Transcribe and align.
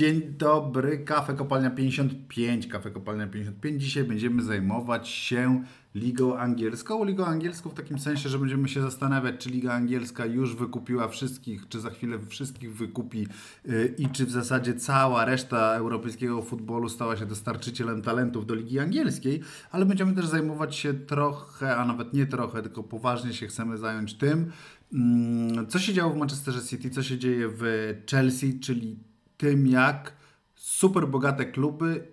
Dzień 0.00 0.34
dobry, 0.38 0.98
Kafe 0.98 1.34
Kopalnia 1.34 1.70
55, 1.70 2.66
Kafe 2.66 2.90
Kopalnia 2.90 3.26
55. 3.26 3.82
Dzisiaj 3.82 4.04
będziemy 4.04 4.42
zajmować 4.42 5.08
się 5.08 5.64
Ligą 5.94 6.38
Angielską. 6.38 7.04
Ligą 7.04 7.24
Angielską 7.24 7.70
w 7.70 7.74
takim 7.74 7.98
sensie, 7.98 8.28
że 8.28 8.38
będziemy 8.38 8.68
się 8.68 8.82
zastanawiać, 8.82 9.34
czy 9.38 9.50
Liga 9.50 9.72
Angielska 9.72 10.26
już 10.26 10.56
wykupiła 10.56 11.08
wszystkich, 11.08 11.68
czy 11.68 11.80
za 11.80 11.90
chwilę 11.90 12.18
wszystkich 12.28 12.76
wykupi 12.76 13.26
yy, 13.64 13.94
i 13.98 14.08
czy 14.08 14.26
w 14.26 14.30
zasadzie 14.30 14.74
cała 14.74 15.24
reszta 15.24 15.74
europejskiego 15.74 16.42
futbolu 16.42 16.88
stała 16.88 17.16
się 17.16 17.26
dostarczycielem 17.26 18.02
talentów 18.02 18.46
do 18.46 18.54
Ligi 18.54 18.78
Angielskiej, 18.78 19.40
ale 19.70 19.86
będziemy 19.86 20.14
też 20.14 20.26
zajmować 20.26 20.76
się 20.76 20.94
trochę, 20.94 21.76
a 21.76 21.84
nawet 21.84 22.12
nie 22.12 22.26
trochę, 22.26 22.62
tylko 22.62 22.82
poważnie 22.82 23.32
się 23.32 23.46
chcemy 23.46 23.78
zająć 23.78 24.14
tym, 24.14 24.52
mm, 24.92 25.66
co 25.66 25.78
się 25.78 25.92
działo 25.92 26.12
w 26.14 26.16
Manchesterze 26.16 26.62
City, 26.62 26.90
co 26.90 27.02
się 27.02 27.18
dzieje 27.18 27.48
w 27.48 27.62
Chelsea, 28.10 28.60
czyli 28.60 29.09
tym, 29.40 29.66
jak 29.66 30.16
super 30.54 31.08
bogate 31.08 31.44
kluby 31.44 32.06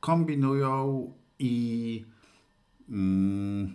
kombinują 0.00 1.12
i 1.38 2.04
mm, 2.88 3.74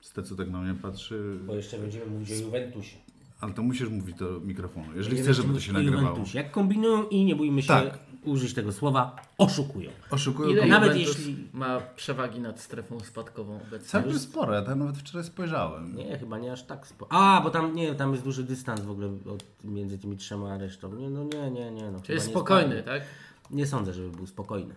Stecu 0.00 0.36
tak 0.36 0.50
na 0.50 0.60
mnie 0.60 0.74
patrzy. 0.74 1.38
Bo 1.46 1.54
jeszcze 1.54 1.78
będziemy 1.78 2.06
mówić 2.06 2.32
o 2.32 2.34
Juventusie. 2.34 2.96
Ale 3.40 3.52
to 3.52 3.62
musisz 3.62 3.88
mówić 3.88 4.16
do 4.16 4.40
mikrofonu, 4.40 4.86
jeżeli 4.96 5.16
chcesz, 5.16 5.36
żeby 5.36 5.54
to 5.54 5.60
się 5.60 5.72
nagrywało. 5.72 6.08
Juventusie. 6.08 6.38
Jak 6.38 6.50
kombinują 6.50 7.08
i 7.08 7.24
nie 7.24 7.36
bójmy 7.36 7.62
się 7.62 7.68
Tak. 7.68 7.98
Użyć 8.26 8.54
tego 8.54 8.72
słowa, 8.72 9.16
oszukują. 9.38 9.90
Oszukują 10.10 10.50
Ile. 10.50 10.66
Nawet 10.66 10.88
Nawet 10.88 11.08
jeśli- 11.08 11.48
ma 11.52 11.80
przewagi 11.80 12.40
nad 12.40 12.60
strefą 12.60 13.00
spadkową 13.00 13.56
obecnie? 13.56 13.88
Całkiem 13.88 14.18
spore, 14.18 14.54
ja 14.54 14.62
tam 14.62 14.78
nawet 14.78 14.96
wczoraj 14.98 15.24
spojrzałem. 15.26 15.96
Nie, 15.96 16.18
chyba 16.18 16.38
nie 16.38 16.52
aż 16.52 16.62
tak 16.62 16.86
spo... 16.86 17.06
A, 17.10 17.40
bo 17.44 17.50
tam 17.50 17.74
nie, 17.74 17.94
tam 17.94 18.12
jest 18.12 18.24
duży 18.24 18.44
dystans 18.44 18.80
w 18.80 18.90
ogóle 18.90 19.06
od, 19.06 19.44
między 19.64 19.98
tymi 19.98 20.16
trzema 20.16 20.52
a 20.52 20.58
resztą. 20.58 20.94
Nie, 20.94 21.10
no 21.10 21.24
nie, 21.24 21.50
nie, 21.50 21.70
nie. 21.70 21.90
No, 21.90 22.00
Czyli 22.00 22.14
jest 22.14 22.26
spokojny, 22.28 22.82
tak? 22.82 23.02
Nie 23.50 23.66
sądzę, 23.66 23.92
żeby 23.92 24.10
był 24.10 24.26
spokojny. 24.26 24.74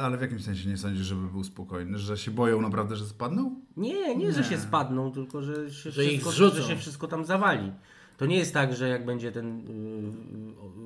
Ale 0.00 0.18
w 0.18 0.20
jakim 0.20 0.40
sensie 0.40 0.68
nie 0.68 0.76
sądzisz, 0.76 1.06
żeby 1.06 1.26
był 1.28 1.44
spokojny? 1.44 1.98
Że 1.98 2.16
się 2.18 2.30
boją 2.30 2.60
naprawdę, 2.60 2.96
że 2.96 3.04
spadną? 3.06 3.54
Nie, 3.76 4.16
nie, 4.16 4.32
że 4.32 4.44
się 4.44 4.58
spadną, 4.58 5.12
tylko 5.12 5.42
że 5.42 5.70
się, 5.70 5.90
Że 5.90 6.04
ich 6.04 6.10
wszystko, 6.10 6.30
zrzucą. 6.30 6.56
że 6.56 6.62
się 6.62 6.76
wszystko 6.76 7.08
tam 7.08 7.24
zawali. 7.24 7.72
To 8.16 8.26
nie 8.26 8.36
jest 8.36 8.54
tak, 8.54 8.76
że 8.76 8.88
jak 8.88 9.04
będzie 9.06 9.32
ten 9.32 9.58
yy, 9.58 9.74
yy, 10.78 10.79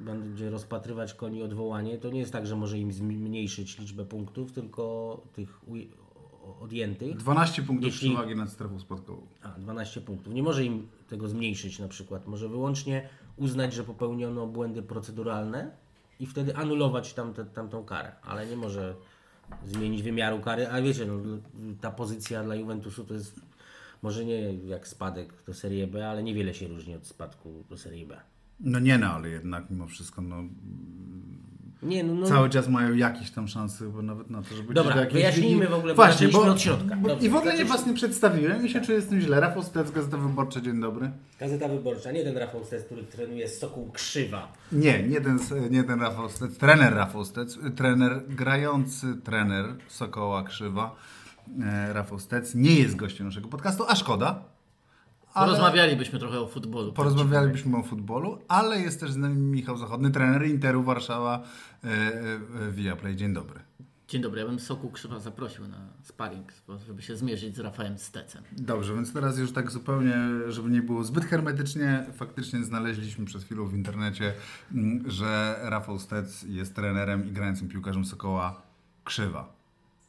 będzie 0.00 0.50
rozpatrywać 0.50 1.14
koni 1.14 1.42
odwołanie, 1.42 1.98
to 1.98 2.10
nie 2.10 2.20
jest 2.20 2.32
tak, 2.32 2.46
że 2.46 2.56
może 2.56 2.78
im 2.78 2.92
zmniejszyć 2.92 3.78
liczbę 3.78 4.04
punktów, 4.04 4.52
tylko 4.52 5.20
tych 5.32 5.60
odjętych. 6.60 7.16
12 7.16 7.62
punktów 7.62 7.86
Jeśli- 7.86 8.10
przewagi 8.10 8.36
nad 8.36 8.50
strefą 8.50 8.80
spadkową. 8.80 9.26
A, 9.42 9.48
12 9.48 10.00
punktów. 10.00 10.34
Nie 10.34 10.42
może 10.42 10.64
im 10.64 10.88
tego 11.08 11.28
zmniejszyć 11.28 11.78
na 11.78 11.88
przykład. 11.88 12.26
Może 12.26 12.48
wyłącznie 12.48 13.08
uznać, 13.36 13.74
że 13.74 13.84
popełniono 13.84 14.46
błędy 14.46 14.82
proceduralne 14.82 15.70
i 16.20 16.26
wtedy 16.26 16.56
anulować 16.56 17.14
tamte, 17.14 17.44
tamtą 17.44 17.84
karę, 17.84 18.12
ale 18.22 18.46
nie 18.46 18.56
może 18.56 18.94
zmienić 19.66 20.02
wymiaru 20.02 20.40
kary. 20.40 20.68
A 20.68 20.82
wiecie, 20.82 21.06
no, 21.06 21.14
ta 21.80 21.90
pozycja 21.90 22.44
dla 22.44 22.54
Juventusu 22.54 23.04
to 23.04 23.14
jest 23.14 23.40
może 24.02 24.24
nie 24.24 24.54
jak 24.54 24.88
spadek 24.88 25.32
do 25.46 25.54
Serie 25.54 25.86
B, 25.86 26.08
ale 26.08 26.22
niewiele 26.22 26.54
się 26.54 26.68
różni 26.68 26.96
od 26.96 27.06
spadku 27.06 27.64
do 27.70 27.76
Serie 27.76 28.06
B. 28.06 28.20
No 28.60 28.78
nie 28.78 28.98
no, 28.98 29.06
ale 29.06 29.28
jednak 29.28 29.70
mimo 29.70 29.86
wszystko 29.86 30.22
no, 30.22 30.36
Nie, 31.82 32.04
no, 32.04 32.14
no 32.14 32.26
cały 32.26 32.50
czas 32.50 32.68
mają 32.68 32.94
jakieś 32.94 33.30
tam 33.30 33.48
szanse 33.48 33.84
chyba 33.84 34.02
nawet 34.02 34.30
na 34.30 34.42
to, 34.42 34.54
żeby 34.54 34.74
Dobra, 34.74 34.94
do 34.94 35.00
jakiejś 35.00 35.22
wyjaśnijmy 35.22 35.66
w 35.68 35.74
ogóle, 35.74 35.94
bo 35.94 36.02
Właśnie, 36.02 36.28
bo, 36.28 36.42
od 36.42 36.60
środka. 36.60 36.96
bo 36.96 37.08
Dobrze, 37.08 37.26
I 37.26 37.30
w 37.30 37.36
ogóle 37.36 37.56
nie 37.56 37.64
was 37.64 37.86
nie 37.86 37.94
przedstawiłem 37.94 38.66
i 38.66 38.68
się 38.68 38.80
czuję 38.80 39.00
z 39.00 39.06
tym 39.06 39.20
źle. 39.20 39.40
Rafał 39.40 39.62
Stec, 39.62 39.90
Gazeta 39.90 40.16
Wyborcza, 40.16 40.60
dzień 40.60 40.80
dobry. 40.80 41.10
Gazeta 41.40 41.68
Wyborcza, 41.68 42.12
nie 42.12 42.24
ten 42.24 42.36
Rafał 42.36 42.64
Stes, 42.64 42.84
który 42.84 43.02
trenuje 43.02 43.48
z 43.48 43.58
Sokół 43.58 43.90
Krzywa. 43.90 44.52
Nie, 44.72 45.02
nie 45.02 45.20
ten, 45.20 45.38
nie 45.70 45.84
ten 45.84 46.00
Rafał 46.00 46.28
Stec, 46.28 46.56
trener 46.56 46.94
Rafał 46.94 47.24
Stec, 47.24 47.58
trener, 47.76 48.22
grający 48.28 49.06
trener 49.24 49.66
Sokoła 49.88 50.42
Krzywa, 50.42 50.96
e, 51.62 51.92
Rafał 51.92 52.18
Stec, 52.18 52.54
nie 52.54 52.74
jest 52.74 52.96
gościem 52.96 53.26
naszego 53.26 53.48
podcastu, 53.48 53.84
a 53.88 53.96
szkoda. 53.96 54.49
Ale- 55.34 55.46
Porozmawialibyśmy 55.46 56.18
trochę 56.18 56.40
o 56.40 56.46
futbolu. 56.46 56.92
Porozmawialibyśmy 56.92 57.76
o 57.76 57.82
futbolu, 57.82 58.38
ale 58.48 58.80
jest 58.80 59.00
też 59.00 59.12
z 59.12 59.16
nami 59.16 59.36
Michał 59.36 59.76
Zachodny, 59.76 60.10
trener 60.10 60.46
Interu 60.46 60.82
Warszawa 60.82 61.42
e, 61.84 62.70
Viaplay. 62.70 63.16
Dzień 63.16 63.34
dobry. 63.34 63.60
Dzień 64.08 64.22
dobry, 64.22 64.40
ja 64.40 64.46
bym 64.46 64.58
Soku 64.60 64.90
Krzywa 64.90 65.18
zaprosił 65.18 65.68
na 65.68 65.88
sparring, 66.02 66.52
żeby 66.86 67.02
się 67.02 67.16
zmierzyć 67.16 67.56
z 67.56 67.58
Rafałem 67.60 67.98
Stecem. 67.98 68.42
Dobrze, 68.52 68.94
więc 68.94 69.12
teraz 69.12 69.38
już 69.38 69.52
tak 69.52 69.70
zupełnie, 69.70 70.14
żeby 70.48 70.70
nie 70.70 70.82
było 70.82 71.04
zbyt 71.04 71.24
hermetycznie, 71.24 72.06
faktycznie 72.12 72.64
znaleźliśmy 72.64 73.24
przed 73.24 73.44
chwilą 73.44 73.66
w 73.66 73.74
internecie, 73.74 74.32
mm, 74.74 75.10
że 75.10 75.56
Rafał 75.62 75.98
Stec 75.98 76.42
jest 76.42 76.74
trenerem 76.74 77.28
i 77.28 77.32
grającym 77.32 77.68
piłkarzem 77.68 78.04
Sokoła 78.04 78.62
Krzywa. 79.04 79.59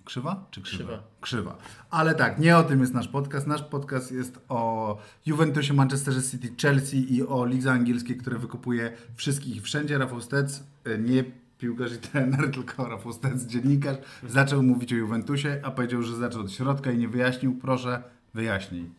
Krzywa 0.06 0.46
czy 0.52 0.62
krzywa? 0.62 0.84
Krzywa. 0.84 1.04
Krzywa. 1.22 1.58
Ale 1.90 2.16
tak, 2.16 2.40
nie 2.40 2.58
o 2.58 2.64
tym 2.64 2.82
jest 2.82 2.94
nasz 2.94 3.08
podcast. 3.08 3.48
Nasz 3.48 3.64
podcast 3.64 4.12
jest 4.12 4.40
o 4.50 4.98
Juventusie, 5.26 5.74
Manchesterze 5.74 6.24
City, 6.24 6.50
Chelsea 6.62 7.14
i 7.16 7.24
o 7.28 7.46
lidze 7.46 7.72
angielskiej, 7.72 8.18
które 8.18 8.38
wykupuje 8.40 8.92
wszystkich 9.16 9.56
i 9.56 9.62
wszędzie. 9.62 9.98
Rafał 9.98 10.22
Stec, 10.22 10.64
y, 10.88 10.98
nie 11.00 11.24
piłkarz 11.58 11.94
i 11.94 11.98
trener, 11.98 12.52
tylko 12.56 12.88
Rafał 12.88 13.14
Stec, 13.14 13.44
dziennikarz, 13.46 13.98
zaczął 14.28 14.64
mówić 14.64 14.94
o 14.94 14.96
Juventusie, 14.96 15.60
a 15.64 15.72
powiedział, 15.72 16.02
że 16.04 16.16
zaczął 16.16 16.42
od 16.42 16.52
środka 16.52 16.92
i 16.92 16.98
nie 16.98 17.08
wyjaśnił. 17.08 17.54
Proszę, 17.62 18.04
wyjaśnij. 18.34 18.90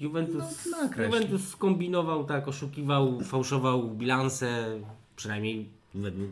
Juventus, 0.00 0.68
No. 0.70 1.04
Juventus 1.04 1.48
skombinował, 1.48 2.24
tak, 2.24 2.48
oszukiwał, 2.48 3.20
fałszował 3.20 3.90
bilanse, 3.90 4.78
przynajmniej 5.16 5.68
według 5.94 6.30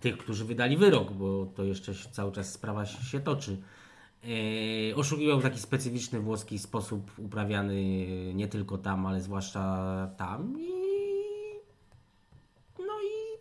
tych, 0.00 0.18
którzy 0.18 0.44
wydali 0.44 0.76
wyrok, 0.76 1.12
bo 1.12 1.46
to 1.46 1.64
jeszcze 1.64 1.94
cały 1.94 2.32
czas 2.32 2.52
sprawa 2.52 2.86
się 2.86 3.04
się 3.04 3.20
toczy. 3.20 3.56
E, 4.92 4.96
oszukiwał 4.96 5.40
w 5.40 5.42
taki 5.42 5.58
specyficzny 5.58 6.20
włoski 6.20 6.58
sposób 6.58 7.10
uprawiany 7.18 8.06
nie 8.34 8.48
tylko 8.48 8.78
tam, 8.78 9.06
ale 9.06 9.20
zwłaszcza 9.20 9.62
tam 10.16 10.60
i 10.60 10.68
no 12.78 12.94
i 13.02 13.38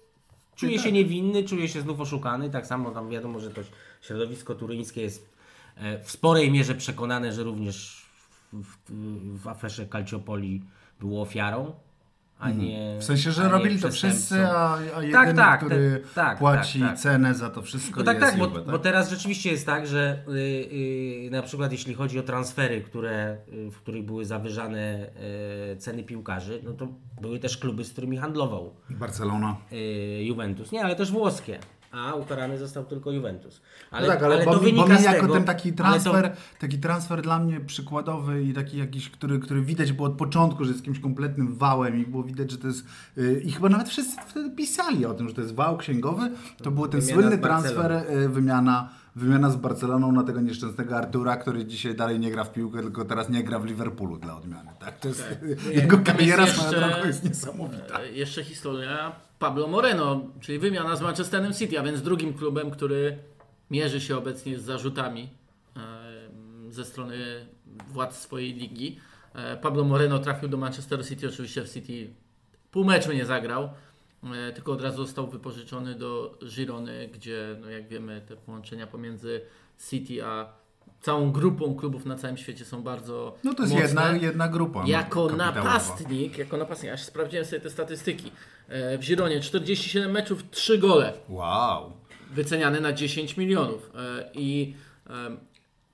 czuje 0.55 0.79
się 0.79 0.91
niewinny, 0.91 1.43
czuje 1.43 1.67
się 1.67 1.81
znów 1.81 1.99
oszukany. 1.99 2.49
Tak 2.49 2.67
samo 2.67 2.91
tam 2.91 3.09
wiadomo, 3.09 3.39
że 3.39 3.49
to 3.49 3.61
środowisko 4.01 4.55
turyńskie 4.55 5.01
jest 5.01 5.29
e, 5.75 6.03
w 6.03 6.11
sporej 6.11 6.51
mierze 6.51 6.75
przekonane, 6.75 7.33
że 7.33 7.43
również 7.43 8.05
w, 8.53 8.75
w, 8.89 9.41
w 9.41 9.47
aferze 9.47 9.87
Calciopoli 9.87 10.61
było 10.99 11.21
ofiarą, 11.21 11.73
a 12.39 12.49
nie. 12.49 12.77
Mhm. 12.81 13.01
W 13.01 13.03
sensie, 13.03 13.31
że 13.31 13.43
nie 13.43 13.49
robili 13.49 13.79
to 13.79 13.91
wszyscy, 13.91 14.47
a, 14.47 14.73
a 14.75 14.79
jedyny, 15.03 15.11
Tak, 15.13 15.35
tak, 15.35 15.59
który 15.59 16.01
te- 16.03 16.13
tak, 16.15 16.37
płaci 16.37 16.79
tak, 16.79 16.89
tak. 16.89 16.97
cenę 16.99 17.33
za 17.33 17.49
to 17.49 17.61
wszystko 17.61 17.99
No 17.99 18.05
tak, 18.05 18.17
jest 18.19 18.29
tak, 18.29 18.39
bo, 18.39 18.45
Juve, 18.45 18.55
tak? 18.55 18.71
bo 18.71 18.79
teraz 18.79 19.09
rzeczywiście 19.09 19.51
jest 19.51 19.65
tak, 19.65 19.87
że 19.87 20.23
y, 20.27 20.31
y, 21.27 21.29
na 21.31 21.41
przykład 21.41 21.71
jeśli 21.71 21.93
chodzi 21.93 22.19
o 22.19 22.23
transfery, 22.23 22.81
które, 22.81 23.37
y, 23.53 23.71
w 23.71 23.77
których 23.77 24.05
były 24.05 24.25
zawyżane 24.25 25.09
y, 25.73 25.77
ceny 25.77 26.03
piłkarzy, 26.03 26.61
no 26.63 26.73
to 26.73 26.87
były 27.21 27.39
też 27.39 27.57
kluby, 27.57 27.83
z 27.83 27.91
którymi 27.91 28.17
handlował 28.17 28.73
Barcelona. 28.89 29.55
y, 29.71 30.23
Juventus. 30.23 30.71
Nie, 30.71 30.83
ale 30.83 30.95
też 30.95 31.11
włoskie. 31.11 31.59
A 31.95 32.13
ukarany 32.13 32.57
został 32.57 32.85
tylko 32.85 33.11
Juventus. 33.11 33.61
Ale, 33.91 34.07
no 34.07 34.13
tak, 34.13 34.23
ale, 34.23 34.35
ale 34.35 34.45
bo, 34.45 34.51
to 34.53 34.57
mi- 34.59 34.65
wynika 34.65 34.87
bo 34.87 34.93
mi 34.93 34.99
z 34.99 35.03
jako 35.03 35.21
tego, 35.21 35.33
ten 35.33 35.43
taki 35.43 35.73
transfer, 35.73 36.35
taki 36.59 36.79
transfer 36.79 37.21
dla 37.21 37.39
mnie 37.39 37.59
przykładowy 37.59 38.43
i 38.43 38.53
taki 38.53 38.77
jakiś, 38.77 39.09
który, 39.09 39.39
który 39.39 39.61
widać 39.61 39.93
było 39.93 40.07
od 40.07 40.13
początku, 40.17 40.63
że 40.65 40.71
jest 40.71 40.81
jakimś 40.81 40.99
kompletnym 40.99 41.55
wałem 41.55 41.97
i 42.01 42.05
było 42.05 42.23
widać, 42.23 42.51
że 42.51 42.57
to 42.57 42.67
jest 42.67 42.85
yy, 43.17 43.39
i 43.39 43.51
chyba 43.51 43.69
nawet 43.69 43.89
wszyscy 43.89 44.17
wtedy 44.27 44.49
pisali 44.55 45.05
o 45.05 45.13
tym, 45.13 45.29
że 45.29 45.35
to 45.35 45.41
jest 45.41 45.55
wał 45.55 45.77
księgowy, 45.77 46.31
to 46.63 46.71
był 46.71 46.87
ten 46.87 47.01
Wymiana 47.01 47.21
słynny 47.21 47.37
transfer, 47.37 48.03
yy, 48.09 48.29
wymiana 48.29 48.89
Wymiana 49.17 49.49
z 49.49 49.55
Barceloną 49.55 50.11
na 50.11 50.23
tego 50.23 50.41
nieszczęsnego 50.41 50.97
Artura, 50.97 51.37
który 51.37 51.65
dzisiaj 51.65 51.95
dalej 51.95 52.19
nie 52.19 52.31
gra 52.31 52.43
w 52.43 52.53
piłkę, 52.53 52.81
tylko 52.81 53.05
teraz 53.05 53.29
nie 53.29 53.43
gra 53.43 53.59
w 53.59 53.65
Liverpoolu 53.65 54.17
dla 54.17 54.37
odmiany. 54.37 54.69
Tak? 54.79 54.99
To 54.99 55.07
jest, 55.07 55.23
jego 55.81 55.95
Tam 55.97 56.03
kariera 56.05 56.43
jest 56.43 56.55
swoją 56.55 56.71
jeszcze- 56.71 56.89
drogą 56.89 57.07
jest 57.07 57.23
niesamowita. 57.23 57.99
E, 58.01 58.11
Jeszcze 58.11 58.43
historia 58.43 59.11
Pablo 59.45 59.67
Moreno, 59.67 60.21
czyli 60.41 60.59
wymiana 60.59 60.95
z 60.95 61.01
Manchesterem 61.01 61.53
City, 61.53 61.79
a 61.79 61.83
więc 61.83 62.01
drugim 62.01 62.33
klubem, 62.33 62.71
który 62.71 63.17
mierzy 63.71 64.01
się 64.01 64.17
obecnie 64.17 64.59
z 64.59 64.63
zarzutami 64.63 65.29
ze 66.69 66.85
strony 66.85 67.45
władz 67.87 68.15
swojej 68.15 68.53
ligi. 68.53 68.99
E, 69.33 69.57
Pablo 69.57 69.83
Moreno 69.83 70.19
trafił 70.19 70.49
do 70.49 70.57
Manchester 70.57 71.07
City, 71.07 71.27
oczywiście 71.27 71.63
w 71.63 71.73
City 71.73 72.13
pół 72.71 72.85
meczu 72.85 73.13
nie 73.13 73.25
zagrał, 73.25 73.69
e, 74.23 74.51
tylko 74.51 74.71
od 74.71 74.81
razu 74.81 75.05
został 75.05 75.27
wypożyczony 75.27 75.95
do 75.95 76.39
Girony, 76.55 77.09
gdzie 77.13 77.55
no 77.61 77.69
jak 77.69 77.87
wiemy 77.87 78.21
te 78.27 78.35
połączenia 78.35 78.87
pomiędzy 78.87 79.41
City 79.89 80.25
a 80.25 80.53
całą 81.01 81.31
grupą 81.31 81.75
klubów 81.75 82.05
na 82.05 82.15
całym 82.15 82.37
świecie 82.37 82.65
są 82.65 82.83
bardzo 82.83 83.37
No 83.43 83.53
to 83.53 83.63
jest 83.63 83.73
mocne. 83.73 83.87
jedna, 83.87 84.11
jedna 84.11 84.47
grupa. 84.47 84.81
no, 84.81 84.87
Jako 84.87 85.27
napastnik, 85.29 86.37
jako 86.37 86.57
napastnik, 86.57 86.91
aż 86.91 87.03
sprawdziłem 87.03 87.45
sobie 87.45 87.61
te 87.61 87.69
statystyki. 87.69 88.31
E, 88.67 88.97
W 88.97 89.01
Gironie 89.01 89.39
47 89.39 90.11
meczów, 90.11 90.43
3 90.51 90.77
gole, 90.77 91.13
Wow. 91.29 91.91
wyceniane 92.31 92.79
na 92.79 92.93
10 92.93 93.37
milionów. 93.37 93.91
E, 93.95 94.29
I 94.33 94.75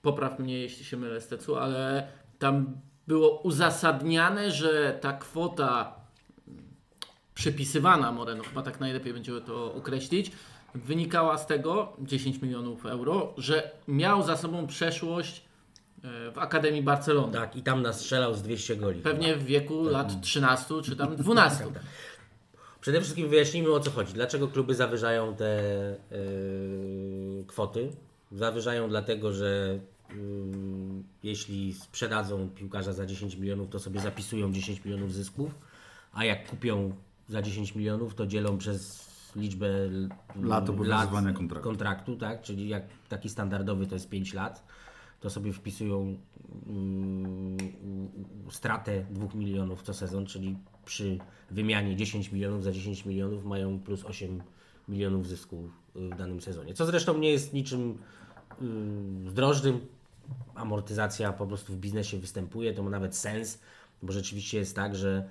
popraw 0.02 0.40
mnie, 0.40 0.60
jeśli 0.60 0.86
się 0.86 0.98
mylę, 0.98 1.22
Stecu, 1.22 1.56
ale 1.56 2.08
tam 2.40 2.66
było 3.08 3.42
uzasadniane, 3.42 4.52
że 4.52 4.98
ta 5.02 5.14
kwota 5.14 5.96
przypisywana 7.34 8.12
Moreno, 8.12 8.44
chyba 8.44 8.62
tak 8.62 8.80
najlepiej 8.80 9.14
będzie 9.14 9.42
to 9.42 9.74
określić, 9.74 10.32
wynikała 10.76 11.38
z 11.38 11.48
tego 11.48 11.94
10 12.00 12.42
milionów 12.42 12.86
euro, 12.86 13.34
że 13.38 13.72
miał 13.88 14.24
za 14.24 14.38
sobą 14.38 14.68
przeszłość 14.68 15.44
e, 16.04 16.32
w 16.32 16.38
Akademii 16.38 16.82
Barcelony. 16.82 17.34
Tak, 17.34 17.56
i 17.56 17.64
tam 17.64 17.82
nastrzelał 17.82 18.34
z 18.34 18.42
200 18.42 18.76
goli. 18.76 19.02
Pewnie 19.02 19.36
w 19.36 19.44
wieku 19.44 19.84
lat 19.84 20.22
13 20.22 20.74
czy 20.84 20.96
tam 20.96 21.16
12. 21.18 21.66
Przede 22.82 23.02
wszystkim 23.02 23.30
wyjaśnijmy 23.30 23.74
o 23.74 23.80
co 23.80 23.92
chodzi. 23.92 24.14
Dlaczego 24.14 24.48
kluby 24.48 24.76
zawyżają 24.76 25.36
te 25.36 25.64
yy, 26.12 27.44
kwoty? 27.48 27.90
Zawyżają 28.32 28.90
dlatego, 28.90 29.34
że 29.34 29.80
yy, 30.10 30.16
jeśli 31.24 31.74
sprzedadzą 31.74 32.50
piłkarza 32.50 32.94
za 32.94 33.06
10 33.06 33.36
milionów, 33.36 33.70
to 33.70 33.80
sobie 33.80 34.00
zapisują 34.00 34.54
10 34.54 34.86
milionów 34.86 35.14
zysków, 35.14 35.52
a 36.14 36.26
jak 36.26 36.50
kupią 36.50 36.96
za 37.30 37.42
10 37.42 37.76
milionów, 37.76 38.16
to 38.16 38.28
dzielą 38.28 38.58
przez 38.58 39.11
liczbę 39.36 39.68
Lat 40.42 40.70
obowiązywania 40.70 41.34
kontraktu. 41.34 41.70
kontraktu, 41.70 42.16
tak? 42.16 42.42
Czyli 42.42 42.70
jak 42.70 42.84
taki 43.10 43.30
standardowy 43.30 43.88
to 43.88 43.96
jest 43.96 44.10
5 44.10 44.34
lat, 44.34 44.64
to 45.20 45.30
sobie 45.30 45.54
wpisują 45.54 46.18
mm, 46.68 47.58
stratę 48.50 49.06
2 49.12 49.28
milionów 49.36 49.82
co 49.82 49.94
sezon, 49.94 50.26
czyli 50.26 50.58
przy 50.86 51.18
wymianie 51.52 51.96
10 51.96 52.32
milionów 52.32 52.64
za 52.64 52.72
10 52.72 53.06
milionów 53.06 53.46
mają 53.46 53.80
plus 53.80 54.06
8 54.06 54.42
milionów 54.88 55.28
zysku 55.28 55.70
y, 55.96 56.10
w 56.10 56.18
danym 56.18 56.42
sezonie. 56.42 56.74
Co 56.74 56.86
zresztą 56.86 57.18
nie 57.18 57.32
jest 57.32 57.54
niczym 57.54 57.98
y, 59.28 59.30
zdrożnym. 59.30 59.88
Amortyzacja 60.56 61.34
po 61.34 61.48
prostu 61.48 61.74
w 61.74 61.78
biznesie 61.78 62.18
występuje, 62.18 62.74
to 62.74 62.84
ma 62.84 62.90
nawet 62.90 63.16
sens, 63.16 63.62
bo 64.04 64.14
rzeczywiście 64.14 64.58
jest 64.58 64.76
tak, 64.76 64.96
że 64.96 65.30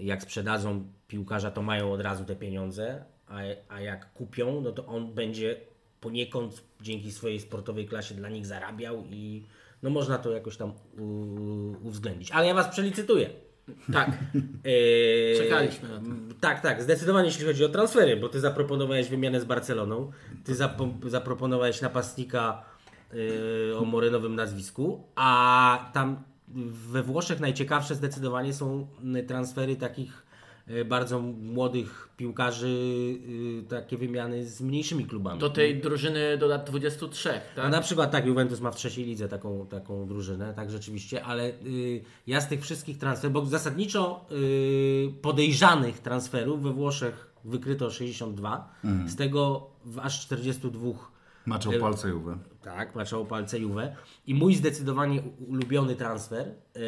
jak 0.00 0.22
sprzedadzą 0.22 0.84
piłkarza, 1.08 1.50
to 1.50 1.62
mają 1.62 1.92
od 1.92 2.00
razu 2.00 2.24
te 2.24 2.36
pieniądze, 2.36 3.04
a, 3.30 3.38
a 3.68 3.80
jak 3.80 4.12
kupią, 4.12 4.60
no 4.60 4.72
to 4.72 4.86
on 4.86 5.14
będzie 5.14 5.56
poniekąd 6.00 6.62
dzięki 6.80 7.12
swojej 7.12 7.40
sportowej 7.40 7.86
klasie 7.86 8.14
dla 8.14 8.28
nich 8.28 8.46
zarabiał 8.46 9.04
i 9.10 9.44
no 9.82 9.90
można 9.90 10.18
to 10.18 10.30
jakoś 10.32 10.56
tam 10.56 10.72
uwzględnić. 11.84 12.30
Ale 12.30 12.46
ja 12.46 12.54
Was 12.54 12.68
przelicytuję. 12.68 13.30
Tak, 13.92 14.10
Eee, 14.64 15.38
Czekaliśmy 15.42 15.88
na 15.88 15.98
to. 15.98 16.04
Tak, 16.40 16.60
tak, 16.60 16.82
zdecydowanie 16.82 17.26
jeśli 17.26 17.44
chodzi 17.46 17.64
o 17.64 17.68
transfery, 17.68 18.16
bo 18.16 18.28
Ty 18.28 18.40
zaproponowałeś 18.40 19.08
wymianę 19.08 19.40
z 19.40 19.44
Barceloną, 19.44 20.10
Ty 20.44 20.54
zapo- 20.54 21.08
zaproponowałeś 21.08 21.80
napastnika 21.80 22.64
yy, 23.12 23.78
o 23.78 23.84
morenowym 23.84 24.34
nazwisku, 24.34 25.04
a 25.14 25.90
tam 25.92 26.22
we 26.92 27.02
Włoszech 27.02 27.40
najciekawsze 27.40 27.94
zdecydowanie 27.94 28.54
są 28.54 28.86
y, 29.16 29.22
transfery 29.22 29.76
takich 29.76 30.12
y, 30.12 30.29
bardzo 30.84 31.20
młodych 31.20 32.08
piłkarzy, 32.16 32.68
y, 32.68 33.64
takie 33.68 33.96
wymiany 33.96 34.46
z 34.46 34.60
mniejszymi 34.60 35.06
klubami. 35.06 35.40
do 35.40 35.50
tej 35.50 35.80
drużyny 35.80 36.38
do 36.38 36.46
lat 36.46 36.64
23, 36.70 37.28
No 37.56 37.62
tak? 37.62 37.72
na 37.72 37.80
przykład 37.80 38.10
tak, 38.10 38.26
Juventus 38.26 38.60
ma 38.60 38.70
w 38.70 38.76
trzeciej 38.76 39.04
lidze 39.04 39.28
taką, 39.28 39.66
taką 39.66 40.06
drużynę, 40.06 40.54
tak 40.54 40.70
rzeczywiście, 40.70 41.24
ale 41.24 41.48
y, 41.48 42.00
ja 42.26 42.40
z 42.40 42.48
tych 42.48 42.62
wszystkich 42.62 42.98
transferów, 42.98 43.32
bo 43.34 43.46
zasadniczo 43.46 44.24
y, 44.32 45.12
podejrzanych 45.22 45.98
transferów 45.98 46.62
we 46.62 46.72
Włoszech 46.72 47.30
wykryto 47.44 47.90
62, 47.90 48.74
z 49.06 49.16
tego 49.16 49.66
w 49.84 49.98
aż 49.98 50.20
42 50.20 50.88
Maczał 51.46 51.72
palce 51.80 52.08
Juve. 52.08 52.38
tak, 52.62 52.94
maczało 52.94 53.24
palce 53.24 53.58
Juve. 53.58 53.96
I 54.26 54.34
mój 54.34 54.54
zdecydowanie 54.54 55.22
ulubiony 55.48 55.96
transfer, 55.96 56.54
yy, 56.74 56.82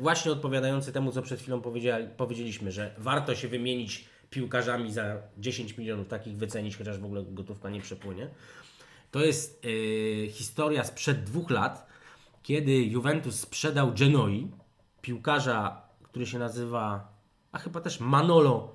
właśnie 0.00 0.32
odpowiadający 0.32 0.92
temu, 0.92 1.12
co 1.12 1.22
przed 1.22 1.40
chwilą 1.40 1.60
powiedzieli, 1.60 2.08
powiedzieliśmy, 2.16 2.72
że 2.72 2.94
warto 2.98 3.34
się 3.34 3.48
wymienić 3.48 4.04
piłkarzami 4.30 4.92
za 4.92 5.16
10 5.38 5.78
milionów, 5.78 6.08
takich 6.08 6.36
wycenić, 6.36 6.76
chociaż 6.76 6.98
w 6.98 7.04
ogóle 7.04 7.22
gotówka 7.22 7.70
nie 7.70 7.80
przepłynie. 7.80 8.28
To 9.10 9.24
jest 9.24 9.64
yy, 9.64 10.28
historia 10.30 10.84
sprzed 10.84 11.24
dwóch 11.24 11.50
lat, 11.50 11.86
kiedy 12.42 12.72
Juventus 12.72 13.40
sprzedał 13.40 13.92
Genoi, 13.92 14.50
piłkarza, 15.00 15.82
który 16.02 16.26
się 16.26 16.38
nazywa, 16.38 17.12
a 17.52 17.58
chyba 17.58 17.80
też 17.80 18.00
Manolo 18.00 18.74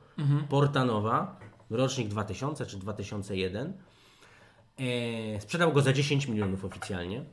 Portanowa, 0.49 1.39
rocznik 1.69 2.07
2000 2.07 2.65
czy 2.65 2.77
2001. 2.77 3.73
E, 4.79 5.41
sprzedał 5.41 5.73
go 5.73 5.81
za 5.81 5.93
10 5.93 6.27
milionów 6.27 6.65
oficjalnie. 6.65 7.23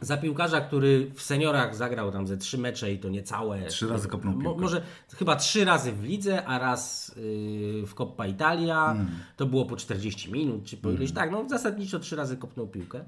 Za 0.00 0.16
piłkarza, 0.16 0.60
który 0.60 1.10
w 1.14 1.22
seniorach 1.22 1.76
zagrał 1.76 2.12
tam 2.12 2.26
ze 2.26 2.36
3 2.36 2.58
mecze 2.58 2.92
i 2.92 2.98
to 2.98 3.08
niecałe. 3.08 3.66
Trzy 3.66 3.88
razy 3.88 4.08
kopnął 4.08 4.34
Mo, 4.34 4.40
piłkę. 4.40 4.60
może 4.60 4.82
chyba 5.16 5.36
3 5.36 5.64
razy 5.64 5.92
w 5.92 6.04
lidze, 6.04 6.46
a 6.46 6.58
raz 6.58 7.14
yy, 7.16 7.86
w 7.86 7.94
Coppa 7.94 8.26
Italia. 8.26 8.92
Mm. 8.92 9.08
To 9.36 9.46
było 9.46 9.66
po 9.66 9.76
40 9.76 10.32
minut, 10.32 10.64
czy 10.64 10.76
po 10.76 10.90
ileś. 10.90 11.12
Tak, 11.12 11.30
no 11.30 11.48
zasadniczo 11.48 11.98
3 11.98 12.16
razy 12.16 12.36
kopnął 12.36 12.68
piłkę. 12.68 13.04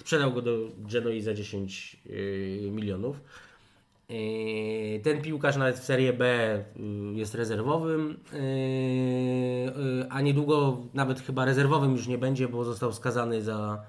Sprzedał 0.00 0.32
go 0.32 0.42
do 0.42 0.58
Genoi 0.78 1.20
za 1.20 1.34
10 1.34 1.96
yy, 2.06 2.70
milionów. 2.70 3.20
Yy, 4.08 5.00
Ten 5.02 5.22
piłkarz 5.22 5.56
nawet 5.56 5.78
w 5.78 5.84
Serie 5.84 6.12
B 6.12 6.24
yy, 6.76 7.14
jest 7.14 7.34
rezerwowym, 7.34 8.20
yy, 8.32 8.38
yy, 8.40 10.06
a 10.10 10.20
niedługo 10.20 10.78
nawet 10.94 11.20
chyba 11.20 11.44
rezerwowym 11.44 11.92
już 11.92 12.06
nie 12.06 12.18
będzie, 12.18 12.48
bo 12.48 12.64
został 12.64 12.92
skazany 12.92 13.42
za 13.42 13.82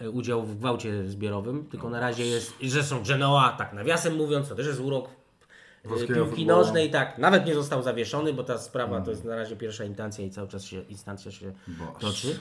yy, 0.00 0.10
udział 0.10 0.42
w 0.42 0.56
gwałcie 0.58 1.08
zbiorowym. 1.08 1.66
Tylko 1.66 1.90
na 1.90 2.00
razie 2.00 2.26
jest, 2.26 2.54
zresztą 2.66 3.02
Genoa, 3.08 3.52
tak 3.58 3.72
nawiasem 3.72 4.16
mówiąc, 4.16 4.48
to 4.48 4.54
też 4.54 4.66
jest 4.66 4.80
urok 4.80 5.08
yy, 5.84 5.88
Włoskiego 5.88 6.14
piłki 6.14 6.30
futbolu. 6.36 6.58
nożnej, 6.58 6.90
tak, 6.90 7.18
nawet 7.18 7.46
nie 7.46 7.54
został 7.54 7.82
zawieszony, 7.82 8.32
bo 8.32 8.44
ta 8.44 8.58
sprawa 8.58 9.00
to 9.00 9.10
jest 9.10 9.24
na 9.24 9.36
razie 9.36 9.56
pierwsza 9.56 9.84
instancja 9.84 10.24
i 10.24 10.30
cały 10.30 10.48
czas 10.48 10.64
się 10.64 10.82
instancja 10.82 11.30
się 11.32 11.52
Boż. 11.68 12.00
toczy. 12.00 12.38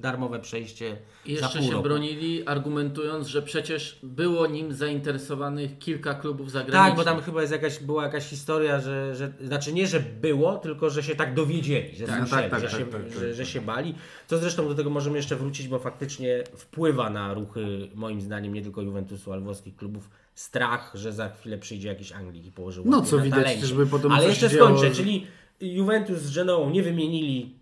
darmowe 0.00 0.38
przejście 0.40 0.96
I 1.26 1.36
za 1.36 1.42
jeszcze 1.42 1.58
pół 1.58 1.66
się 1.66 1.72
roku. 1.72 1.82
bronili, 1.82 2.46
argumentując, 2.46 3.26
że 3.28 3.42
przecież 3.42 3.98
było 4.02 4.46
nim 4.46 4.72
zainteresowanych 4.72 5.78
kilka 5.78 6.14
klubów 6.14 6.50
zagranicznych. 6.50 6.88
Tak, 6.88 6.96
bo 6.96 7.04
tam 7.04 7.22
chyba 7.22 7.40
jest 7.40 7.52
jakaś, 7.52 7.78
była 7.78 8.02
jakaś 8.04 8.24
historia, 8.24 8.80
że, 8.80 9.14
że 9.16 9.32
znaczy 9.40 9.72
nie, 9.72 9.86
że 9.86 10.00
było, 10.00 10.56
tylko 10.58 10.90
że 10.90 11.02
się 11.02 11.16
tak 11.16 11.34
dowiedzieli, 11.34 11.96
że, 11.96 12.06
Tak, 12.06 12.28
tak, 12.28 12.50
tak, 12.50 12.60
że, 12.60 12.70
się, 12.70 12.86
że, 13.20 13.34
że 13.34 13.46
się 13.46 13.60
bali. 13.60 13.94
Co 14.26 14.38
zresztą 14.38 14.68
do 14.68 14.74
tego 14.74 14.90
możemy 14.90 15.16
jeszcze 15.16 15.36
wrócić, 15.36 15.68
bo 15.68 15.78
faktycznie 15.78 16.44
wpływa 16.56 17.10
na 17.10 17.34
ruchy, 17.34 17.88
moim 17.94 18.20
zdaniem, 18.20 18.54
nie 18.54 18.62
tylko 18.62 18.82
Juventusu, 18.82 19.32
ale 19.32 19.40
włoskich 19.40 19.76
klubów, 19.76 20.10
strach, 20.34 20.92
że 20.94 21.12
za 21.12 21.28
chwilę 21.28 21.58
przyjdzie 21.58 21.88
jakiś 21.88 22.12
Anglik 22.12 22.46
i 22.46 22.52
położy 22.52 22.82
No, 22.84 23.02
co 23.02 23.16
na 23.16 23.22
widać 23.22 23.38
talencie. 23.38 23.60
chociażby 23.60 23.86
po 23.86 23.98
tym, 23.98 24.12
Ale 24.12 24.26
jeszcze 24.28 24.50
skończę, 24.50 24.90
czyli 24.90 25.26
Juventus 25.60 26.18
z 26.18 26.34
Genoą 26.34 26.70
nie 26.70 26.82
wymienili 26.82 27.54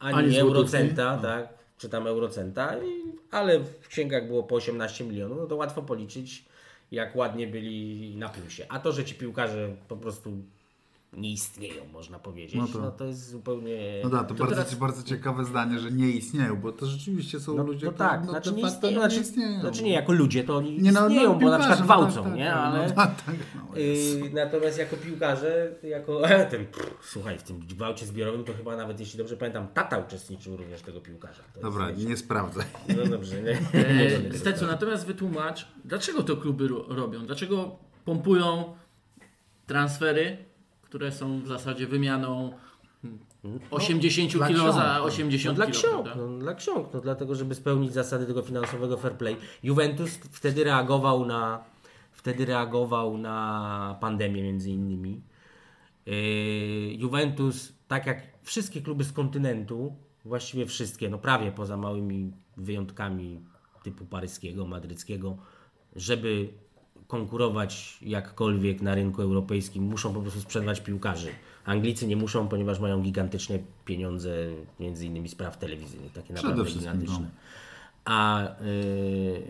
ani, 0.00 0.14
Ani 0.18 0.38
eurocenta, 0.38 1.16
No. 1.16 1.22
tak, 1.22 1.48
czy 1.78 1.88
tam 1.88 2.06
eurocenta, 2.06 2.76
i, 2.78 2.88
ale 3.30 3.60
w 3.60 3.88
księgach 3.88 4.26
było 4.26 4.42
po 4.42 4.54
18 4.54 5.04
milionów, 5.04 5.38
no 5.38 5.46
to 5.46 5.56
łatwo 5.56 5.82
policzyć, 5.82 6.44
jak 6.92 7.16
ładnie 7.16 7.46
byli 7.46 8.16
na 8.16 8.28
plusie. 8.28 8.66
A 8.68 8.78
to, 8.78 8.92
że 8.92 9.04
ci 9.04 9.14
piłkarze 9.14 9.68
po 9.88 9.96
prostu 9.96 10.32
nie 11.12 11.32
istnieją, 11.32 11.82
można 11.92 12.18
powiedzieć. 12.18 12.54
No 12.54 12.62
No 12.62 12.68
to- 12.68 12.90
to, 12.90 13.04
jest 13.04 13.30
zupełnie... 13.30 14.00
No 14.04 14.10
tak, 14.10 14.28
to, 14.28 14.34
bardzo, 14.34 14.54
teraz- 14.54 14.74
bardzo 14.74 15.02
ciekawe 15.02 15.44
zdanie, 15.44 15.78
że 15.78 15.90
nie 15.92 16.10
istnieją, 16.10 16.56
bo 16.56 16.72
to 16.72 16.86
rzeczywiście 16.86 17.40
są 17.40 17.54
No, 17.56 17.62
ludzie, 17.62 17.86
no 17.86 17.92
którzy 17.92 18.08
tak, 18.08 18.24
no, 18.24 18.30
znaczy 18.30 18.52
nie 18.52 18.62
istnieją, 18.62 18.94
nie 18.94 19.00
znaczy, 19.00 19.20
istnieją. 19.20 19.60
znaczy 19.60 19.82
nie, 19.82 19.92
jako 19.92 20.12
ludzie 20.12 20.44
to 20.44 20.56
oni 20.56 20.82
Nie, 20.82 20.92
no, 20.92 21.08
istnieją, 21.08 21.32
no, 21.32 21.38
bo 21.38 21.50
na 21.50 21.58
przykład 21.58 21.78
piłkarze, 21.78 21.80
no 21.80 21.84
gwałcą, 21.84 22.24
tak, 22.24 22.34
nie? 22.34 22.44
tak, 22.46 22.56
Ale... 22.56 22.88
No, 22.88 22.94
tak, 22.94 23.22
tak, 23.24 23.34
no, 23.54 23.78
Jezu. 23.78 24.24
Yy, 24.24 24.30
natomiast 24.30 24.78
jako 24.78 24.96
piłkarze, 24.96 25.74
jako 25.82 26.20
ten, 26.50 26.66
pff, 26.66 26.98
słuchaj, 27.10 27.38
w 27.38 27.42
tym 27.42 27.58
gwałcie 27.60 28.06
zbiorowym 28.06 28.44
to 28.44 28.52
chyba 28.54 28.76
nawet, 28.76 29.00
jeśli 29.00 29.18
dobrze 29.18 29.36
pamiętam, 29.36 29.68
tata 29.74 29.98
uczestniczył 29.98 30.56
również 30.56 30.82
tego 30.82 31.00
piłkarza. 31.00 31.42
To 31.54 31.60
Dobra, 31.60 31.90
jest, 31.90 32.08
nie 32.08 32.16
sprawdzaj. 32.16 32.66
No 32.96 33.06
dobrze, 33.06 33.42
nie? 33.42 33.58
E, 34.30 34.38
Stecu, 34.38 34.66
natomiast 34.66 35.06
wytłumacz, 35.06 35.68
dlaczego 35.84 36.22
to 36.22 36.36
kluby 36.36 36.68
ro- 36.68 36.84
robią? 36.88 37.26
Dlaczego 37.26 37.76
pompują 38.04 38.64
transfery, 39.66 40.36
które 40.90 41.12
są 41.12 41.40
w 41.40 41.46
zasadzie 41.46 41.86
wymianą 41.86 42.52
80 43.70 44.32
dla 44.32 44.48
kilo 44.48 44.72
za 44.72 44.98
no. 44.98 45.04
80 45.04 45.58
No 45.58 45.64
dla 45.64 45.66
kilo, 45.66 45.78
ksiąg, 45.78 46.04
prawda? 46.04 46.26
no, 46.26 46.38
dla 46.38 46.54
ksiąg, 46.54 46.88
no 46.94 47.00
dlatego, 47.00 47.34
żeby 47.34 47.54
spełnić 47.54 47.92
zasady 47.92 48.26
tego 48.26 48.42
finansowego 48.42 48.96
fair 48.96 49.12
play. 49.12 49.36
Juventus 49.62 50.10
wtedy 50.10 50.64
reagował 50.64 51.26
na, 51.26 51.64
wtedy 52.12 52.44
reagował 52.44 53.18
na 53.18 53.96
pandemię 54.00 54.42
między 54.42 54.70
innymi. 54.70 55.20
Yy, 56.06 56.14
Juventus, 56.98 57.72
tak 57.88 58.06
jak 58.06 58.22
wszystkie 58.42 58.80
kluby 58.82 59.04
z 59.04 59.12
kontynentu, 59.12 59.96
właściwie 60.24 60.66
wszystkie, 60.66 61.08
no 61.08 61.18
prawie 61.18 61.52
poza 61.52 61.76
małymi 61.76 62.32
wyjątkami 62.56 63.40
typu 63.82 64.04
paryskiego, 64.04 64.66
madryckiego, 64.66 65.36
żeby 65.96 66.48
konkurować 67.10 67.98
jakkolwiek 68.02 68.82
na 68.82 68.94
rynku 68.94 69.22
europejskim, 69.22 69.82
muszą 69.82 70.14
po 70.14 70.20
prostu 70.20 70.40
sprzedawać 70.40 70.80
piłkarzy. 70.80 71.28
Anglicy 71.64 72.06
nie 72.06 72.16
muszą, 72.16 72.48
ponieważ 72.48 72.80
mają 72.80 73.02
gigantyczne 73.02 73.58
pieniądze, 73.84 74.30
między 74.80 75.06
innymi 75.06 75.28
z 75.28 75.34
praw 75.34 75.58
telewizyjnych, 75.58 76.12
takie 76.12 76.34
naprawdę 76.34 76.64
gigantyczne. 76.64 77.20
no. 77.20 77.30
A 78.04 78.48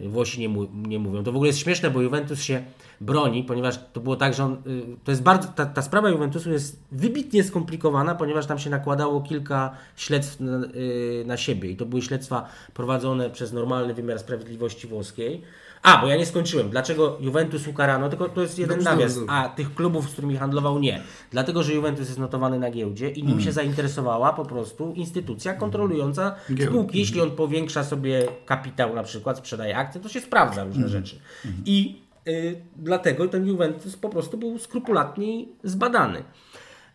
y, 0.02 0.08
Włosi 0.08 0.40
nie, 0.40 0.48
mu, 0.48 0.66
nie 0.74 0.98
mówią. 0.98 1.24
To 1.24 1.32
w 1.32 1.36
ogóle 1.36 1.48
jest 1.48 1.58
śmieszne, 1.58 1.90
bo 1.90 2.00
Juventus 2.00 2.42
się 2.42 2.62
broni, 3.00 3.44
ponieważ 3.44 3.78
to 3.92 4.00
było 4.00 4.16
tak, 4.16 4.34
że 4.34 4.44
on, 4.44 4.52
y, 4.52 4.82
to 5.04 5.10
jest 5.10 5.22
bardzo, 5.22 5.48
ta, 5.48 5.66
ta 5.66 5.82
sprawa 5.82 6.08
Juventusu 6.10 6.50
jest 6.50 6.82
wybitnie 6.92 7.44
skomplikowana, 7.44 8.14
ponieważ 8.14 8.46
tam 8.46 8.58
się 8.58 8.70
nakładało 8.70 9.20
kilka 9.20 9.76
śledztw 9.96 10.40
na, 10.40 10.64
y, 10.64 11.24
na 11.26 11.36
siebie 11.36 11.70
i 11.70 11.76
to 11.76 11.86
były 11.86 12.02
śledztwa 12.02 12.48
prowadzone 12.74 13.30
przez 13.30 13.52
normalny 13.52 13.94
wymiar 13.94 14.18
sprawiedliwości 14.18 14.86
włoskiej. 14.86 15.42
A, 15.82 16.00
bo 16.00 16.06
ja 16.08 16.16
nie 16.16 16.26
skończyłem. 16.26 16.70
Dlaczego 16.70 17.16
Juventus 17.20 17.66
ukarano? 17.68 18.08
Tylko 18.08 18.28
to 18.28 18.40
jest 18.42 18.58
jeden 18.58 18.76
Dobrze, 18.78 18.90
nawias. 18.90 19.14
dobrze. 19.14 19.32
A 19.32 19.48
tych 19.48 19.74
klubów, 19.74 20.08
z 20.10 20.12
którymi 20.12 20.36
handlował, 20.36 20.78
nie. 20.78 21.02
Dlatego, 21.30 21.62
że 21.62 21.74
Juventus 21.74 22.06
jest 22.08 22.18
notowany 22.18 22.58
na 22.58 22.70
giełdzie 22.70 23.10
i 23.10 23.24
nim 23.24 23.40
się 23.40 23.52
zainteresowała 23.52 24.32
po 24.32 24.44
prostu 24.44 24.92
instytucja 24.96 25.54
kontrolująca 25.54 26.34
Giełdę. 26.48 26.66
spółki. 26.66 26.98
Jeśli 26.98 27.20
on 27.20 27.30
powiększa 27.30 27.84
sobie 27.84 28.28
kapitał, 28.46 28.94
na 28.94 29.02
przykład 29.02 29.38
sprzedaje 29.38 29.76
akcje, 29.76 30.00
to 30.00 30.08
się 30.08 30.20
sprawdza 30.20 30.64
różne 30.64 30.88
rzeczy. 30.88 31.18
I 31.64 32.02
y, 32.28 32.60
dlatego 32.76 33.28
ten 33.28 33.46
Juventus 33.46 33.96
po 33.96 34.08
prostu 34.08 34.38
był 34.38 34.58
skrupulatnie 34.58 35.44
zbadany. 35.64 36.22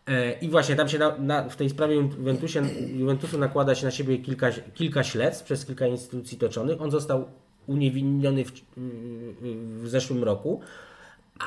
E, 0.07 0.31
I 0.39 0.49
właśnie 0.49 0.75
tam 0.75 0.89
się 0.89 0.99
na, 0.99 1.17
na, 1.17 1.49
w 1.49 1.55
tej 1.55 1.69
sprawie 1.69 1.95
Juventusie, 1.95 2.61
Juventusu 2.95 3.37
nakłada 3.37 3.75
się 3.75 3.85
na 3.85 3.91
siebie 3.91 4.17
kilka, 4.17 4.47
kilka 4.73 5.03
śledztw 5.03 5.43
przez 5.43 5.65
kilka 5.65 5.87
instytucji 5.87 6.37
toczonych. 6.37 6.81
On 6.81 6.91
został 6.91 7.25
uniewinniony 7.67 8.45
w, 8.45 8.51
w 9.83 9.87
zeszłym 9.87 10.23
roku, 10.23 10.61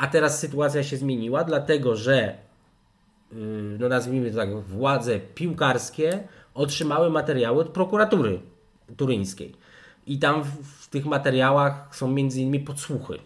a 0.00 0.06
teraz 0.06 0.38
sytuacja 0.40 0.82
się 0.82 0.96
zmieniła, 0.96 1.44
dlatego 1.44 1.96
że 1.96 2.38
yy, 3.32 3.38
no 3.80 3.88
nazwijmy 3.88 4.30
to 4.30 4.36
tak, 4.36 4.60
władze 4.62 5.20
piłkarskie 5.20 6.28
otrzymały 6.54 7.10
materiały 7.10 7.60
od 7.60 7.68
prokuratury 7.68 8.40
turyńskiej. 8.96 9.54
I 10.06 10.18
tam 10.18 10.42
w, 10.42 10.48
w 10.84 10.88
tych 10.88 11.06
materiałach 11.06 11.88
są 11.96 12.10
między 12.10 12.40
innymi 12.40 12.60
podsłuchy, 12.60 13.18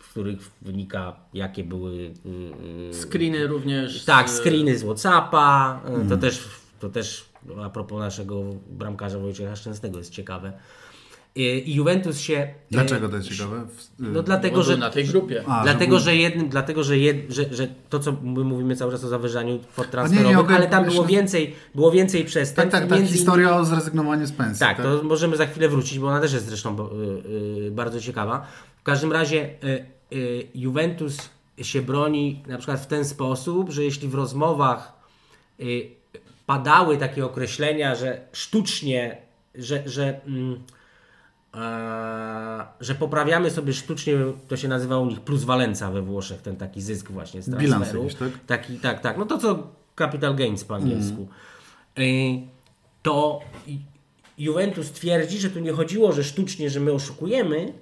z 0.00 0.08
których 0.08 0.38
wynika 0.62 1.16
jakie 1.34 1.64
były 1.64 1.94
yy, 1.94 2.94
Screeny 2.94 3.46
również. 3.46 4.04
tak, 4.04 4.30
z- 4.30 4.36
screeny 4.38 4.78
z 4.78 4.82
Whatsappa, 4.82 5.80
y, 6.04 6.08
to 6.08 6.16
też, 6.16 6.48
to 6.80 6.88
też 6.88 7.24
a 7.64 7.70
propos 7.70 7.98
naszego 8.00 8.42
bramkarza 8.70 9.18
Wojciecha 9.18 9.56
Szczęsnego 9.56 9.98
jest 9.98 10.10
ciekawe. 10.10 10.52
Y, 11.36 11.40
I 11.60 11.74
Juventus 11.74 12.18
się... 12.20 12.48
Dlaczego 12.70 13.08
to 13.08 13.16
jest 13.16 13.28
ciekawe? 13.28 13.66
W- 13.66 13.88
No 13.98 14.20
y, 14.20 14.22
dlatego, 14.22 14.62
że... 14.62 14.76
na 14.76 14.90
tej 14.90 15.04
grupie. 15.04 15.44
A, 15.46 15.62
Dlatego, 15.62 15.98
że 15.98 16.04
że 16.04 16.16
jednym, 16.16 16.48
dlatego, 16.48 16.84
że, 16.84 16.98
jed, 16.98 17.16
że, 17.28 17.44
że 17.54 17.68
to, 17.90 17.98
co 17.98 18.12
my 18.22 18.44
mówimy 18.44 18.76
cały 18.76 18.92
czas 18.92 19.04
o 19.04 19.08
zawyżaniu 19.08 19.58
kwot 19.58 19.90
transferowych, 19.90 20.56
ale 20.56 20.66
tam 20.66 20.84
było 20.84 21.04
więcej, 21.04 21.54
było 21.74 21.90
więcej 21.90 22.20
Tak, 22.20 22.28
przestępstw. 22.28 22.80
tak, 22.80 22.88
tak. 22.88 22.98
między 22.98 23.12
Historia 23.14 23.56
o 23.56 23.64
zrezygnowaniu 23.64 24.26
z 24.26 24.32
pensji. 24.32 24.60
tak, 24.60 24.82
to 24.82 25.02
możemy 25.02 25.36
za 25.36 25.46
chwilę 25.46 25.68
wrócić, 25.68 25.98
bo 25.98 26.06
ona 26.08 26.20
też 26.20 26.32
jest 26.32 26.46
zresztą 26.46 26.76
y, 26.78 27.66
y, 27.66 27.70
bardzo 27.70 28.00
ciekawa. 28.00 28.46
W 28.80 28.82
każdym 28.82 29.12
razie 29.12 29.50
y, 29.64 29.86
y, 30.16 30.46
Juventus 30.54 31.16
się 31.62 31.82
broni 31.82 32.42
na 32.46 32.58
przykład 32.58 32.80
w 32.80 32.86
ten 32.86 33.04
sposób, 33.04 33.70
że 33.70 33.84
jeśli 33.84 34.08
w 34.08 34.14
rozmowach 34.14 34.92
y, 35.60 35.90
padały 36.46 36.96
takie 36.96 37.24
określenia, 37.24 37.94
że 37.94 38.20
sztucznie, 38.32 39.16
że, 39.54 39.82
że, 39.86 40.20
mm, 40.26 40.60
że 42.80 42.94
poprawiamy 42.94 43.50
sobie 43.50 43.72
sztucznie, 43.72 44.14
to 44.48 44.56
się 44.56 44.68
nazywa 44.68 44.98
u 44.98 45.06
nich 45.06 45.20
pluswalenca 45.20 45.90
we 45.90 46.02
Włoszech, 46.02 46.42
ten 46.42 46.56
taki 46.56 46.82
zysk 46.82 47.10
właśnie 47.10 47.42
z 47.42 47.48
Bilans 47.50 47.68
transferu. 47.70 48.02
jakiś, 48.02 48.18
tak? 48.18 48.28
Taki, 48.46 48.78
tak, 48.78 49.00
tak. 49.00 49.18
No 49.18 49.26
to 49.26 49.38
co 49.38 49.66
capital 49.98 50.34
gains 50.34 50.64
po 50.64 50.74
angielsku. 50.74 51.20
Mhm. 51.20 51.28
Y, 51.98 52.40
To 53.02 53.40
Ju- 53.66 53.78
Juventus 54.38 54.92
twierdzi, 54.92 55.38
że 55.38 55.50
tu 55.50 55.60
nie 55.60 55.72
chodziło, 55.72 56.12
że 56.12 56.24
sztucznie, 56.24 56.70
że 56.70 56.80
my 56.80 56.92
oszukujemy, 56.92 57.72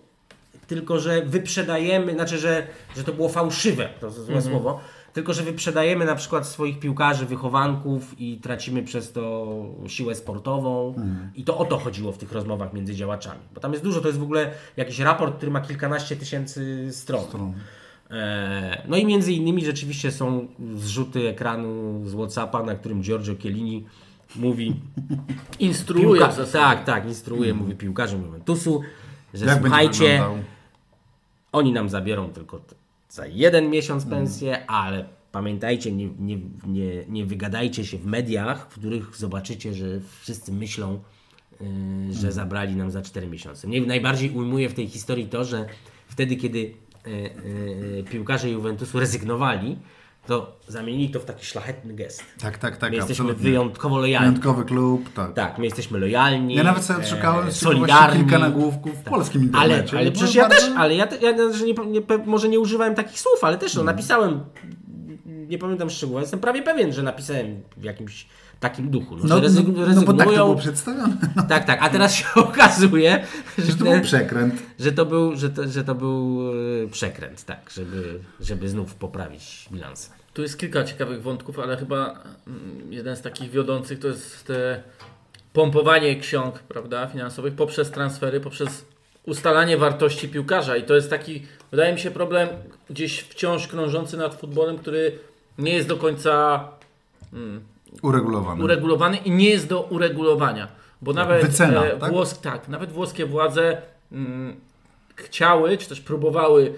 tylko 0.66 0.98
że 0.98 1.22
wyprzedajemy, 1.22 2.12
znaczy, 2.14 2.38
że, 2.38 2.66
że 2.96 3.04
to 3.04 3.12
było 3.12 3.28
fałszywe, 3.28 3.88
to 4.00 4.10
złe 4.10 4.42
słowo, 4.42 4.80
tylko 5.14 5.32
że 5.32 5.42
wyprzedajemy 5.42 6.04
na 6.04 6.14
przykład 6.14 6.46
swoich 6.48 6.78
piłkarzy, 6.78 7.26
wychowanków 7.26 8.20
i 8.20 8.36
tracimy 8.38 8.82
przez 8.82 9.12
to 9.12 9.46
siłę 9.86 10.14
sportową. 10.14 10.94
I 11.34 11.44
to 11.44 11.58
o 11.58 11.64
to 11.64 11.78
chodziło 11.78 12.12
w 12.12 12.18
tych 12.18 12.32
rozmowach 12.32 12.72
między 12.72 12.94
działaczami. 12.94 13.40
Bo 13.54 13.60
tam 13.60 13.72
jest 13.72 13.84
dużo, 13.84 14.00
to 14.00 14.08
jest 14.08 14.20
w 14.20 14.22
ogóle 14.22 14.50
jakiś 14.76 14.98
raport, 14.98 15.36
który 15.36 15.50
ma 15.52 15.60
kilkanaście 15.60 16.16
tysięcy 16.16 16.88
stron. 16.92 17.52
E, 18.10 18.82
No 18.88 18.96
i 18.96 19.06
między 19.06 19.32
innymi 19.32 19.64
rzeczywiście 19.64 20.12
są 20.12 20.46
zrzuty 20.74 21.28
ekranu 21.28 22.02
z 22.06 22.14
Whatsappa, 22.14 22.62
na 22.62 22.74
którym 22.74 23.02
Giorgio 23.02 23.34
Chiellini 23.36 23.84
mówi 24.36 24.74
Instruuje 25.58 26.04
piłka, 26.06 26.28
w 26.28 26.34
zasadzie. 26.36 26.64
tak, 26.64 26.84
tak, 26.84 27.06
instruuje, 27.06 27.54
mówi 27.54 27.74
piłkarzom 27.74 28.22
Juventusu, 28.22 28.80
że 29.34 29.46
Jak 29.46 29.60
słuchajcie, 29.60 30.22
oni 31.52 31.72
nam 31.72 31.88
zabiorą 31.88 32.28
tylko 32.32 32.60
za 33.14 33.26
jeden 33.26 33.70
miesiąc 33.70 34.04
pensję, 34.04 34.66
ale 34.66 35.04
pamiętajcie, 35.32 35.92
nie, 35.92 36.08
nie, 36.18 36.38
nie, 36.66 37.04
nie 37.08 37.26
wygadajcie 37.26 37.84
się 37.84 37.98
w 37.98 38.06
mediach, 38.06 38.70
w 38.70 38.78
których 38.78 39.16
zobaczycie, 39.16 39.74
że 39.74 39.86
wszyscy 40.20 40.52
myślą, 40.52 41.00
yy, 41.60 41.66
że 42.14 42.32
zabrali 42.32 42.76
nam 42.76 42.90
za 42.90 43.02
4 43.02 43.26
miesiące. 43.26 43.68
Mnie 43.68 43.80
najbardziej 43.80 44.30
ujmuje 44.30 44.68
w 44.68 44.74
tej 44.74 44.86
historii 44.88 45.26
to, 45.26 45.44
że 45.44 45.66
wtedy, 46.06 46.36
kiedy 46.36 46.58
yy, 46.58 46.74
yy, 47.96 48.04
piłkarze 48.10 48.50
Juventusu 48.50 49.00
rezygnowali, 49.00 49.78
to 50.26 50.56
zamienili 50.68 51.10
to 51.10 51.20
w 51.20 51.24
taki 51.24 51.46
szlachetny 51.46 51.94
gest. 51.94 52.24
Tak, 52.40 52.58
tak, 52.58 52.76
tak. 52.76 52.90
My 52.90 52.96
jesteśmy 52.96 53.22
absolutnie. 53.24 53.50
wyjątkowo 53.50 53.98
lojalni. 53.98 54.28
Wyjątkowy 54.28 54.64
klub, 54.64 55.12
tak. 55.14 55.34
Tak, 55.34 55.58
my 55.58 55.64
jesteśmy 55.64 55.98
lojalni. 55.98 56.54
Ja 56.54 56.62
nawet 56.62 56.84
sobie 56.84 56.98
e, 56.98 57.02
odszukałem 57.02 57.52
z 57.52 57.56
solidarni. 57.56 58.20
kilka 58.20 58.38
nagłówków 58.38 58.92
w 58.98 59.02
polskim 59.02 59.50
Ale, 59.54 59.64
internecie. 59.68 59.96
ale 59.96 60.04
Było 60.10 60.14
przecież 60.16 60.34
ja 60.34 60.48
bardzo- 60.48 60.66
też, 60.66 60.74
ale 60.76 60.94
ja, 60.94 61.06
te- 61.06 61.16
ja 61.16 61.52
że 61.52 61.64
nie, 61.64 61.72
nie, 61.86 62.00
może 62.26 62.48
nie 62.48 62.60
używałem 62.60 62.94
takich 62.94 63.20
słów, 63.20 63.44
ale 63.44 63.58
też 63.58 63.74
no, 63.74 63.78
Hmm. 63.80 63.96
napisałem, 63.96 64.40
nie 65.48 65.58
pamiętam 65.58 65.90
szczegółów, 65.90 66.20
jestem 66.20 66.40
prawie 66.40 66.62
pewien, 66.62 66.92
że 66.92 67.02
napisałem 67.02 67.62
w 67.76 67.84
jakimś 67.84 68.26
takim 68.60 68.90
duchu, 68.90 69.16
no, 69.16 69.22
No, 69.24 69.48
że 69.48 69.62
no, 69.62 69.62
no 69.66 69.72
bo 69.72 69.84
rezygnują. 69.84 70.18
tak 70.18 70.26
to 70.28 70.32
było 70.34 70.56
przedstawione. 70.56 71.16
tak, 71.48 71.64
tak, 71.64 71.78
a 71.82 71.88
teraz 71.90 72.14
się 72.14 72.24
okazuje, 72.48 73.26
że, 73.58 73.64
Że 73.64 73.74
to 73.76 73.84
był 73.84 74.00
przekręt. 74.00 74.54
że 74.80 74.92
to 74.92 75.06
był, 75.06 75.36
że 75.36 75.50
to, 75.50 75.68
że 75.68 75.84
to 75.84 75.94
był 75.94 76.40
e, 76.84 76.88
przekręt, 76.88 77.44
tak, 77.44 77.70
żeby, 77.74 78.20
żeby 78.40 78.68
znów 78.68 78.94
poprawić 78.94 79.68
bilans. 79.72 80.10
Tu 80.34 80.42
jest 80.42 80.58
kilka 80.58 80.84
ciekawych 80.84 81.22
wątków, 81.22 81.58
ale 81.58 81.76
chyba 81.76 82.22
mm, 82.46 82.92
jeden 82.92 83.16
z 83.16 83.20
takich 83.20 83.50
wiodących 83.50 83.98
to 83.98 84.08
jest 84.08 84.44
te 84.46 84.82
pompowanie 85.52 86.20
ksiąg 86.20 86.58
prawda, 86.58 87.06
finansowych 87.06 87.54
poprzez 87.54 87.90
transfery, 87.90 88.40
poprzez 88.40 88.84
ustalanie 89.26 89.76
wartości 89.76 90.28
piłkarza. 90.28 90.76
I 90.76 90.82
to 90.82 90.94
jest 90.94 91.10
taki, 91.10 91.42
wydaje 91.70 91.92
mi 91.92 91.98
się, 92.00 92.10
problem 92.10 92.48
gdzieś 92.90 93.20
wciąż 93.20 93.66
krążący 93.68 94.16
nad 94.16 94.34
futbolem, 94.34 94.78
który 94.78 95.18
nie 95.58 95.72
jest 95.74 95.88
do 95.88 95.96
końca 95.96 96.64
Uregulowany. 98.02 98.64
uregulowany 98.64 99.16
i 99.16 99.30
nie 99.30 99.50
jest 99.50 99.68
do 99.68 99.80
uregulowania. 99.82 100.68
Bo 101.02 101.12
nawet, 101.12 101.46
Wycena, 101.46 101.84
e, 101.84 101.96
tak? 101.96 102.12
włos, 102.12 102.40
tak, 102.40 102.68
nawet 102.68 102.92
włoskie 102.92 103.26
władze 103.26 103.82
mm, 104.12 104.56
chciały, 105.16 105.78
czy 105.78 105.88
też 105.88 106.00
próbowały 106.00 106.74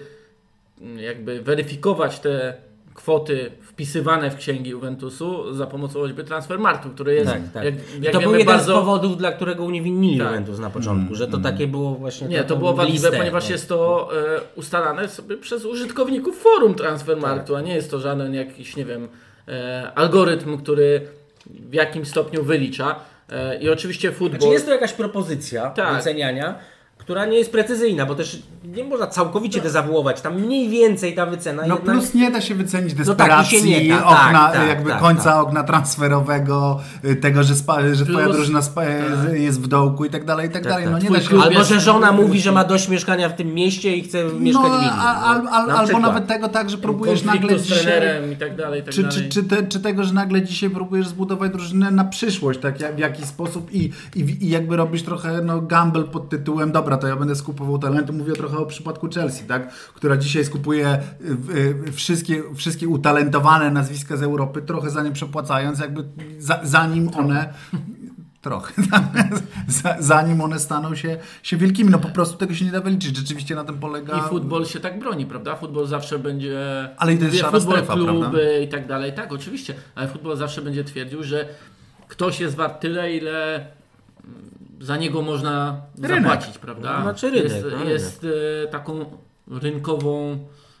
mm, 0.81 0.99
jakby 0.99 1.41
weryfikować 1.41 2.19
te 2.19 2.53
kwoty 2.97 3.51
wpisywane 3.61 4.31
w 4.31 4.35
księgi 4.35 4.69
Juventusu 4.69 5.53
za 5.53 5.67
pomocą 5.67 5.99
choćby 5.99 6.23
Transfermarktu, 6.23 6.89
który 6.89 7.13
jest, 7.13 7.31
Tak, 7.31 7.41
tak. 7.53 7.63
jak, 7.63 7.73
jak 8.01 8.13
to 8.13 8.19
był 8.19 8.29
wiemy, 8.29 8.39
jeden 8.39 8.55
bardzo... 8.55 8.71
z 8.71 8.75
powodów, 8.75 9.17
dla 9.17 9.31
którego 9.31 9.63
uniewinili 9.63 10.17
Tak. 10.17 10.27
Juventus 10.27 10.59
na 10.59 10.69
początku, 10.69 11.15
że 11.15 11.27
to 11.27 11.37
takie 11.37 11.67
było 11.67 11.95
właśnie... 11.95 12.27
Nie, 12.27 12.37
taką 12.37 12.49
to 12.49 12.55
było 12.55 12.73
wadliwe, 12.73 13.11
ponieważ 13.11 13.43
no. 13.45 13.51
jest 13.51 13.69
to 13.69 14.09
e, 14.37 14.39
ustalane 14.55 15.09
sobie 15.09 15.37
przez 15.37 15.65
użytkowników 15.65 16.37
forum 16.37 16.75
Transfermarktu, 16.75 17.53
Tak. 17.53 17.63
a 17.63 17.65
nie 17.65 17.75
jest 17.75 17.91
to 17.91 17.99
żaden 17.99 18.33
jakiś, 18.33 18.75
nie 18.75 18.85
wiem, 18.85 19.07
e, 19.47 19.91
algorytm, 19.95 20.57
który 20.57 21.07
w 21.45 21.73
jakimś 21.73 22.07
stopniu 22.07 22.43
wylicza. 22.43 22.95
E, 23.29 23.59
I 23.59 23.69
oczywiście 23.69 24.11
futbol... 24.11 24.39
Znaczy 24.39 24.53
jest 24.53 24.65
to 24.65 24.71
jakaś 24.71 24.93
propozycja 24.93 25.69
Tak. 25.69 25.97
wyceniania, 25.97 26.55
która 27.07 27.25
nie 27.25 27.37
jest 27.37 27.51
precyzyjna, 27.51 28.05
bo 28.05 28.15
też 28.15 28.39
nie 28.75 28.83
można 28.83 29.07
całkowicie 29.07 29.61
dezawuować. 29.61 30.21
Tam 30.21 30.41
mniej 30.41 30.69
więcej 30.69 31.15
ta 31.15 31.25
wycena 31.25 31.63
No 31.67 31.75
jednak... 31.75 31.95
plus 31.95 32.13
nie 32.13 32.31
da 32.31 32.41
się 32.41 32.55
wycenić 32.55 32.93
tak, 32.93 33.05
desperacji, 33.05 33.59
się 33.59 33.65
nie 33.65 33.89
da, 33.89 34.05
okna, 34.05 34.31
tak, 34.31 34.53
tak, 34.53 34.67
jakby 34.67 34.89
tak, 34.89 34.99
końca 34.99 35.23
tak. 35.23 35.41
okna 35.43 35.63
transferowego, 35.63 36.79
y, 37.05 37.15
tego, 37.15 37.43
że, 37.43 37.55
spa, 37.55 37.77
że 37.93 38.05
twoja 38.05 38.25
Plus- 38.25 38.35
drużyna 38.35 38.61
spa, 38.61 38.83
jest 39.33 39.61
w 39.61 39.67
dołku 39.67 40.05
i 40.05 40.09
tak 40.09 40.25
dalej, 40.25 40.47
i 40.47 40.51
tak, 40.51 40.63
dalej. 40.63 40.87
No 40.91 40.99
nie 40.99 41.09
da 41.09 41.21
się... 41.21 41.27
klub 41.27 41.43
Albo, 41.43 41.63
że 41.63 41.79
żona 41.79 42.11
mówi, 42.11 42.41
że 42.41 42.51
ma 42.51 42.63
dość 42.63 42.89
mieszkania 42.89 43.29
w 43.29 43.35
tym 43.35 43.53
mieście 43.53 43.95
i 43.95 44.03
chce 44.03 44.23
mieszkać 44.23 44.63
No, 44.71 44.77
w 44.79 44.81
innym. 44.81 44.93
a, 44.99 45.21
al, 45.21 45.43
no. 45.43 45.49
al, 45.51 45.67
Na 45.67 45.75
albo 45.75 45.99
nawet 45.99 46.27
tego 46.27 46.47
tak, 46.49 46.69
że 46.69 46.77
próbujesz 46.77 47.23
nagle 47.23 47.59
z 47.59 47.63
dzisiaj... 47.63 47.79
trenerem 47.83 48.31
i 48.31 48.35
tak 48.35 48.55
dalej, 48.55 48.81
i 48.81 48.83
tak 48.83 48.93
Czy, 48.93 49.03
dalej. 49.03 49.17
czy, 49.17 49.29
czy, 49.29 49.43
te, 49.43 49.63
czy 49.67 49.79
tego, 49.79 50.03
że 50.03 50.13
nagle 50.13 50.41
dzisiaj 50.41 50.69
próbujesz 50.69 51.07
zbudować 51.07 51.51
drużynę 51.51 51.91
na 51.91 52.03
przyszłość, 52.05 52.59
tak 52.59 52.81
jak, 52.81 52.95
w 52.95 52.99
jakiś 52.99 53.25
sposób 53.25 53.73
i, 53.73 53.91
i, 54.15 54.19
i 54.41 54.49
jakby 54.49 54.75
robisz 54.75 55.03
trochę 55.03 55.41
no, 55.41 55.61
gamble 55.61 56.03
pod 56.03 56.29
tytułem 56.29 56.71
dobra, 56.71 56.96
to 56.97 57.07
ja 57.07 57.15
będę 57.15 57.35
skupował 57.35 57.79
talenty, 57.79 58.13
mówię 58.13 58.33
trochę 58.33 58.57
o 58.57 58.65
przypadku 58.65 59.09
Chelsea, 59.15 59.43
tak, 59.43 59.71
która 59.73 60.17
dzisiaj 60.17 60.45
skupuje 60.45 60.99
y, 61.49 61.87
y, 61.87 61.91
wszystkie, 61.91 62.43
wszystkie 62.55 62.87
utalentowane 62.87 63.71
nazwiska 63.71 64.17
z 64.17 64.23
Europy, 64.23 64.61
trochę 64.61 64.89
za 64.89 65.03
nie 65.03 65.11
przepłacając, 65.11 65.79
jakby 65.79 66.03
za, 66.39 66.59
zanim 66.63 67.09
one 67.17 67.53
trochę, 68.41 68.73
za- 69.83 69.95
zanim 69.99 70.41
one 70.41 70.59
staną 70.59 70.95
się, 70.95 71.17
się 71.43 71.57
wielkimi, 71.57 71.89
no 71.89 71.99
po 71.99 72.09
prostu 72.09 72.37
tego 72.37 72.53
się 72.53 72.65
nie 72.65 72.71
da 72.71 72.81
wyliczyć, 72.81 73.17
rzeczywiście 73.17 73.55
na 73.55 73.63
tym 73.63 73.79
polega... 73.79 74.17
I 74.17 74.29
futbol 74.29 74.65
się 74.65 74.79
tak 74.79 74.99
broni, 74.99 75.25
prawda? 75.25 75.55
Futbol 75.55 75.87
zawsze 75.87 76.19
będzie. 76.19 76.59
Ale 76.97 77.13
i 77.13 77.17
to 77.17 77.25
jest 77.25 77.41
futbol, 77.41 77.61
strefa, 77.61 77.93
kluby 77.93 78.19
prawda? 78.19 78.57
i 78.57 78.67
tak 78.67 78.87
dalej. 78.87 79.13
Tak, 79.13 79.33
oczywiście. 79.33 79.73
Ale 79.95 80.07
futbol 80.07 80.37
zawsze 80.37 80.61
będzie 80.61 80.83
twierdził, 80.83 81.23
że 81.23 81.47
ktoś 82.07 82.39
jest 82.39 82.55
wart 82.55 82.81
tyle, 82.81 83.15
ile 83.15 83.67
za 84.79 84.97
niego 84.97 85.21
można 85.21 85.81
Rynek. 86.01 86.23
zapłacić, 86.23 86.57
prawda? 86.57 87.01
Znaczy 87.01 87.29
rynek, 87.29 87.43
jest 87.43 87.65
no, 87.71 87.83
jest 87.83 88.27
e, 88.63 88.67
taką 88.67 89.05
rynkową, 89.51 90.37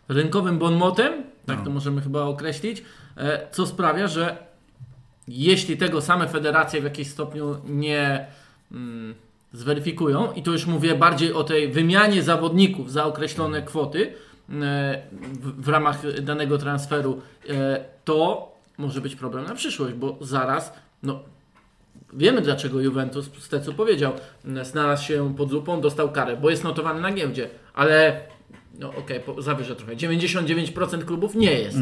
rynkowym 0.09 0.59
bonmotem, 0.59 1.13
tak 1.45 1.57
No. 1.57 1.63
to 1.65 1.69
możemy 1.71 2.01
chyba 2.01 2.21
określić, 2.21 2.83
e, 3.17 3.47
co 3.51 3.65
sprawia, 3.65 4.07
że 4.07 4.37
jeśli 5.27 5.77
tego 5.77 6.01
same 6.01 6.27
federacje 6.27 6.81
w 6.81 6.83
jakimś 6.83 7.07
stopniu 7.07 7.55
nie 7.65 8.27
mm, 8.71 9.15
zweryfikują, 9.53 10.31
i 10.31 10.43
tu 10.43 10.51
już 10.51 10.65
mówię 10.65 10.95
bardziej 10.95 11.33
o 11.33 11.43
tej 11.43 11.71
wymianie 11.71 12.23
zawodników 12.23 12.91
za 12.91 13.05
określone 13.05 13.61
kwoty 13.61 14.07
e, 14.07 15.01
w, 15.33 15.63
w 15.65 15.67
ramach 15.69 16.21
danego 16.21 16.57
transferu, 16.57 17.21
to 18.05 18.51
może 18.77 19.01
być 19.01 19.15
problem 19.15 19.45
na 19.45 19.55
przyszłość, 19.55 19.93
bo 19.93 20.17
zaraz, 20.21 20.73
no 21.03 21.19
wiemy 22.13 22.41
dlaczego 22.41 22.81
Juventus, 22.81 23.29
Stecu 23.39 23.73
powiedział, 23.73 24.13
m, 24.45 24.65
znalazł 24.65 25.03
się 25.03 25.35
pod 25.35 25.51
lupą, 25.51 25.81
dostał 25.81 26.11
karę, 26.11 26.37
bo 26.37 26.49
jest 26.49 26.63
notowany 26.63 27.01
na 27.01 27.11
giełdzie, 27.11 27.49
ale 27.73 28.21
no 28.79 28.89
okej, 28.89 29.25
okay, 29.25 29.41
zawyżę 29.43 29.75
trochę, 29.75 29.95
99% 29.95 31.05
klubów 31.05 31.35
nie 31.35 31.53
jest. 31.53 31.77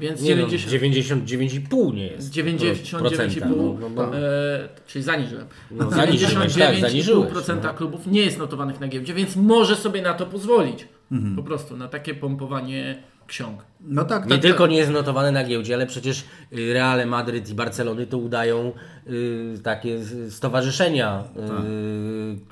Więc 0.00 0.22
Nie 0.22 0.36
no, 0.36 0.48
90, 0.48 1.24
99,5 1.24 1.94
nie 1.94 2.06
jest. 2.06 2.32
99,5, 2.32 2.98
procenta, 2.98 3.48
no, 3.48 3.90
no, 3.96 4.16
e, 4.18 4.68
czyli 4.86 5.04
zaniżyłem. 5.04 5.46
No, 5.70 5.90
zaniżyłeś, 5.90 6.34
tak, 6.34 6.80
zaniżyłeś, 6.80 7.32
99,5% 7.32 7.74
klubów 7.74 8.06
nie 8.06 8.22
jest 8.22 8.38
notowanych 8.38 8.80
na 8.80 8.88
giełdzie, 8.88 9.14
więc 9.14 9.36
może 9.36 9.76
sobie 9.76 10.02
na 10.02 10.14
to 10.14 10.26
pozwolić. 10.26 10.88
Po 11.36 11.42
prostu 11.42 11.76
na 11.76 11.88
takie 11.88 12.14
pompowanie 12.14 13.02
ksiąg. 13.26 13.60
No 13.80 14.04
tak, 14.04 14.24
Nie 14.24 14.30
tak, 14.30 14.40
tylko 14.42 14.66
nie 14.66 14.76
jest 14.76 14.90
notowany 14.90 15.32
na 15.32 15.44
giełdzie, 15.44 15.74
ale 15.74 15.86
przecież 15.86 16.24
y, 16.52 16.72
Reale 16.72 17.06
Madryt 17.06 17.50
i 17.50 17.54
Barcelony 17.54 18.06
to 18.06 18.18
udają 18.18 18.72
y, 19.06 19.60
takie 19.64 19.98
stowarzyszenia 20.30 21.24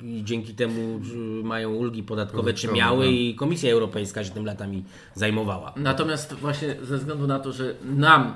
y, 0.01 0.05
i 0.05 0.23
dzięki 0.23 0.53
temu 0.53 0.99
y, 1.41 1.43
mają 1.43 1.73
ulgi 1.73 2.03
podatkowe, 2.03 2.53
czy 2.53 2.67
miały 2.67 3.05
tak. 3.05 3.13
i 3.13 3.35
Komisja 3.35 3.71
Europejska 3.71 4.23
się 4.23 4.29
tym 4.31 4.45
latami 4.45 4.83
zajmowała. 5.15 5.73
Natomiast 5.75 6.33
właśnie 6.33 6.75
ze 6.83 6.97
względu 6.97 7.27
na 7.27 7.39
to, 7.39 7.51
że 7.51 7.73
nam 7.83 8.33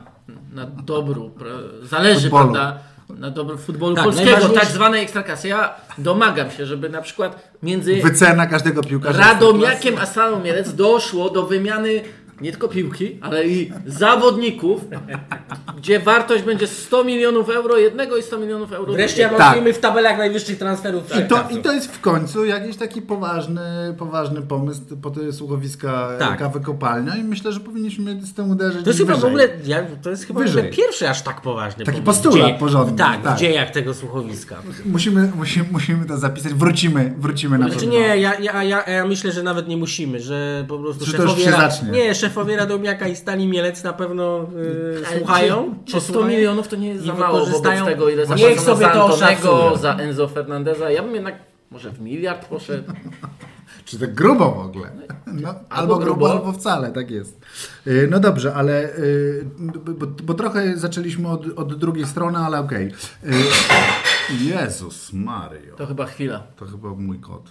na 0.54 0.65
dobru 0.65 1.32
pra- 1.39 1.86
zależy, 1.88 2.21
Futbolu. 2.30 2.43
prawda, 2.54 2.80
na 3.10 3.32
dobru 3.32 3.58
futbolu 3.58 3.95
Tak, 3.95 4.04
polskiego, 4.04 4.32
najważniejsze- 4.32 4.60
tak 4.60 4.69
zwanej 4.69 5.04
ekstraklasy, 5.04 5.48
ja 5.48 5.76
domagam 5.98 6.52
się, 6.52 6.65
żeby 6.65 6.89
na 6.89 7.02
przykład 7.02 7.54
między 7.63 7.95
Wycena 7.95 8.48
każdego 8.48 8.84
piłkarza. 8.84 9.19
Radomiakiem 9.19 9.95
a 10.17 10.39
Mielec 10.43 10.74
doszło 10.74 11.30
do 11.30 11.45
wymiany 11.45 12.02
nie 12.41 12.52
tylko 12.52 12.67
piłki, 12.67 13.17
ale 13.21 13.48
i 13.48 13.71
zawodników, 13.86 14.82
gdzie 15.78 16.00
wartość 16.00 16.43
będzie 16.43 16.67
100 16.67 17.04
milionów 17.04 17.50
euro 17.50 17.78
jednego 17.78 18.17
i 18.17 18.24
100 18.24 18.39
milionów 18.39 18.71
euro 18.74 18.93
Wreszcie 18.93 19.21
drugiego. 19.24 19.36
awansujemy 19.43 19.74
w 19.74 19.80
tabelach 19.80 20.17
najwyższych 20.17 20.58
transferów 20.58 21.04
I 21.06 21.08
to, 21.10 21.13
wszechczasów. 21.15 21.52
I 21.52 21.62
to 21.62 21.74
jest 21.74 21.91
w 21.95 22.02
końcu 22.02 22.45
jakiś 22.45 22.76
taki 22.78 23.02
poważny, 23.02 23.62
poważny 23.98 24.41
pomysł 24.41 24.82
po 25.02 25.10
te 25.12 25.34
słuchowiska 25.34 26.10
Tak. 26.19 26.39
kawy 26.39 26.60
kopalnia 26.60 27.15
i 27.15 27.24
myślę, 27.24 27.52
że 27.52 27.60
powinniśmy 27.60 28.21
z 28.21 28.34
tym 28.34 28.50
uderzyć 28.52 28.84
To 28.84 28.89
jest 28.89 29.00
chyba 29.00 29.15
w 29.17 29.26
ogóle, 29.26 29.48
ja, 29.65 29.84
to 30.02 30.10
jest 30.10 30.26
chyba 30.26 30.39
Wyżej. 30.39 30.69
pierwszy 30.71 31.10
aż 31.10 31.21
tak 31.21 31.41
poważny 31.41 31.86
Taki 31.86 32.02
pomysł 32.02 32.21
postulat 32.24 32.48
dzieje- 32.48 32.60
porządny, 32.60 32.98
Tak, 32.98 33.21
tak. 33.24 33.36
w 33.38 33.39
dziejach 33.39 33.71
tego 33.71 33.93
słuchowiska. 33.93 34.56
Musimy, 34.86 35.32
musimy, 35.36 35.65
musimy 35.71 36.06
to 36.06 36.17
zapisać. 36.17 36.54
Wrócimy, 36.54 37.13
wrócimy 37.17 37.58
na 37.58 37.65
Znaczy 37.65 37.80
pewno. 37.86 37.93
nie, 38.00 38.17
ja, 38.17 38.39
ja, 38.39 38.63
ja, 38.63 38.84
ja 38.84 39.06
myślę, 39.06 39.32
że 39.32 39.43
nawet 39.43 39.67
nie 39.67 39.78
musimy, 39.78 40.19
że 40.19 40.65
po 40.67 40.80
prostu 40.80 41.06
Że 41.06 41.17
to 41.17 41.24
już 41.24 41.38
się 41.38 41.52
Ra- 41.52 41.58
zacznie. 41.69 41.91
nie, 41.91 42.15
szefowie 42.28 42.58
Radomiaka 42.58 43.08
i 43.08 43.16
Stali 43.16 43.48
Mielec 43.48 43.84
na 43.84 43.94
pewno 43.94 44.48
yy, 45.12 45.18
słuchają. 45.20 45.76
Czy, 45.86 45.92
czy 45.94 46.02
100 46.02 46.08
posłuchają. 46.14 46.36
milionów 46.38 46.68
to 46.68 46.76
nie 46.76 46.88
jest 46.88 47.06
za 47.06 47.14
mało 47.14 47.40
wobec 47.40 47.46
wykorzystają- 47.54 47.86
tego, 47.86 48.10
ile 48.10 48.26
Niech 48.36 48.60
sobie 48.62 48.86
za 48.86 48.90
to 48.92 49.04
Antonego, 49.06 49.78
za 49.78 49.94
Enzo 49.96 50.28
Fernandeza. 50.28 50.92
Ja 50.92 51.04
bym 51.04 51.16
jednak 51.16 51.36
może 51.72 51.92
w 51.92 52.02
miliard 52.02 52.46
poszedł. 52.46 52.94
Czy 53.86 54.00
tak 54.00 54.14
grubo 54.14 54.52
w 54.52 54.60
ogóle? 54.60 54.92
No, 55.28 55.56
albo, 55.70 55.96
grubo, 55.96 56.06
grubo. 56.16 56.32
albo 56.32 56.52
wcale, 56.52 56.92
tak 56.92 57.12
jest. 57.12 57.42
Y, 57.88 58.08
No 58.12 58.20
dobrze, 58.20 58.54
ale 58.54 58.96
y, 58.98 59.46
bo, 59.86 60.08
bo 60.24 60.34
trochę 60.34 60.78
zaczęliśmy 60.78 61.30
od, 61.30 61.46
od 61.56 61.76
drugiej 61.80 62.06
strony, 62.06 62.38
ale 62.38 62.60
okej. 62.60 62.88
Y, 63.24 63.34
Jezus 64.44 65.14
Mario. 65.14 65.76
To 65.76 65.86
chyba 65.86 66.06
chwila. 66.06 66.40
To 66.56 66.66
chyba 66.66 66.90
mój 66.90 67.20
kot. 67.20 67.50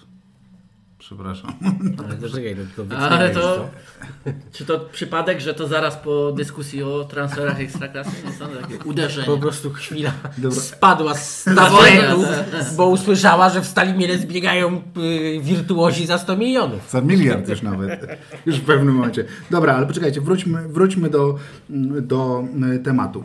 Przepraszam. 1.04 1.52
Ale 2.04 2.16
to 2.16 2.28
czekaj, 2.28 2.56
to, 2.76 2.84
to 2.84 2.98
Ale 2.98 3.30
to, 3.30 3.70
czy 4.52 4.64
to 4.64 4.80
przypadek, 4.80 5.40
że 5.40 5.54
to 5.54 5.68
zaraz 5.68 5.96
po 5.96 6.32
dyskusji 6.32 6.82
o 6.82 7.04
transferach 7.04 7.60
ekstraklasy? 7.60 8.10
Nie 8.26 8.32
sądzę, 8.32 8.60
takie 8.60 8.78
Po 8.78 8.88
uderzenie. 8.88 9.38
prostu 9.40 9.70
chwila 9.70 10.12
Dobra. 10.38 10.60
spadła 10.60 11.14
z 11.14 11.44
taboretu, 11.44 12.24
bo 12.76 12.88
usłyszała, 12.88 13.50
że 13.50 13.60
w 13.60 13.66
Stali 13.66 13.94
Mielec 13.94 14.24
biegają 14.24 14.82
y, 14.96 15.40
wirtuozi 15.42 16.06
za 16.06 16.18
100 16.18 16.36
milionów. 16.36 16.90
Za 16.90 17.00
miliard 17.00 17.48
już 17.48 17.62
nawet. 17.62 18.18
Już 18.46 18.56
w 18.56 18.64
pewnym 18.64 18.94
momencie. 18.94 19.24
Dobra, 19.50 19.74
ale 19.76 19.86
poczekajcie, 19.86 20.20
wróćmy, 20.20 20.68
wróćmy 20.68 21.10
do, 21.10 21.38
do 22.00 22.44
tematu. 22.84 23.24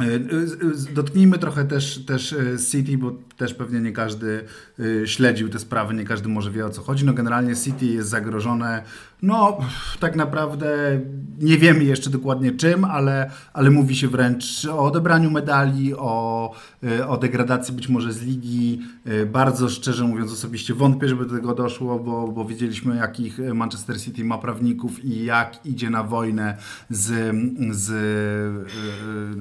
Y, 0.00 0.04
y, 0.04 0.94
Dotknijmy 0.94 1.38
trochę 1.38 1.64
też, 1.64 2.04
też 2.06 2.34
City, 2.70 2.98
bo 2.98 3.12
też 3.38 3.54
pewnie 3.54 3.80
nie 3.80 3.92
każdy 3.92 4.44
y, 4.80 5.02
śledził 5.06 5.48
te 5.48 5.58
sprawy, 5.58 5.94
nie 5.94 6.04
każdy 6.04 6.28
może 6.28 6.50
wie 6.50 6.66
o 6.66 6.70
co 6.70 6.82
chodzi. 6.82 7.04
No 7.04 7.12
generalnie 7.12 7.56
City 7.56 7.86
jest 7.86 8.08
zagrożone, 8.08 8.82
no 9.22 9.58
tak 10.00 10.16
naprawdę 10.16 11.00
nie 11.38 11.58
wiemy 11.58 11.84
jeszcze 11.84 12.10
dokładnie 12.10 12.52
czym, 12.52 12.84
ale, 12.84 13.30
ale 13.52 13.70
mówi 13.70 13.96
się 13.96 14.08
wręcz 14.08 14.64
o 14.64 14.78
odebraniu 14.78 15.30
medali, 15.30 15.94
o, 15.94 16.52
y, 16.84 17.06
o 17.06 17.16
degradacji 17.16 17.74
być 17.74 17.88
może 17.88 18.12
z 18.12 18.22
ligi. 18.22 18.80
Y, 19.06 19.26
Bardzo 19.26 19.68
szczerze 19.68 20.04
mówiąc 20.04 20.32
osobiście 20.32 20.74
wątpię, 20.74 21.08
żeby 21.08 21.26
do 21.26 21.34
tego 21.34 21.54
doszło, 21.54 21.98
bo, 21.98 22.28
bo 22.28 22.44
widzieliśmy 22.44 22.96
jakich 22.96 23.38
Manchester 23.54 24.00
City 24.00 24.24
ma 24.24 24.38
prawników 24.38 25.04
i 25.04 25.24
jak 25.24 25.66
idzie 25.66 25.90
na 25.90 26.02
wojnę 26.02 26.56
z, 26.90 27.36
z 27.70 27.92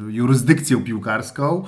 jurysdykcją 0.08 0.84
piłkarską 0.84 1.64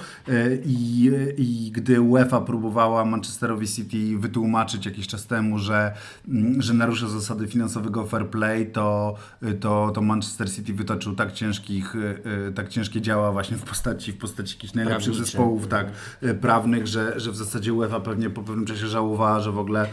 i, 0.65 1.11
i 1.37 1.71
gdy 1.71 2.01
UEFA 2.19 2.41
próbowała 2.41 3.05
Manchesterowi 3.05 3.67
City 3.67 4.17
wytłumaczyć 4.17 4.85
jakiś 4.85 5.07
czas 5.07 5.27
temu, 5.27 5.59
że, 5.59 5.93
mm, 6.27 6.61
że 6.61 6.73
narusza 6.73 7.07
zasady 7.07 7.47
finansowego 7.47 8.05
fair 8.05 8.27
play, 8.29 8.71
to, 8.71 9.15
to, 9.59 9.91
to 9.93 10.01
Manchester 10.01 10.51
City 10.51 10.73
wytoczył 10.73 11.15
tak 11.15 11.31
ciężkich, 11.31 11.95
e, 11.95 12.47
e, 12.47 12.51
tak 12.51 12.69
ciężkie 12.69 13.01
działa 13.01 13.31
właśnie 13.31 13.57
w 13.57 13.61
postaci, 13.61 14.11
w 14.11 14.17
postaci 14.17 14.55
jakichś 14.55 14.73
najlepszych 14.73 15.05
Prawnicze. 15.05 15.25
zespołów 15.25 15.67
tak, 15.67 15.87
e, 16.21 16.33
prawnych, 16.33 16.87
że, 16.87 17.19
że 17.19 17.31
w 17.31 17.35
zasadzie 17.35 17.73
UEFA 17.73 17.99
pewnie 17.99 18.29
po 18.29 18.43
pewnym 18.43 18.65
czasie 18.65 18.87
żałowała, 18.87 19.39
że 19.39 19.51
w 19.51 19.59
ogóle 19.59 19.87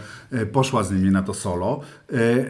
poszła 0.53 0.83
z 0.83 0.93
nimi 0.93 1.11
na 1.11 1.23
to 1.23 1.35
solo. 1.35 1.81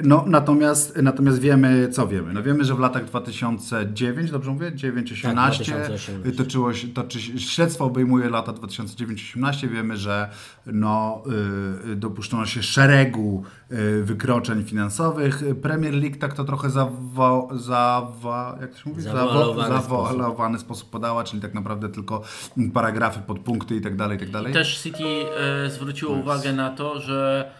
No 0.02 0.24
natomiast, 0.26 0.96
natomiast 1.02 1.38
wiemy, 1.38 1.88
co 1.88 2.08
wiemy. 2.08 2.32
No 2.32 2.42
wiemy, 2.42 2.64
że 2.64 2.74
w 2.74 2.78
latach 2.78 3.04
2009, 3.04 4.30
dobrze 4.30 4.50
mówię? 4.50 4.72
9-18 4.72 5.22
Tak, 5.22 5.34
2018. 5.34 6.32
toczyło 6.32 6.74
się, 6.74 6.88
toczy, 6.88 7.20
śledztwo 7.40 7.84
obejmuje 7.84 8.30
lata 8.30 8.52
2009-18. 8.52 9.65
Wiemy, 9.68 9.96
że 9.96 10.30
no, 10.66 11.22
y, 11.92 11.96
dopuszczono 11.96 12.46
się 12.46 12.62
szeregu 12.62 13.42
y, 13.72 14.04
wykroczeń 14.04 14.64
finansowych. 14.64 15.42
Premier 15.62 15.94
League 15.94 16.16
tak 16.18 16.34
to 16.34 16.44
trochę 16.44 16.70
zawo, 16.70 17.48
zawa, 17.52 18.58
jak 18.60 18.70
to 18.70 18.78
się 18.78 18.90
mówi? 18.90 19.02
Zawoalowany 19.02 19.68
sposób. 19.68 19.82
zawoalowany 19.82 20.58
sposób 20.58 20.90
podała, 20.90 21.24
czyli 21.24 21.42
tak 21.42 21.54
naprawdę 21.54 21.88
tylko 21.88 22.22
paragrafy, 22.74 23.20
podpunkty 23.20 23.76
i 23.76 23.80
tak 23.80 23.96
dalej, 23.96 24.16
i 24.16 24.20
tak 24.20 24.30
dalej. 24.30 24.52
Też 24.52 24.78
City 24.78 25.04
e, 25.64 25.70
zwróciło 25.70 26.12
uwagę 26.12 26.52
na 26.52 26.70
to, 26.70 27.00
że 27.00 27.50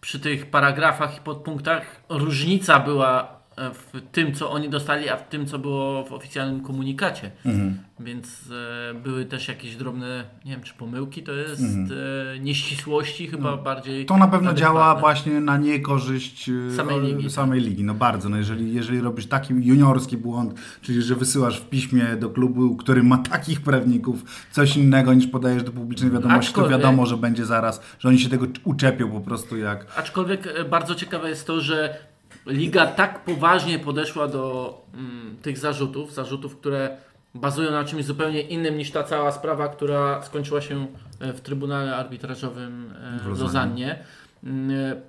przy 0.00 0.20
tych 0.20 0.50
paragrafach 0.50 1.16
i 1.16 1.20
podpunktach 1.20 2.00
różnica 2.08 2.80
była 2.80 3.41
w 3.56 4.00
tym, 4.12 4.34
co 4.34 4.50
oni 4.50 4.68
dostali, 4.68 5.08
a 5.08 5.16
w 5.16 5.28
tym, 5.28 5.46
co 5.46 5.58
było 5.58 6.04
w 6.04 6.12
oficjalnym 6.12 6.60
komunikacie. 6.60 7.30
Mhm. 7.44 7.78
Więc 8.00 8.50
e, 8.90 8.94
były 8.94 9.24
też 9.24 9.48
jakieś 9.48 9.76
drobne, 9.76 10.24
nie 10.44 10.52
wiem 10.52 10.62
czy 10.62 10.74
pomyłki, 10.74 11.22
to 11.22 11.32
jest 11.32 11.62
e, 11.62 12.38
nieścisłości 12.38 13.26
chyba 13.26 13.56
bardziej. 13.56 14.00
Mhm. 14.00 14.06
To 14.06 14.16
na 14.16 14.32
pewno 14.32 14.50
adekwatne. 14.50 14.74
działa 14.74 14.94
właśnie 15.00 15.40
na 15.40 15.56
niekorzyść 15.56 16.48
y, 16.48 16.76
Samej 16.76 17.00
ligi, 17.00 17.22
tak. 17.22 17.32
Samej 17.32 17.60
ligi. 17.60 17.84
No 17.84 17.94
bardzo. 17.94 18.28
No 18.28 18.36
jeżeli, 18.36 18.74
jeżeli 18.74 19.00
robisz 19.00 19.26
taki 19.26 19.54
juniorski 19.54 20.16
błąd, 20.16 20.54
czyli 20.82 21.02
że 21.02 21.14
wysyłasz 21.14 21.60
w 21.60 21.68
piśmie 21.68 22.04
do 22.20 22.30
klubu, 22.30 22.76
który 22.76 23.02
ma 23.02 23.18
takich 23.18 23.60
prawników, 23.60 24.24
coś 24.50 24.76
innego 24.76 25.14
niż 25.14 25.26
podajesz 25.26 25.62
do 25.62 25.72
publicznej 25.72 26.10
wiadomości, 26.10 26.52
to 26.52 26.60
Aczkolwiek- 26.60 26.70
wiadomo, 26.70 27.06
że 27.06 27.16
będzie 27.16 27.46
zaraz, 27.46 27.82
że 27.98 28.08
oni 28.08 28.18
się 28.18 28.28
tego 28.28 28.46
uczepią 28.64 29.10
po 29.10 29.20
prostu 29.20 29.56
jak... 29.56 29.86
Aczkolwiek 29.96 30.46
e, 30.46 30.64
bardzo 30.64 30.94
ciekawe 30.94 31.28
jest 31.28 31.46
to, 31.46 31.60
że 31.60 32.11
liga 32.46 32.86
tak 32.86 33.24
poważnie 33.24 33.78
podeszła 33.78 34.28
do 34.28 34.74
mm, 34.94 35.36
tych 35.42 35.58
zarzutów, 35.58 36.14
zarzutów, 36.14 36.56
które 36.56 36.96
bazują 37.34 37.70
na 37.70 37.84
czymś 37.84 38.04
zupełnie 38.04 38.40
innym 38.40 38.78
niż 38.78 38.90
ta 38.90 39.04
cała 39.04 39.32
sprawa, 39.32 39.68
która 39.68 40.22
skończyła 40.22 40.60
się 40.60 40.86
e, 41.20 41.32
w 41.32 41.40
Trybunale 41.40 41.96
Arbitrażowym 41.96 42.94
e, 43.24 43.34
W 43.34 43.40
Lozannie. 43.40 43.98
Mm, 44.44 44.70
e, 44.70 45.00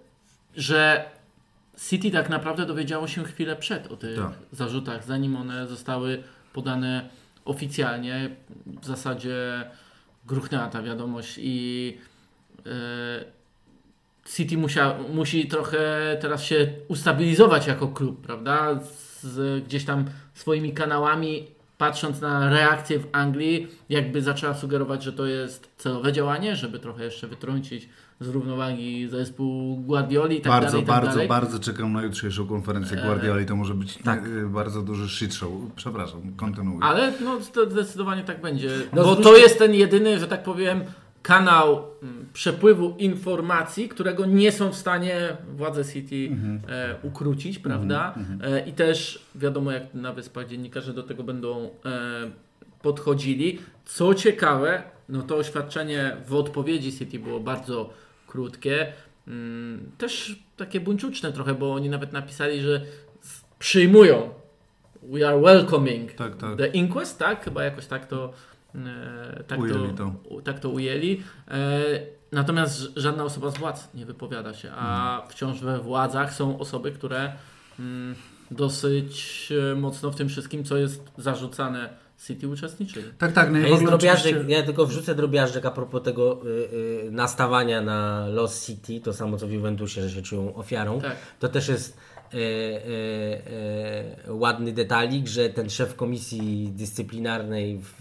że 0.56 1.06
City 1.90 2.12
tak 2.12 2.30
naprawdę 2.30 2.66
dowiedziało 2.66 3.08
się 3.08 3.24
chwilę 3.24 3.56
przed 3.56 3.92
o 3.92 3.98
tych 3.98 4.18
Tak. 4.18 4.32
zarzutach, 4.52 5.06
zanim 5.06 5.36
one 5.36 5.68
zostały 5.68 6.24
podane 6.54 7.10
oficjalnie. 7.46 8.30
W 8.66 8.86
zasadzie 8.86 9.64
gruchnęła 10.26 10.68
ta 10.68 10.82
wiadomość 10.82 11.40
i 11.42 11.98
e, 12.66 12.70
City 14.26 14.58
musia, 14.58 14.96
musi 15.14 15.48
trochę 15.48 16.18
teraz 16.22 16.44
się 16.44 16.68
ustabilizować 16.88 17.68
jako 17.68 17.88
klub, 17.88 18.22
prawda? 18.22 18.80
Z, 19.22 19.64
gdzieś 19.66 19.86
tam 19.86 20.06
swoimi 20.34 20.74
kanałami, 20.74 21.48
patrząc 21.78 22.22
na 22.22 22.50
reakcję 22.50 23.00
w 23.00 23.08
Anglii, 23.12 23.68
jakby 23.90 24.22
zaczęła 24.22 24.54
sugerować, 24.54 25.04
że 25.04 25.14
to 25.14 25.26
jest 25.26 25.72
celowe 25.78 26.14
działanie, 26.14 26.56
żeby 26.56 26.80
trochę 26.80 27.04
jeszcze 27.04 27.28
wytrącić 27.28 27.90
z 28.20 28.28
równowagi 28.28 29.08
zespół 29.08 29.78
Guardioli 29.78 30.38
i 30.38 30.42
tak 30.42 30.52
bardzo, 30.52 30.68
dalej, 30.68 30.84
i 30.84 30.86
tak 30.86 30.96
bardzo, 30.96 31.12
dalej. 31.12 31.28
bardzo 31.28 31.60
czekam 31.60 31.94
na 31.94 32.04
jutrzejszą 32.04 32.48
konferencję 32.48 32.98
Guardioli. 32.98 33.46
To 33.46 33.56
może 33.56 33.74
być 33.74 33.98
tak. 33.98 34.28
y, 34.28 34.48
bardzo 34.50 34.82
duży 34.82 35.10
shit 35.10 35.34
show. 35.34 35.52
Przepraszam, 35.76 36.22
kontynuuj. 36.36 36.80
Ale 36.82 37.14
no, 37.22 37.40
to 37.54 37.70
zdecydowanie 37.70 38.24
tak 38.24 38.42
będzie. 38.42 38.70
No, 38.94 39.04
bo 39.04 39.16
to 39.16 39.38
jest 39.38 39.60
ten 39.60 39.74
jedyny, 39.74 40.20
że 40.20 40.28
tak 40.28 40.44
powiem, 40.44 40.82
kanał 41.24 41.84
mm, 42.04 42.26
przepływu 42.34 42.96
informacji, 42.98 43.90
którego 43.90 44.26
nie 44.26 44.52
są 44.52 44.70
w 44.70 44.76
stanie 44.76 45.38
władze 45.56 45.86
City 45.86 46.36
e, 46.70 46.96
ukrócić, 47.04 47.60
prawda? 47.60 48.16
E, 48.44 48.68
I 48.68 48.74
też 48.74 49.26
wiadomo, 49.36 49.72
jak 49.72 49.94
na 49.94 50.14
wyspach 50.14 50.48
dziennikarze 50.48 50.94
do 50.94 51.04
tego 51.04 51.24
będą 51.24 51.70
e, 51.86 52.32
podchodzili. 52.82 53.60
Co 53.86 54.14
ciekawe, 54.14 54.84
no 55.10 55.22
to 55.22 55.36
oświadczenie 55.38 56.18
w 56.28 56.34
odpowiedzi 56.34 56.98
City 56.98 57.20
było 57.20 57.40
bardzo 57.40 57.94
krótkie. 58.28 58.94
Mm, 59.28 59.92
też 59.98 60.40
takie 60.58 60.80
buńczuczne 60.80 61.34
trochę, 61.34 61.54
bo 61.54 61.74
oni 61.74 61.90
nawet 61.90 62.14
napisali, 62.14 62.62
że 62.62 62.82
przyjmują 63.60 64.30
We 65.04 65.28
are 65.28 65.42
welcoming 65.42 66.12
Tak, 66.12 66.36
tak. 66.36 66.58
the 66.58 66.68
inquest, 66.68 67.20
tak? 67.20 67.44
Chyba 67.44 67.64
jakoś 67.64 67.86
tak 67.86 68.06
to, 68.06 68.34
tak 69.48 69.60
Ujęli 69.60 69.94
to, 69.94 70.12
to. 70.30 70.42
tak 70.42 70.60
to 70.60 70.70
ujęli. 70.70 71.24
E, 71.48 71.82
natomiast 72.32 72.82
żadna 72.96 73.24
osoba 73.24 73.52
z 73.52 73.58
władz 73.58 73.90
nie 73.94 74.06
wypowiada 74.06 74.54
się, 74.54 74.72
a 74.72 75.14
Mhm. 75.16 75.30
wciąż 75.32 75.60
we 75.62 75.80
władzach 75.80 76.34
są 76.34 76.60
osoby, 76.60 76.92
które 76.92 77.34
mm, 77.80 78.16
dosyć 78.52 79.50
e, 79.72 79.76
mocno 79.76 80.12
w 80.12 80.16
tym 80.16 80.30
wszystkim, 80.30 80.64
co 80.64 80.78
jest 80.78 81.04
zarzucane 81.18 81.90
City 82.28 82.48
uczestniczyli. 82.48 83.06
Tak, 83.18 83.32
tak. 83.32 83.52
No 83.52 83.58
jest 83.58 83.74
ogóle 83.74 83.90
drobiażdek, 83.90 84.34
oczywiście- 84.36 84.54
ja 84.60 84.64
tylko 84.64 84.86
wrzucę 84.86 85.16
drobiażdżek 85.16 85.66
a 85.66 85.72
propos 85.72 86.04
tego 86.04 86.42
y, 86.46 86.50
y, 87.08 87.12
nastawania 87.12 87.82
na 87.82 88.28
Los 88.28 88.66
City, 88.66 89.02
to 89.02 89.14
samo 89.14 89.38
co 89.38 89.48
w 89.48 89.52
Juventusie, 89.52 90.02
że 90.10 90.16
się 90.16 90.22
czują 90.22 90.56
ofiarą. 90.56 91.02
Tak. 91.02 91.16
To 91.40 91.50
też 91.50 91.68
jest 91.68 91.98
y, 92.34 92.38
y, 92.38 94.30
y, 94.30 94.34
ładny 94.34 94.72
detalik, 94.72 95.28
że 95.28 95.50
ten 95.50 95.70
szef 95.70 95.96
komisji 95.96 96.70
dyscyplinarnej 96.76 97.78
w, 97.78 97.94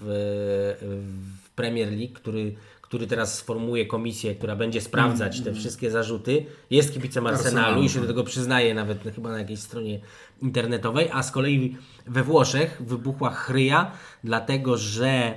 w 0.83 1.51
Premier 1.55 1.89
League, 1.89 2.15
który, 2.15 2.55
który 2.83 3.07
teraz 3.07 3.39
sformułuje 3.39 3.87
komisję, 3.87 4.35
która 4.35 4.57
będzie 4.57 4.81
sprawdzać 4.81 5.41
te 5.41 5.55
wszystkie 5.55 5.91
zarzuty, 5.91 6.47
jest 6.71 6.93
kibicem 6.93 7.27
Arsenalu 7.27 7.59
Arsenalu, 7.59 7.83
i 7.83 7.89
się 7.89 7.95
do 7.95 8.01
tak. 8.01 8.09
tego 8.09 8.25
przyznaje 8.25 8.75
nawet 8.75 9.15
chyba 9.15 9.31
na 9.31 9.39
jakiejś 9.39 9.61
stronie 9.61 10.01
internetowej, 10.43 11.09
a 11.13 11.23
z 11.23 11.31
kolei 11.31 11.77
we 12.07 12.23
Włoszech 12.23 12.83
wybuchła 12.87 13.31
chryja, 13.31 13.93
dlatego 14.25 14.77
że 14.77 15.35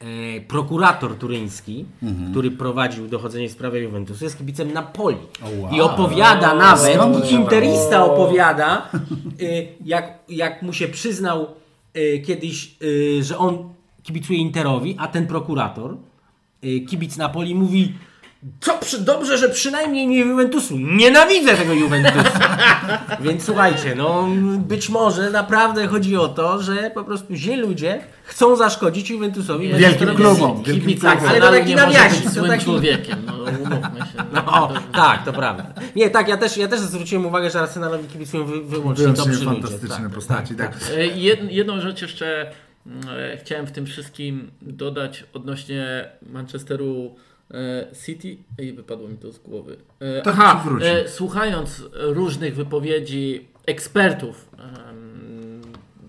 e, 0.00 0.40
prokurator 0.40 1.14
turyński, 1.18 1.84
Mhm. 2.02 2.30
który 2.30 2.50
prowadził 2.50 3.08
dochodzenie 3.08 3.48
w 3.48 3.52
sprawie 3.52 3.80
Juventusu, 3.80 4.24
jest 4.24 4.38
kibicem 4.38 4.72
Napoli. 4.72 5.16
O, 5.42 5.60
wow. 5.62 5.72
I 5.72 5.80
opowiada 5.80 6.54
nawet, 6.54 6.94
skąd 6.94 7.18
to 7.20 7.26
się 7.26 7.36
interista 7.36 8.04
opowiada, 8.04 8.90
y, 9.40 9.68
jak, 9.84 10.18
jak 10.28 10.62
mu 10.62 10.72
się 10.72 10.88
przyznał 10.88 11.46
y, 11.96 12.22
kiedyś, 12.26 12.76
y, 12.82 13.22
że 13.24 13.38
on 13.38 13.58
kibicuje 14.02 14.38
Interowi, 14.38 14.96
a 14.98 15.08
ten 15.08 15.26
prokurator, 15.26 15.96
kibic 16.88 17.16
Napoli, 17.16 17.54
mówi 17.54 17.94
co 18.60 18.78
przy, 18.78 19.00
dobrze, 19.00 19.38
że 19.38 19.48
przynajmniej 19.48 20.06
nie 20.06 20.18
Juventusu. 20.18 20.78
Nienawidzę 20.78 21.54
tego 21.54 21.72
Juventusu. 21.72 22.24
Więc 23.20 23.44
słuchajcie, 23.44 23.94
no 23.94 24.28
być 24.58 24.88
może 24.88 25.30
naprawdę 25.30 25.86
chodzi 25.86 26.16
o 26.16 26.28
to, 26.28 26.62
że 26.62 26.90
po 26.90 27.04
prostu 27.04 27.34
źli 27.34 27.56
ludzie 27.56 28.00
chcą 28.24 28.56
zaszkodzić 28.56 29.10
Juventusowi. 29.10 29.72
Wielkim 29.74 30.14
klubom, 30.14 30.62
wielkim 30.62 30.98
klubom. 31.00 31.18
Ale 31.28 31.40
to 31.40 31.50
taki 31.50 31.74
nawiasik, 31.74 32.14
być 32.24 32.24
to 32.24 32.30
złym 32.30 32.50
taki- 32.50 32.64
człowiekiem, 32.64 33.18
no 33.26 33.34
umówmy 33.62 33.98
się. 34.00 34.24
No, 34.32 34.42
No, 34.46 34.72
tak, 34.92 35.24
to 35.24 35.32
prawda. 35.32 35.66
Nie, 35.96 36.10
tak, 36.10 36.28
ja 36.28 36.36
też, 36.36 36.56
ja 36.56 36.68
też 36.68 36.80
zwróciłem 36.80 37.26
uwagę, 37.26 37.50
że 37.50 37.60
Arsenalowi 37.60 38.08
kibicują 38.08 38.44
wy, 38.44 38.52
wyłącznie 38.62 39.02
Wyłącznie 39.02 39.24
dobrzy 39.24 39.44
ludzie. 39.44 39.60
fantastyczne 39.60 40.04
Tak, 40.04 40.14
postaci. 40.14 40.54
Tak, 40.54 40.72
E, 40.96 41.06
Jed, 41.06 41.52
jedną 41.52 41.80
rzecz 41.80 42.02
jeszcze 42.02 42.50
mm, 42.86 43.00
e, 43.32 43.36
chciałem 43.36 43.66
w 43.66 43.72
tym 43.72 43.86
wszystkim 43.86 44.50
dodać 44.62 45.24
odnośnie 45.34 46.08
Manchesteru 46.32 47.14
e, 47.16 47.35
City 48.06 48.36
i 48.58 48.72
wypadło 48.72 49.08
mi 49.08 49.16
to 49.18 49.32
z 49.32 49.38
głowy. 49.38 49.76
E, 50.00 50.22
To 50.22 50.30
Aha, 50.30 50.60
ci 50.62 50.68
wróci. 50.68 50.86
e, 50.86 51.08
słuchając 51.08 51.82
różnych 51.92 52.54
wypowiedzi 52.56 53.46
ekspertów 53.66 54.48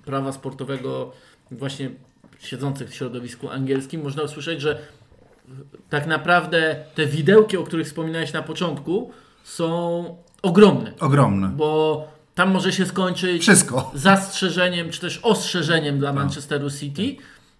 prawa 0.06 0.32
sportowego, 0.32 1.12
właśnie 1.52 1.90
siedzących 2.40 2.90
w 2.90 2.94
środowisku 2.96 3.50
angielskim, 3.50 4.04
można 4.04 4.24
usłyszeć, 4.24 4.62
że 4.62 4.78
tak 5.90 6.08
naprawdę 6.08 6.76
te 6.96 7.06
widełki, 7.06 7.58
o 7.58 7.64
których 7.64 7.88
wspominałeś 7.88 8.34
na 8.34 8.42
początku, 8.44 9.12
są 9.44 10.16
ogromne, 10.42 10.92
Ogromne. 11.00 11.48
bo 11.48 12.08
tam 12.36 12.52
może 12.52 12.74
się 12.74 12.86
skończyć 12.86 13.42
Wszystko. 13.42 13.92
zastrzeżeniem, 13.94 14.90
czy 14.90 15.02
też 15.02 15.20
ostrzeżeniem 15.24 16.00
dla 16.00 16.14
Manchesteru 16.14 16.72
City. 16.72 17.16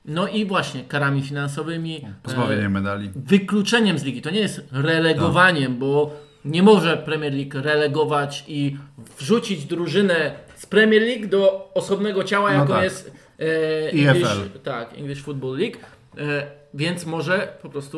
No 0.08 0.28
i 0.28 0.46
właśnie 0.46 0.84
karami 0.84 1.22
finansowymi, 1.22 2.02
Pozbawienie 2.24 2.70
medali. 2.70 3.10
wykluczeniem 3.16 4.00
z 4.00 4.04
ligi. 4.04 4.22
To 4.22 4.30
nie 4.30 4.40
jest 4.40 4.62
relegowaniem, 4.72 5.78
bo 5.78 6.14
nie 6.46 6.64
może 6.64 6.98
Premier 6.98 7.34
League 7.34 7.62
relegować 7.62 8.44
i 8.48 8.78
wrzucić 9.20 9.66
drużynę 9.66 10.32
z 10.56 10.66
Premier 10.66 11.02
League 11.02 11.28
do 11.28 11.72
osobnego 11.74 12.24
ciała, 12.24 12.54
No 12.54 12.60
jaką 12.60 12.74
tak. 12.74 12.84
jest 12.84 13.12
E, 13.40 13.90
English, 13.92 14.28
tak, 14.64 14.94
English 14.98 15.22
Football 15.22 15.58
League, 15.58 15.78
e, 16.18 16.48
więc 16.74 17.06
może 17.06 17.54
po 17.62 17.70
prostu 17.70 17.98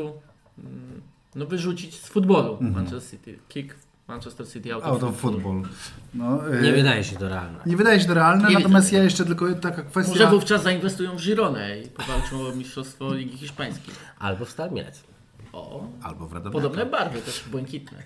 mm, 0.57 1.01
no, 1.35 1.45
wyrzucić 1.45 1.95
z 1.95 2.07
futbolu 2.07 2.57
Manchester 2.61 3.11
City. 3.19 3.39
Kick 3.49 3.75
Manchester 4.09 4.47
City 4.47 4.73
out, 4.73 4.83
Out 4.83 5.03
of 5.03 5.15
football. 5.15 5.41
football. 5.63 5.73
No, 6.13 6.41
Nie 6.61 6.73
wydaje 6.73 7.03
się 7.03 7.15
to 7.15 7.29
realne. 7.29 7.59
nie 7.65 7.77
wydaje 7.77 7.99
się 7.99 8.07
to 8.07 8.13
realne, 8.13 8.49
Nie 8.49 8.55
natomiast 8.55 8.93
ja 8.93 9.03
jeszcze 9.03 9.25
tylko 9.25 9.53
taka 9.55 9.81
kwestia... 9.83 10.11
Może 10.11 10.27
wówczas 10.27 10.63
zainwestują 10.63 11.17
w 11.17 11.21
Gironę 11.21 11.79
i 11.79 11.87
powalczą 11.87 12.47
o 12.47 12.51
mistrzostwo 12.55 13.13
Ligi 13.13 13.37
Hiszpańskiej. 13.37 13.93
Albo 14.19 14.45
w 14.45 14.49
Stal 14.49 14.71
Mielec. 14.71 15.03
O, 15.53 15.87
Albo 16.03 16.27
w 16.27 16.33
Radomiaku. 16.33 16.61
podobne 16.61 16.85
barwy, 16.85 17.21
też 17.21 17.45
błękitne. 17.51 17.97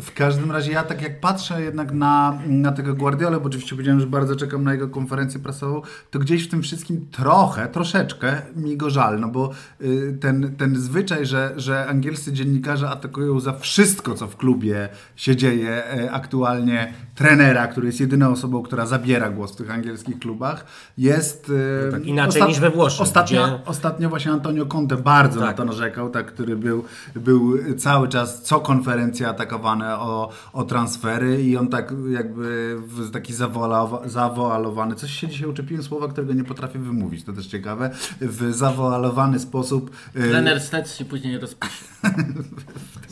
W 0.00 0.12
każdym 0.14 0.52
razie 0.52 0.72
ja 0.72 0.82
tak 0.82 1.02
jak 1.02 1.20
patrzę 1.20 1.62
jednak 1.62 1.92
na, 1.92 2.38
na 2.46 2.72
tego 2.72 2.94
Guardiolę, 2.94 3.40
bo 3.40 3.46
oczywiście 3.46 3.70
powiedziałem, 3.70 4.00
że 4.00 4.06
bardzo 4.06 4.36
czekam 4.36 4.64
na 4.64 4.72
jego 4.72 4.88
konferencję 4.88 5.40
prasową, 5.40 5.82
to 6.10 6.18
gdzieś 6.18 6.44
w 6.46 6.50
tym 6.50 6.62
wszystkim 6.62 7.06
trochę, 7.10 7.68
troszeczkę 7.68 8.42
mi 8.56 8.76
go 8.76 8.90
żal, 8.90 9.20
no 9.20 9.28
bo 9.28 9.50
y, 9.80 10.18
ten, 10.20 10.56
ten 10.56 10.76
zwyczaj, 10.80 11.26
że, 11.26 11.52
że 11.56 11.86
angielscy 11.86 12.32
dziennikarze 12.32 12.90
atakują 12.90 13.40
za 13.40 13.52
wszystko, 13.52 14.14
co 14.14 14.26
w 14.26 14.36
klubie 14.36 14.88
się 15.16 15.36
dzieje 15.36 15.82
y, 16.00 16.10
aktualnie 16.10 16.92
trenera, 17.14 17.66
który 17.68 17.86
jest 17.86 18.00
jedyną 18.00 18.30
osobą, 18.32 18.62
która 18.62 18.86
zabiera 18.86 19.30
głos 19.30 19.52
w 19.52 19.56
tych 19.56 19.70
angielskich 19.70 20.18
klubach, 20.18 20.64
jest... 20.98 21.48
y, 21.88 21.92
tak 21.92 22.04
inaczej 22.06 22.42
niż 22.42 22.60
we 22.60 22.70
Włoszech, 22.70 23.00
Ostatnio, 23.00 23.46
gdzie- 23.46 23.64
ostatnio 23.66 24.08
właśnie 24.08 24.32
Antonio 24.32 24.66
Conte 24.66 24.96
bardzo 24.96 25.40
na 25.40 25.46
Tak. 25.46 25.56
to 25.56 25.64
narzekał, 25.64 26.10
tak, 26.10 26.26
który 26.26 26.56
był, 26.70 26.84
był 27.14 27.74
cały 27.74 28.08
czas 28.08 28.42
co 28.42 28.60
konferencja 28.60 29.28
atakowany 29.28 29.86
o, 29.94 30.30
o 30.52 30.64
transfery 30.64 31.42
i 31.42 31.56
on 31.56 31.68
tak 31.68 31.92
jakby 32.10 32.76
w 32.86 33.10
taki 33.10 33.34
zawoala- 33.34 34.08
zawoalowany, 34.08 34.94
coś 34.94 35.10
się 35.10 35.28
dzisiaj 35.28 35.48
uczepiłem 35.48 35.82
słowa, 35.82 36.08
którego 36.08 36.32
nie 36.32 36.44
potrafię 36.44 36.78
wymówić, 36.78 37.24
to 37.24 37.32
też 37.32 37.46
ciekawe, 37.46 37.90
w 38.20 38.52
zawoalowany 38.52 39.38
sposób 39.38 39.90
y, 40.16 40.28
Trener 40.28 40.60
Stec 40.60 40.96
się 40.96 41.04
później 41.04 41.38
rozpisze. 41.38 41.84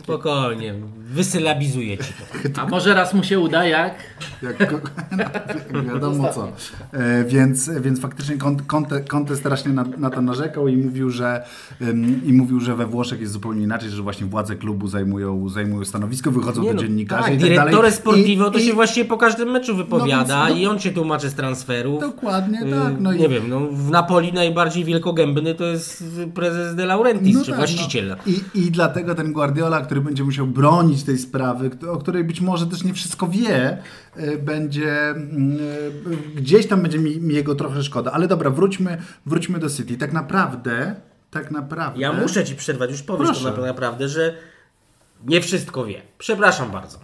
Spokojnie, 0.08 0.74
wysylabizuje 0.98 1.98
ci 1.98 2.12
to. 2.54 2.62
A 2.62 2.66
może 2.66 2.94
raz 2.94 3.14
mu 3.14 3.24
się 3.24 3.38
uda, 3.40 3.64
jak? 3.64 3.94
Jak, 4.42 4.60
jak 5.72 5.84
wiadomo 5.86 6.32
co. 6.32 6.52
E, 6.92 7.24
więc, 7.24 7.70
więc 7.80 8.00
faktycznie 8.00 8.36
Conte, 8.66 9.00
Conte 9.00 9.36
strasznie 9.36 9.72
na, 9.72 9.84
na 9.84 10.10
to 10.10 10.22
narzekał 10.22 10.68
i 10.68 10.76
mówił, 10.76 11.10
że, 11.10 11.46
ym, 11.82 12.24
i 12.26 12.32
mówił, 12.32 12.60
że 12.60 12.76
we 12.76 12.86
Włoszech 12.86 13.20
jest 13.20 13.32
zupełnie 13.32 13.47
inaczej, 13.52 13.90
że 13.90 14.02
właśnie 14.02 14.26
władze 14.26 14.56
klubu 14.56 14.88
zajmują, 14.88 15.48
zajmują 15.48 15.84
stanowisko, 15.84 16.30
wychodzą 16.30 16.62
Nie 16.62 16.68
do 16.68 16.74
no, 16.74 16.80
dziennikarzy 16.80 17.22
tak, 17.30 17.34
i 17.50 17.54
tak 17.56 17.70
dalej. 17.72 17.92
sportivo 17.92 18.50
to 18.50 18.58
I- 18.58 18.62
się 18.62 18.70
i- 18.70 18.74
właściwie 18.74 19.04
po 19.04 19.16
każdym 19.16 19.50
meczu 19.50 19.76
wypowiada 19.76 20.38
No 20.38 20.44
więc, 20.46 20.56
no- 20.56 20.62
i 20.62 20.66
on 20.66 20.78
się 20.80 20.90
tłumaczy 20.90 21.30
z 21.30 21.34
transferów. 21.34 22.00
Dokładnie 22.00 22.62
Y, 22.62 22.70
tak. 22.70 22.94
No 23.00 23.12
i, 23.12 23.18
nie 23.18 23.28
wiem, 23.28 23.42
no, 23.48 23.60
w 23.60 23.90
Napoli 23.90 24.32
najbardziej 24.32 24.84
wielkogębny 24.84 25.54
to 25.54 25.64
jest 25.64 26.04
prezes 26.34 26.74
De 26.74 26.86
Laurentiis, 26.86 27.36
no 27.36 27.44
czy 27.44 27.50
tak, 27.50 27.56
właściciel. 27.58 28.08
No. 28.08 28.16
I, 28.32 28.40
I 28.66 28.70
dlatego 28.70 29.14
ten 29.14 29.32
Guardiola, 29.32 29.80
który 29.80 30.00
będzie 30.00 30.24
musiał 30.24 30.46
bronić 30.46 31.02
tej 31.02 31.18
sprawy, 31.18 31.70
o 31.90 31.96
której 31.96 32.24
być 32.24 32.40
może 32.40 32.66
też 32.66 32.84
nie 32.84 32.94
wszystko 32.94 33.28
wie, 33.28 33.78
y, 34.18 34.38
będzie 34.38 35.10
y, 35.10 35.16
gdzieś 36.36 36.66
tam 36.66 36.82
będzie 36.82 36.98
mi, 36.98 37.16
mi 37.20 37.34
jego 37.34 37.54
trochę 37.54 37.82
szkoda. 37.82 38.12
Ale 38.12 38.28
dobra, 38.28 38.50
wróćmy, 38.50 38.98
wróćmy 39.26 39.58
do 39.58 39.70
City. 39.70 39.96
Tak 39.96 40.12
naprawdę, 40.12 40.94
tak 41.30 41.50
naprawdę. 41.50 42.00
Ja 42.00 42.12
muszę 42.12 42.44
ci 42.44 42.54
przerwać, 42.54 42.90
już 42.90 43.02
powiesz 43.02 43.26
Proszę. 43.26 43.52
to 43.52 43.60
na- 43.60 43.66
naprawdę, 43.66 44.08
że 44.08 44.34
nie 45.26 45.40
wszystko 45.40 45.84
wie. 45.84 46.02
Przepraszam 46.18 46.70
bardzo. 46.70 46.98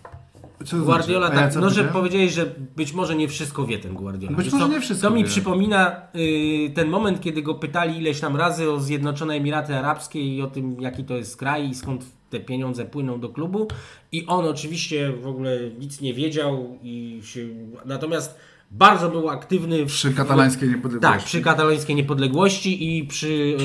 Co 0.64 0.76
to 0.76 0.82
Guardiola, 0.84 1.26
znaczy? 1.26 1.40
A 1.40 1.44
ja 1.44 1.50
tak, 1.50 1.62
no 1.62 1.70
że 1.70 1.84
powiedziałeś, 1.84 2.32
że 2.32 2.46
być 2.76 2.92
może 2.92 3.16
nie 3.16 3.28
wszystko 3.28 3.66
wie 3.66 3.78
ten 3.78 3.94
Guardiola. 3.94 4.36
Być 4.36 4.52
może 4.52 4.64
co, 4.66 4.72
nie 4.72 4.80
wszystko 4.80 5.08
To 5.08 5.14
mi 5.14 5.22
wie. 5.22 5.28
przypomina 5.30 5.96
y, 6.16 6.72
ten 6.74 6.88
moment, 6.88 7.20
kiedy 7.20 7.42
go 7.42 7.54
pytali 7.54 7.98
ileś 7.98 8.20
tam 8.20 8.36
razy 8.36 8.70
o 8.70 8.80
Zjednoczone 8.80 9.34
Emiraty 9.34 9.76
Arabskie 9.76 10.20
i 10.36 10.42
o 10.42 10.46
tym, 10.46 10.80
jaki 10.80 11.04
to 11.04 11.14
jest 11.16 11.36
kraj 11.36 11.68
i 11.68 11.74
skąd 11.74 12.04
te 12.30 12.40
pieniądze 12.40 12.84
płyną 12.84 13.20
do 13.20 13.28
klubu. 13.28 13.68
I 14.12 14.26
on 14.26 14.44
oczywiście 14.48 15.12
w 15.12 15.26
ogóle 15.26 15.58
nic 15.78 16.00
nie 16.00 16.14
wiedział 16.14 16.78
i 16.82 17.20
się... 17.24 17.40
Natomiast 17.84 18.38
bardzo 18.74 19.08
był 19.10 19.28
aktywny 19.28 19.84
w, 19.84 19.88
Przy 19.88 20.14
katalańskiej 20.14 20.68
niepodległości. 20.68 21.18
tak, 21.18 21.24
przy 21.26 21.40
katalońskiej 21.40 21.96
niepodległości 21.96 22.98
i 22.98 23.04
przy 23.04 23.56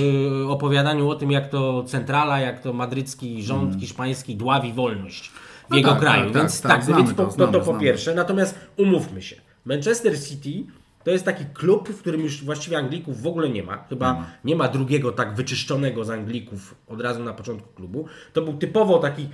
y, 0.44 0.48
opowiadaniu 0.48 1.10
o 1.10 1.16
tym, 1.16 1.32
jak 1.32 1.50
to 1.50 1.84
centrala, 1.84 2.40
jak 2.40 2.62
to 2.62 2.74
madrycki 2.74 3.44
rząd 3.44 3.80
hiszpański 3.80 4.36
dławi 4.36 4.74
wolność 4.74 5.30
w 5.30 5.70
No 5.70 5.78
jego 5.78 5.90
tak, 5.90 6.00
kraju. 6.00 6.24
tak, 6.32 6.34
więc 6.42 6.62
tak, 6.62 6.72
tak, 6.72 6.86
tak, 6.88 6.96
więc 6.98 7.16
to, 7.16 7.26
to, 7.26 7.32
znamy, 7.32 7.52
to 7.54 7.60
po 7.60 7.66
znamy. 7.66 7.80
pierwsze. 7.80 8.16
Natomiast 8.16 8.60
umówmy 8.78 9.22
się, 9.22 9.36
Manchester 9.66 10.20
City 10.24 10.64
to 11.04 11.12
jest 11.12 11.26
taki 11.26 11.46
klub, 11.54 11.90
w 11.90 12.00
którym 12.02 12.22
już 12.22 12.44
właściwie 12.44 12.78
Anglików 12.78 13.22
w 13.22 13.28
ogóle 13.28 13.50
nie 13.50 13.64
ma. 13.64 13.84
Chyba 13.90 14.26
nie 14.44 14.56
ma 14.56 14.68
drugiego 14.68 15.12
tak 15.12 15.36
wyczyszczonego 15.36 16.06
z 16.06 16.10
Anglików 16.10 16.76
od 16.88 17.02
razu 17.02 17.24
na 17.24 17.34
początku 17.34 17.74
klubu. 17.74 18.06
To 18.34 18.42
był 18.42 18.54
typowo 18.58 19.00
taki 19.00 19.30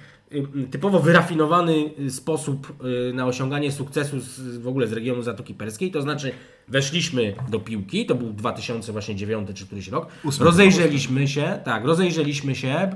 typowo 0.71 0.99
wyrafinowany 0.99 1.91
y, 1.99 2.11
sposób 2.11 2.73
y, 3.09 3.13
na 3.13 3.25
osiąganie 3.25 3.71
sukcesu 3.71 4.19
z, 4.19 4.57
w 4.57 4.67
ogóle 4.67 4.87
z 4.87 4.93
regionu 4.93 5.21
Zatoki 5.21 5.53
Perskiej. 5.53 5.91
To 5.91 6.01
znaczy 6.01 6.31
weszliśmy 6.67 7.35
do 7.49 7.59
piłki, 7.59 8.05
to 8.05 8.15
był 8.15 8.33
2009 8.33 9.49
czy 9.53 9.65
któryś 9.65 9.87
rok. 9.87 10.07
Ósmy. 10.23 10.45
rozejrzeliśmy 10.45 11.27
się, 11.27 11.59
tak, 11.63 11.85
rozejrzeliśmy 11.85 12.55
się. 12.55 12.91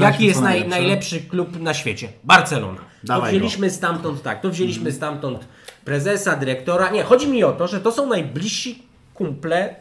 Jaki 0.00 0.26
jest 0.26 0.42
naj, 0.42 0.68
najlepszy 0.68 1.20
klub 1.20 1.60
na 1.60 1.74
świecie? 1.74 2.08
Barcelona. 2.24 2.78
To 2.78 2.84
Dawaj 3.04 3.30
wzięliśmy 3.30 3.70
stamtąd, 3.70 4.22
tak, 4.22 4.40
to 4.40 4.50
wzięliśmy 4.50 4.92
stamtąd 4.92 5.48
prezesa, 5.84 6.36
dyrektora. 6.36 6.90
Nie, 6.90 7.02
chodzi 7.02 7.28
mi 7.28 7.44
o 7.44 7.52
to, 7.52 7.66
że 7.66 7.80
to 7.80 7.92
są 7.92 8.06
najbliżsi 8.06 8.82
kumple 9.14 9.76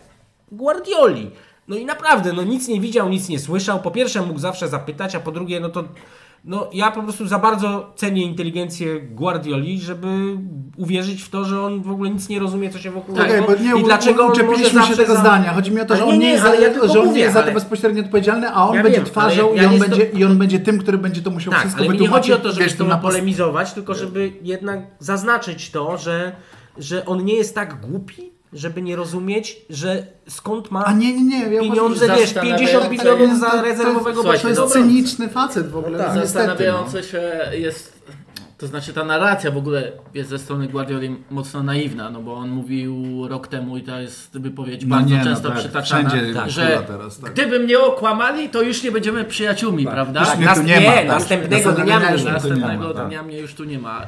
Guardioli. 0.51 1.31
No 1.67 1.75
i 1.75 1.85
naprawdę, 1.85 2.33
no 2.33 2.43
nic 2.43 2.67
nie 2.67 2.81
widział, 2.81 3.09
nic 3.09 3.29
nie 3.29 3.39
słyszał. 3.39 3.81
Po 3.81 3.91
pierwsze 3.91 4.21
mógł 4.21 4.39
zawsze 4.39 4.67
zapytać, 4.67 5.15
a 5.15 5.19
po 5.19 5.31
drugie, 5.31 5.59
no 5.59 5.69
to 5.69 5.83
no 6.45 6.69
ja 6.73 6.91
po 6.91 7.03
prostu 7.03 7.27
za 7.27 7.39
bardzo 7.39 7.93
cenię 7.95 8.23
inteligencję 8.23 9.01
Guardioli, 9.01 9.79
żeby 9.79 10.07
uwierzyć 10.77 11.21
w 11.21 11.29
to, 11.29 11.45
że 11.45 11.61
on 11.61 11.81
w 11.81 11.91
ogóle 11.91 12.09
nic 12.09 12.29
nie 12.29 12.39
rozumie, 12.39 12.69
co 12.69 12.79
się 12.79 12.91
wokół 12.91 13.15
Okej, 13.15 13.29
niego 13.29 13.45
bo 13.47 13.55
nie 13.55 13.81
i 13.81 13.83
dlaczego 13.83 14.27
uczepiliśmy 14.27 14.83
się 14.83 14.95
tego 14.95 15.13
za... 15.13 15.19
zdania. 15.19 15.53
Chodzi 15.53 15.71
mi 15.71 15.81
o 15.81 15.85
to, 15.85 15.95
że 15.95 16.05
on 16.05 16.19
nie, 16.19 16.29
jest, 16.29 16.45
ale 16.45 16.57
za, 16.57 16.63
ja 16.63 16.87
że 16.87 17.01
on 17.01 17.13
nie 17.13 17.29
to 17.29 17.43
ale- 17.43 17.51
bezpośrednio 17.51 18.03
odpowiedzialny, 18.03 18.49
a 18.49 18.67
on 18.67 18.75
Ja 18.75 18.83
będzie 18.83 18.97
wiem, 18.97 19.05
twarzą 19.05 19.47
ale 19.47 19.55
i, 19.55 19.61
ja 19.61 19.67
on 19.67 19.73
nie 19.73 19.79
będzie, 19.79 20.07
sto- 20.07 20.17
i 20.17 20.25
on 20.25 20.37
będzie 20.37 20.59
tym, 20.59 20.79
który 20.79 20.97
będzie 20.97 21.21
to 21.21 21.29
musiał 21.31 21.51
Tak, 21.51 21.59
wszystko 21.61 21.83
ale 21.83 21.93
nie 21.95 22.07
chodzi 22.07 22.33
o 22.33 22.37
to, 22.37 22.51
żeby 22.51 22.63
wiesz, 22.63 22.73
tobą 22.73 22.89
na 22.89 22.97
polemizować, 22.97 23.73
tylko 23.73 23.93
żeby 23.95 24.31
jednak 24.41 24.79
zaznaczyć 24.99 25.71
to, 25.71 25.97
że, 25.97 26.35
że 26.77 27.05
on 27.05 27.25
nie 27.25 27.35
jest 27.35 27.55
tak 27.55 27.81
głupi, 27.81 28.34
żeby 28.55 28.81
nie 28.81 28.95
rozumieć, 28.95 29.57
że 29.69 30.03
skąd 30.27 30.71
ma 30.71 30.85
A 30.85 30.93
nie, 30.93 31.13
nie, 31.13 31.23
nie. 31.47 31.53
Ja 31.55 31.61
pieniądze, 31.61 32.07
wiesz, 32.07 32.19
zastanawiające 32.19 32.41
50 32.41 32.91
milionów 32.91 33.29
To- 33.29 33.37
za 33.37 33.51
to- 33.51 33.61
rezerwowego 33.61 34.21
Słuchajcie, 34.21 34.41
To 34.43 34.49
jest 34.49 34.61
obrońcę. 34.61 34.89
cyniczny 34.89 35.29
facet 35.29 35.69
w 35.71 35.77
ogóle. 35.77 35.97
tak. 35.97 36.07
no, 36.07 36.21
niestety, 36.21 36.45
Zastanawiające 36.45 37.03
się 37.03 37.21
jest, 37.51 37.95
to 38.57 38.67
znaczy 38.67 38.93
ta 38.93 39.03
narracja 39.03 39.51
w 39.51 39.57
ogóle 39.57 39.91
jest 40.13 40.29
ze 40.29 40.39
strony 40.39 40.67
Guardioli 40.67 41.15
mocno 41.29 41.63
naiwna, 41.63 42.09
no 42.09 42.21
bo 42.21 42.33
on 42.35 42.49
mówił 42.49 42.95
rok 43.27 43.47
temu 43.47 43.77
i 43.77 43.81
to 43.83 43.99
jest 43.99 44.39
wypowiedź 44.39 44.81
No 44.85 44.95
bardzo 44.95 45.09
nie, 45.09 45.17
no 45.17 45.23
często 45.23 45.49
tak, 45.49 45.57
przytaczana, 45.59 46.09
wszędzie 46.09 46.33
tak. 46.33 46.49
że 46.49 46.83
teraz, 46.87 47.19
tak. 47.19 47.33
gdyby 47.33 47.59
mnie 47.59 47.79
okłamali, 47.79 48.49
to 48.49 48.61
już 48.61 48.83
nie 48.83 48.91
będziemy 48.91 49.25
przyjaciółmi, 49.25 49.85
prawda? 49.85 50.19
Już 50.19 50.29
Tak, 50.29 50.37
mnie 50.37 50.47
tu 50.47 50.55
nas- 50.55 50.65
nie 50.65 50.79
nie, 50.79 50.87
ma. 50.87 50.93
tak. 50.95 51.07
następnego 51.07 51.71
dnia 51.71 52.11
już 52.11 52.23
mnie 52.23 52.31
mnie 52.31 52.41
tu 52.41 52.47
nie 52.47 52.55
ma, 52.55 52.67
Następnego 52.67 52.93
tak. 52.93 53.07
dnia 53.07 53.23
mnie 53.23 53.39
już 53.39 53.53
tu 53.53 53.63
nie 53.63 53.79
ma. 53.79 54.05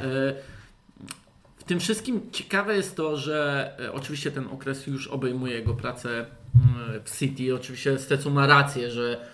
Tym 1.67 1.79
wszystkim 1.79 2.21
ciekawe 2.31 2.75
jest 2.75 2.95
to, 2.95 3.17
że 3.17 3.71
e, 3.79 3.93
oczywiście 3.93 4.31
ten 4.31 4.47
okres 4.47 4.87
już 4.87 5.07
obejmuje 5.07 5.53
jego 5.53 5.73
pracę 5.73 6.09
mm, 6.09 7.03
w 7.03 7.17
City. 7.19 7.55
Oczywiście 7.55 7.99
Stecu 7.99 8.31
ma 8.31 8.47
rację, 8.47 8.91
że 8.91 9.27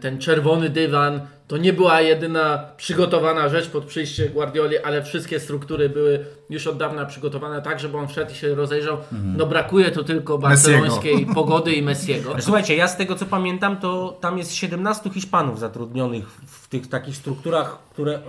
ten 0.00 0.18
czerwony 0.18 0.70
dywan 0.70 1.20
to 1.46 1.56
nie 1.56 1.72
była 1.72 2.00
jedyna 2.00 2.64
przygotowana 2.76 3.48
rzecz 3.48 3.68
pod 3.68 3.84
przyjście 3.84 4.28
Guardioli, 4.28 4.78
ale 4.78 5.02
wszystkie 5.02 5.40
struktury 5.40 5.88
były 5.88 6.24
już 6.50 6.66
od 6.66 6.76
dawna 6.76 7.06
przygotowane 7.06 7.62
tak, 7.62 7.80
żeby 7.80 7.98
on 7.98 8.08
wszedł 8.08 8.32
i 8.32 8.34
się 8.34 8.54
rozejrzał. 8.54 8.98
No 9.36 9.46
brakuje 9.46 9.90
to 9.90 10.04
tylko 10.04 10.38
barcelońskiej 10.38 11.26
pogody 11.34 11.72
i 11.72 11.82
Messiego. 11.82 12.34
Słuchajcie, 12.40 12.76
ja 12.76 12.88
z 12.88 12.96
tego 12.96 13.14
co 13.14 13.26
pamiętam, 13.26 13.76
to 13.76 14.18
tam 14.20 14.38
jest 14.38 14.54
17 14.54 15.10
Hiszpanów 15.10 15.58
zatrudnionych 15.58 16.30
w 16.46 16.68
tych 16.68 16.88
takich 16.88 17.16
strukturach, 17.16 17.78
które 17.90 18.12
y, 18.12 18.20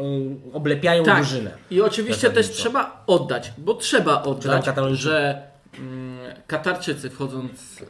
oblepiają 0.53 1.03
Tak. 1.03 1.15
drużynę. 1.15 1.51
I 1.71 1.81
oczywiście 1.81 2.29
też 2.29 2.49
trzeba 2.49 3.03
oddać, 3.07 3.53
bo 3.57 3.73
trzeba 3.73 4.23
oddać, 4.23 4.65
że 4.91 5.41
mm, 5.79 6.17
Katarczycy 6.47 7.09
wchodząc 7.09 7.51
e, 7.51 7.85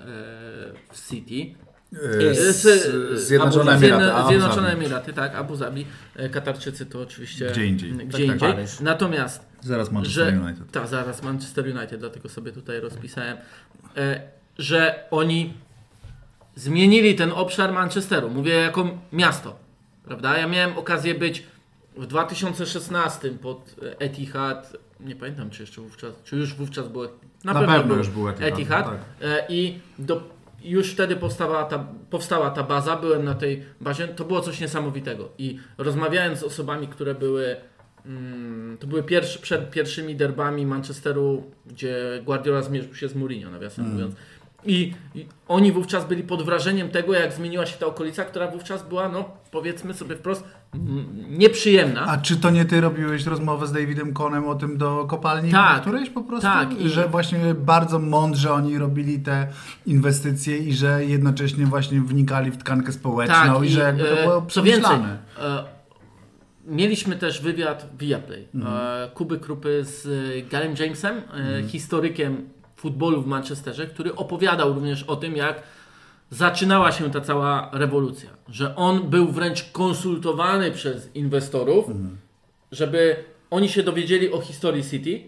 w 0.91 1.10
City, 1.10 1.55
E, 1.62 1.64
z- 1.91 2.55
z- 2.61 3.19
Zjednoczone 3.27 3.71
Abu- 3.71 3.85
Emiraty. 3.85 4.27
Zjednoczone. 4.27 4.71
Emiraty, 4.73 5.13
tak, 5.13 5.35
Abu 5.35 5.55
Zabi. 5.55 5.85
E, 6.15 6.29
Katarczycy 6.29 6.85
to 6.85 7.01
oczywiście 7.01 7.49
Gdzie 7.51 7.65
indziej. 7.65 7.89
mm, 7.89 7.99
Tak, 7.99 8.07
Gdzie 8.07 8.17
tak, 8.27 8.33
indziej. 8.35 8.53
Paryż. 8.53 8.79
Natomiast, 8.79 9.45
Zaraz 9.61 9.91
Manchester 9.91 10.33
że, 10.33 10.39
United. 10.41 10.71
tak, 10.71 10.87
zaraz 10.87 11.23
Manchester 11.23 11.65
United, 11.77 11.99
dlatego 11.99 12.29
sobie 12.29 12.51
tutaj 12.51 12.79
rozpisałem, 12.79 13.37
e, 13.97 14.21
że 14.57 15.03
oni 15.11 15.53
zmienili 16.55 17.15
ten 17.15 17.31
obszar 17.31 17.73
Manchesteru. 17.73 18.29
Mówię 18.29 18.53
jako 18.53 18.97
miasto, 19.13 19.55
prawda? 20.05 20.37
Ja 20.37 20.47
miałem 20.47 20.77
okazję 20.77 21.15
być 21.15 21.43
w 21.97 22.05
2016 22.07 23.29
pod 23.31 23.75
Etihad 23.99 24.73
nie 24.99 25.15
pamiętam 25.15 25.49
czy 25.49 25.63
jeszcze 25.63 25.81
wówczas, 25.81 26.13
czy 26.23 26.35
już 26.35 26.53
wówczas 26.53 26.87
było, 26.87 27.07
Na 27.43 27.53
pewno 27.53 27.95
już 27.95 28.09
był 28.09 28.29
Etihad, 28.29 28.53
Etihad 28.53 28.85
no 28.85 28.91
tak. 28.91 28.99
e, 29.21 29.45
i 29.49 29.79
do, 29.99 30.23
już 30.71 30.91
wtedy 30.91 31.15
powstała 31.15 31.63
ta, 31.63 31.88
powstała 32.10 32.49
ta 32.49 32.63
baza, 32.63 32.95
byłem 32.95 33.25
na 33.25 33.34
tej 33.34 33.63
bazie, 33.82 34.08
to 34.08 34.25
było 34.25 34.41
coś 34.41 34.62
niesamowitego 34.62 35.30
i 35.38 35.60
rozmawiając 35.78 36.39
z 36.39 36.43
osobami, 36.43 36.88
które 36.88 37.15
były 37.15 37.56
mm, 38.06 38.78
to 38.78 38.88
były 38.88 39.04
pierwszy, 39.04 39.39
przed 39.39 39.71
pierwszymi 39.71 40.15
derbami 40.15 40.65
Manchesteru, 40.65 41.51
gdzie 41.65 42.21
Guardiola 42.25 42.62
zmierzył 42.62 42.95
się 42.95 43.08
z 43.08 43.15
Mourinho, 43.15 43.51
nawiasem 43.51 43.86
Mm. 43.86 43.95
mówiąc. 43.97 44.15
I, 44.65 44.93
I 45.15 45.25
oni 45.47 45.71
wówczas 45.71 46.08
byli 46.08 46.23
pod 46.23 46.43
wrażeniem 46.45 46.89
tego, 46.89 47.13
jak 47.13 47.34
zmieniła 47.34 47.65
się 47.65 47.78
ta 47.78 47.86
okolica, 47.86 48.25
która 48.25 48.47
wówczas 48.51 48.88
była, 48.89 49.10
no 49.10 49.30
powiedzmy 49.51 49.93
sobie 49.93 50.15
wprost, 50.15 50.43
nieprzyjemna. 51.30 52.06
A 52.08 52.17
czy 52.17 52.36
to 52.38 52.49
nie 52.49 52.65
ty 52.65 52.82
robiłeś 52.82 53.25
rozmowę 53.25 53.67
z 53.67 53.71
Davidem 53.71 54.13
Konem 54.13 54.47
o 54.47 54.56
tym 54.56 54.78
do 54.78 55.06
kopalni 55.10 55.51
Tak. 55.51 55.82
którejś 55.82 56.10
po 56.10 56.21
prostu? 56.23 56.47
Tak, 56.47 56.82
i- 56.82 56.89
Że 56.89 57.08
właśnie 57.08 57.39
bardzo 57.54 57.99
mądrze 57.99 58.54
oni 58.54 58.78
robili 58.78 59.19
te 59.19 59.47
inwestycje 59.86 60.58
i 60.58 60.73
że 60.73 61.06
jednocześnie 61.06 61.65
właśnie 61.65 62.01
wnikali 62.01 62.51
w 62.51 62.58
tkankę 62.58 62.91
społeczną 62.91 63.63
i, 63.63 63.69
że 63.69 63.80
jakby 63.82 64.04
to 64.04 64.19
e, 64.19 64.23
było 64.23 64.45
co 64.49 64.63
więcej, 64.63 64.95
e, 65.41 65.63
mieliśmy 66.65 67.15
też 67.15 67.41
wywiad 67.41 67.89
Viaplay 67.99 68.47
e, 68.65 69.10
Kuby 69.13 69.39
Krupy 69.39 69.84
z 69.84 70.08
Garem 70.49 70.73
Jamesem, 70.80 71.17
e, 71.17 71.63
historykiem 71.67 72.49
futbolu 72.85 73.21
w 73.21 73.27
Manchesterze, 73.27 73.87
który 73.87 74.15
opowiadał 74.15 74.73
również 74.73 75.03
o 75.03 75.15
tym, 75.15 75.35
jak 75.35 75.63
zaczynała 76.29 76.91
się 76.91 77.11
ta 77.11 77.21
cała 77.21 77.69
rewolucja. 77.73 78.29
Że 78.49 78.75
on 78.75 79.09
był 79.09 79.27
wręcz 79.27 79.63
konsultowany 79.71 80.71
przez 80.71 81.15
inwestorów, 81.15 81.85
żeby 82.71 83.15
oni 83.51 83.69
się 83.69 83.83
dowiedzieli 83.83 84.31
o 84.31 84.41
historii 84.41 84.83
City 84.83 85.23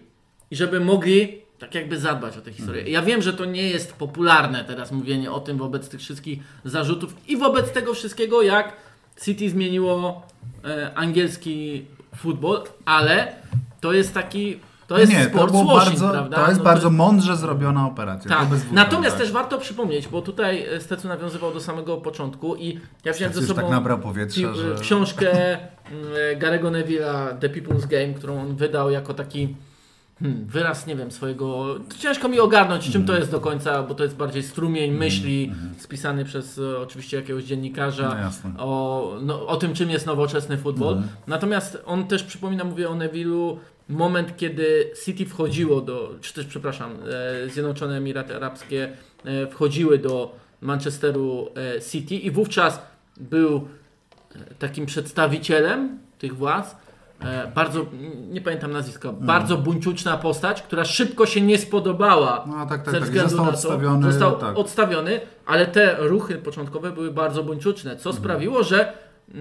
i 0.52 0.56
żeby 0.56 0.80
mogli 0.80 1.42
tak 1.60 1.76
jakby 1.76 2.00
zadbać 2.00 2.38
o 2.38 2.42
tę 2.42 2.54
historię. 2.54 2.84
Ja 2.84 3.02
wiem, 3.02 3.22
że 3.22 3.34
to 3.34 3.46
nie 3.46 3.70
jest 3.70 3.94
popularne 3.94 4.64
teraz 4.64 4.92
mówienie 4.92 5.32
o 5.32 5.40
tym 5.40 5.58
wobec 5.58 5.90
tych 5.90 6.00
wszystkich 6.00 6.40
zarzutów 6.66 7.14
i 7.28 7.38
wobec 7.38 7.72
tego 7.72 7.94
wszystkiego, 7.94 8.42
jak 8.42 8.74
City 9.24 9.50
zmieniło 9.50 10.22
e, 10.66 10.92
angielski 10.96 11.86
futbol, 12.16 12.64
ale 12.86 13.36
to 13.82 13.94
jest 13.94 14.14
taki, 14.14 14.60
to 14.88 14.98
jest 15.00 15.12
nie, 15.14 15.26
to, 15.26 15.30
sport 15.30 15.54
washing, 15.54 15.70
bardzo, 16.00 16.10
prawda? 16.10 16.38
to 16.38 16.48
jest 16.48 16.58
No 16.58 16.64
bardzo 16.64 16.90
mądrze 16.90 17.36
zrobiona 17.38 17.88
operacja. 17.88 18.30
tak. 18.32 18.50
To 18.50 18.56
Natomiast 18.72 19.18
też 19.18 19.32
warto 19.32 19.58
przypomnieć, 19.58 20.08
bo 20.08 20.22
tutaj 20.22 20.66
e, 20.76 20.82
Stecu 20.82 21.08
nawiązywał 21.08 21.54
do 21.54 21.60
samego 21.60 21.98
początku 21.98 22.56
i 22.56 22.80
ja 23.06 23.14
wziąłem 23.14 23.34
ze 23.34 23.42
sobą 23.42 23.62
tak 23.62 23.70
nabrał 23.72 24.00
powietrza, 24.00 24.42
pi- 24.42 24.58
że- 24.60 24.76
książkę 24.82 25.32
mm, 25.54 26.40
Garego 26.40 26.72
Neville'a 26.72 27.38
The 27.40 27.50
People's 27.50 27.88
Game, 27.88 28.14
którą 28.14 28.42
on 28.42 28.56
wydał 28.56 28.92
jako 28.92 29.14
taki 29.14 29.56
hmm, 30.20 30.46
wyraz, 30.46 30.88
nie 30.88 30.96
wiem, 30.96 31.12
swojego... 31.12 31.76
Ciężko 32.00 32.28
mi 32.30 32.40
ogarnąć, 32.40 32.84
czym 32.84 33.02
Mhm. 33.02 33.06
to 33.08 33.16
jest 33.16 33.32
do 33.32 33.40
końca, 33.40 33.84
bo 33.84 33.96
to 33.96 34.04
jest 34.04 34.16
bardziej 34.16 34.44
strumień 34.44 34.92
myśli 34.92 35.54
spisany 35.80 36.26
przez 36.26 36.60
e, 36.60 36.80
oczywiście 36.80 37.18
jakiegoś 37.18 37.44
dziennikarza 37.44 38.16
No 38.58 38.64
o, 38.66 39.12
no, 39.22 39.48
o 39.48 39.56
tym, 39.58 39.74
czym 39.74 39.90
jest 39.90 40.06
nowoczesny 40.06 40.58
futbol. 40.58 40.94
Mhm. 40.94 41.14
Natomiast 41.28 41.84
on 41.86 42.08
też 42.08 42.24
przypomina, 42.24 42.64
mówię 42.64 42.90
o 42.90 42.94
Neville'u, 42.96 43.58
moment, 43.90 44.38
kiedy 44.38 44.92
City 45.06 45.26
wchodziło 45.26 45.82
do, 45.82 46.16
czy 46.22 46.34
też, 46.34 46.46
przepraszam, 46.46 46.92
e, 47.46 47.50
Zjednoczone 47.50 47.98
Emiraty 47.98 48.36
Arabskie 48.36 48.90
e, 49.26 49.48
wchodziły 49.48 49.98
do 49.98 50.36
Manchesteru 50.62 51.50
e, 51.78 51.82
City 51.82 52.16
i 52.16 52.32
wówczas 52.32 52.82
był 53.18 53.68
takim 54.60 54.86
przedstawicielem 54.86 56.00
tych 56.20 56.36
władz, 56.36 56.76
bardzo, 57.56 57.86
nie 58.30 58.42
pamiętam 58.42 58.72
nazwiska, 58.72 59.10
Mhm. 59.10 59.28
bardzo 59.28 59.58
buńczuczna 59.58 60.18
postać, 60.18 60.62
która 60.62 60.86
szybko 60.86 61.26
się 61.26 61.42
nie 61.42 61.58
spodobała 61.58 62.46
No 62.48 62.66
tak, 62.66 62.84
tak, 62.84 62.86
ze 62.86 62.92
tak. 62.92 63.04
względu 63.04 63.30
Został 63.30 63.46
na 63.46 63.52
to, 63.52 63.58
odstawiony, 63.58 64.12
został 64.12 64.38
tak. 64.38 64.58
odstawiony, 64.58 65.20
ale 65.46 65.66
te 65.66 65.96
ruchy 66.00 66.36
początkowe 66.36 66.92
były 66.92 67.12
bardzo 67.12 67.44
buńczuczne, 67.44 67.96
co 67.96 68.10
Mhm. 68.10 68.24
sprawiło, 68.24 68.64
że 68.64 68.94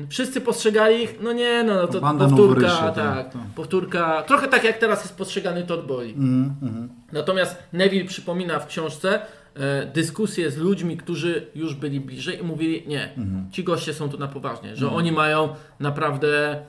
wszyscy 0.09 0.41
postrzegali 0.41 1.03
ich, 1.03 1.19
no 1.21 1.33
nie, 1.33 1.65
no, 1.65 1.75
no 1.75 1.87
to 1.87 2.01
Banda 2.01 2.29
powtórka, 2.29 2.69
tak, 2.69 2.95
tak, 2.95 3.33
tak. 3.33 3.43
powtórka, 3.55 4.23
trochę 4.23 4.49
tak 4.49 4.65
jak 4.65 4.79
teraz 4.79 5.03
jest 5.03 5.17
postrzegany 5.17 5.63
Todd 5.67 5.87
Bowley. 5.87 6.11
Mhm, 6.13 6.55
mhm. 6.63 6.89
Natomiast 7.13 7.57
Neville 7.73 8.05
przypomina 8.05 8.59
w 8.59 8.67
książce 8.67 9.21
e, 9.55 9.87
dyskusje 9.87 10.51
z 10.51 10.57
ludźmi, 10.57 10.97
którzy 10.97 11.47
już 11.55 11.75
byli 11.75 12.01
bliżej 12.01 12.41
i 12.41 12.43
mówili, 12.43 12.85
nie, 12.87 13.13
Mhm. 13.17 13.51
ci 13.53 13.65
goście 13.65 13.95
są 13.95 14.09
tu 14.09 14.19
na 14.19 14.29
poważnie, 14.29 14.77
że 14.77 14.91
oni 14.91 15.13
mają 15.13 15.49
naprawdę 15.81 16.63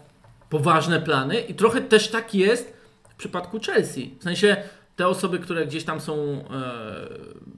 poważne 0.49 1.01
plany 1.01 1.39
i 1.39 1.53
trochę 1.55 1.81
też 1.81 2.07
tak 2.07 2.35
jest 2.35 2.73
w 3.09 3.15
przypadku 3.15 3.59
Chelsea. 3.59 4.15
W 4.19 4.23
sensie 4.23 4.57
te 4.95 5.07
osoby, 5.07 5.39
które 5.39 5.65
gdzieś 5.67 5.83
tam 5.83 6.01
są 6.01 6.13
e, 6.13 6.43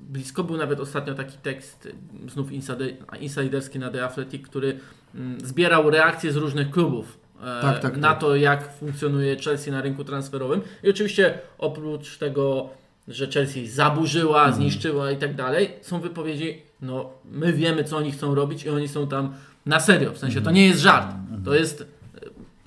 blisko, 0.10 0.44
był 0.44 0.58
nawet 0.58 0.80
ostatnio 0.80 1.14
taki 1.16 1.38
tekst, 1.38 1.88
e, 2.26 2.30
znów 2.30 2.50
inside- 2.52 2.94
insiderski 3.20 3.80
na 3.80 3.90
The 3.90 4.06
Athletic, 4.06 4.48
który 4.48 4.80
mm, 5.16 5.40
zbierał 5.46 5.90
reakcje 5.90 6.32
z 6.32 6.36
różnych 6.36 6.70
klubów 6.72 7.18
e, 7.42 7.62
Tak, 7.62 7.80
tak, 7.80 7.98
na 7.98 8.10
tak. 8.10 8.20
to, 8.20 8.36
jak 8.36 8.74
funkcjonuje 8.74 9.36
Chelsea 9.36 9.72
na 9.72 9.82
rynku 9.82 10.04
transferowym. 10.04 10.62
I 10.84 10.90
oczywiście 10.90 11.40
oprócz 11.58 12.18
tego, 12.18 12.70
że 13.08 13.28
Chelsea 13.28 13.68
zaburzyła, 13.68 14.40
Mhm. 14.46 14.56
zniszczyła 14.56 15.12
i 15.12 15.18
tak 15.18 15.36
dalej, 15.36 15.70
są 15.82 16.00
wypowiedzi, 16.02 16.62
no 16.82 17.10
my 17.26 17.54
wiemy, 17.54 17.84
co 17.84 17.98
oni 17.98 18.12
chcą 18.12 18.36
robić 18.36 18.64
i 18.64 18.70
oni 18.70 18.88
są 18.88 19.08
tam 19.08 19.34
na 19.66 19.80
serio. 19.80 20.12
W 20.14 20.18
sensie 20.18 20.38
Mhm. 20.38 20.46
to 20.46 20.52
nie 20.52 20.68
jest 20.68 20.80
żart. 20.82 21.16
To 21.46 21.56
jest 21.56 21.88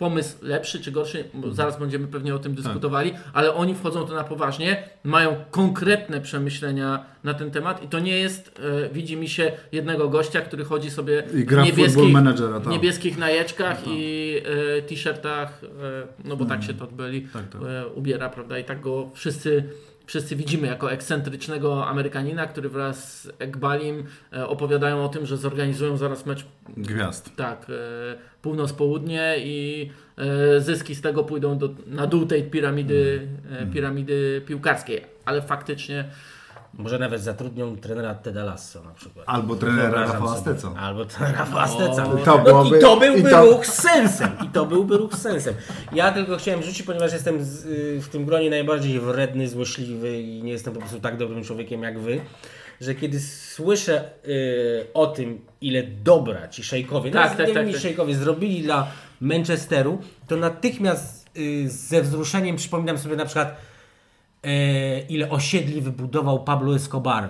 pomysł 0.02 0.36
lepszy 0.42 0.80
czy 0.80 0.90
gorszy, 0.92 1.24
Mhm. 1.34 1.54
zaraz 1.54 1.78
będziemy 1.78 2.06
pewnie 2.06 2.34
o 2.34 2.38
tym 2.38 2.54
Tak. 2.54 2.64
dyskutowali, 2.64 3.12
ale 3.32 3.54
oni 3.54 3.74
wchodzą 3.74 4.06
to 4.06 4.14
na 4.14 4.24
poważnie, 4.24 4.82
mają 5.04 5.36
konkretne 5.50 6.20
przemyślenia 6.20 7.04
na 7.24 7.34
ten 7.34 7.50
temat 7.50 7.84
i 7.84 7.88
to 7.88 7.98
nie 8.00 8.18
jest, 8.18 8.60
e, 8.84 8.88
widzi 8.88 9.16
mi 9.16 9.28
się, 9.28 9.52
jednego 9.72 10.08
gościa, 10.08 10.40
który 10.40 10.64
chodzi 10.64 10.90
sobie 10.90 11.22
I 11.34 11.44
gra 11.44 11.62
w 11.62 11.66
niebieskich, 11.66 12.12
Managera, 12.12 12.58
w 12.58 12.62
tak. 12.64 12.72
niebieskich 12.72 13.18
najeczkach 13.18 13.78
i 13.86 14.34
e, 14.78 14.82
t-shirtach, 14.82 15.60
e, 15.64 15.68
no 16.28 16.36
bo 16.36 16.44
tak 16.44 16.62
się 16.62 16.74
to 16.74 16.86
byli, 16.86 17.22
Tak, 17.22 17.48
tak. 17.48 17.62
e, 17.62 17.86
ubiera, 17.86 18.28
prawda, 18.28 18.58
i 18.58 18.64
tak 18.64 18.80
go 18.80 19.10
wszyscy 19.14 19.64
Wszyscy 20.12 20.36
widzimy 20.36 20.66
jako 20.66 20.92
ekscentrycznego 20.92 21.86
Amerykanina, 21.86 22.46
który 22.46 22.68
wraz 22.68 23.20
z 23.22 23.28
Ekbalim 23.38 24.04
e, 24.32 24.46
opowiadają 24.48 25.04
o 25.04 25.08
tym, 25.08 25.26
że 25.26 25.36
zorganizują 25.36 25.96
zaraz 25.96 26.26
mecz 26.26 26.46
Gwiazd. 26.76 27.36
tak, 27.36 27.66
e, 27.70 27.72
północ-południe 28.42 29.34
i 29.38 29.90
e, 30.18 30.60
zyski 30.60 30.94
z 30.94 31.00
tego 31.00 31.24
pójdą 31.24 31.58
do, 31.58 31.74
na 31.86 32.06
dół 32.06 32.26
tej 32.26 32.42
piramidy, 32.42 33.28
Mm. 33.50 33.72
piramidy 33.72 34.42
piłkarskiej. 34.46 35.02
Ale 35.24 35.42
faktycznie 35.42 36.04
Może 36.78 36.98
nawet 36.98 37.22
zatrudnią 37.22 37.76
trenera 37.76 38.14
Teda 38.14 38.44
Lasso 38.44 38.82
na 38.82 38.90
przykład. 38.90 39.24
Albo 39.28 39.56
trenera 39.56 39.90
Rafała. 40.00 40.36
Steca. 40.36 40.74
Albo 40.78 41.04
trenera 41.04 41.38
Rafała 41.38 41.66
Steca. 41.68 42.04
No, 42.08 42.16
to 42.24 42.36
No 42.36 42.44
byłoby- 42.44 42.78
I 42.78 42.80
to 42.80 42.96
byłby 42.96 43.28
i 43.28 43.32
to- 43.32 43.44
ruch 43.44 43.66
z 43.66 43.82
sensem. 43.82 44.30
I 44.44 44.48
to 44.48 44.66
byłby 44.66 44.96
ruch 44.96 45.14
z 45.14 45.22
sensem. 45.22 45.54
Ja 45.92 46.12
tylko 46.12 46.36
chciałem 46.36 46.62
rzucić, 46.62 46.82
ponieważ 46.82 47.12
jestem 47.12 47.44
z, 47.44 47.64
y, 47.64 48.00
w 48.02 48.08
tym 48.08 48.24
gronie 48.24 48.50
najbardziej 48.50 49.00
wredny, 49.00 49.48
złośliwy 49.48 50.20
i 50.20 50.42
nie 50.42 50.52
jestem 50.52 50.74
po 50.74 50.80
prostu 50.80 51.00
tak 51.00 51.16
dobrym 51.16 51.44
człowiekiem 51.44 51.82
jak 51.82 51.98
wy, 52.00 52.20
że 52.80 52.94
kiedy 52.94 53.20
słyszę 53.20 54.04
y, 54.28 54.86
o 54.94 55.06
tym, 55.06 55.40
ile 55.60 55.82
dobra 55.82 56.48
ci 56.48 56.62
szejkowie, 56.64 57.10
Tak, 57.10 57.28
tak, 57.28 57.46
tak, 57.46 57.54
tak, 57.54 57.66
tak, 57.72 57.80
szejkowie 57.80 58.14
zrobili 58.14 58.62
dla 58.62 58.86
Manchesteru, 59.20 59.98
to 60.28 60.36
natychmiast 60.36 61.30
y, 61.38 61.68
ze 61.70 62.02
wzruszeniem 62.02 62.56
przypominam 62.56 62.98
sobie 62.98 63.16
na 63.16 63.24
przykład 63.24 63.56
ile 65.08 65.30
osiedli 65.30 65.80
wybudował 65.80 66.44
Pablo 66.44 66.74
Escobar 66.74 67.24
y, 67.24 67.28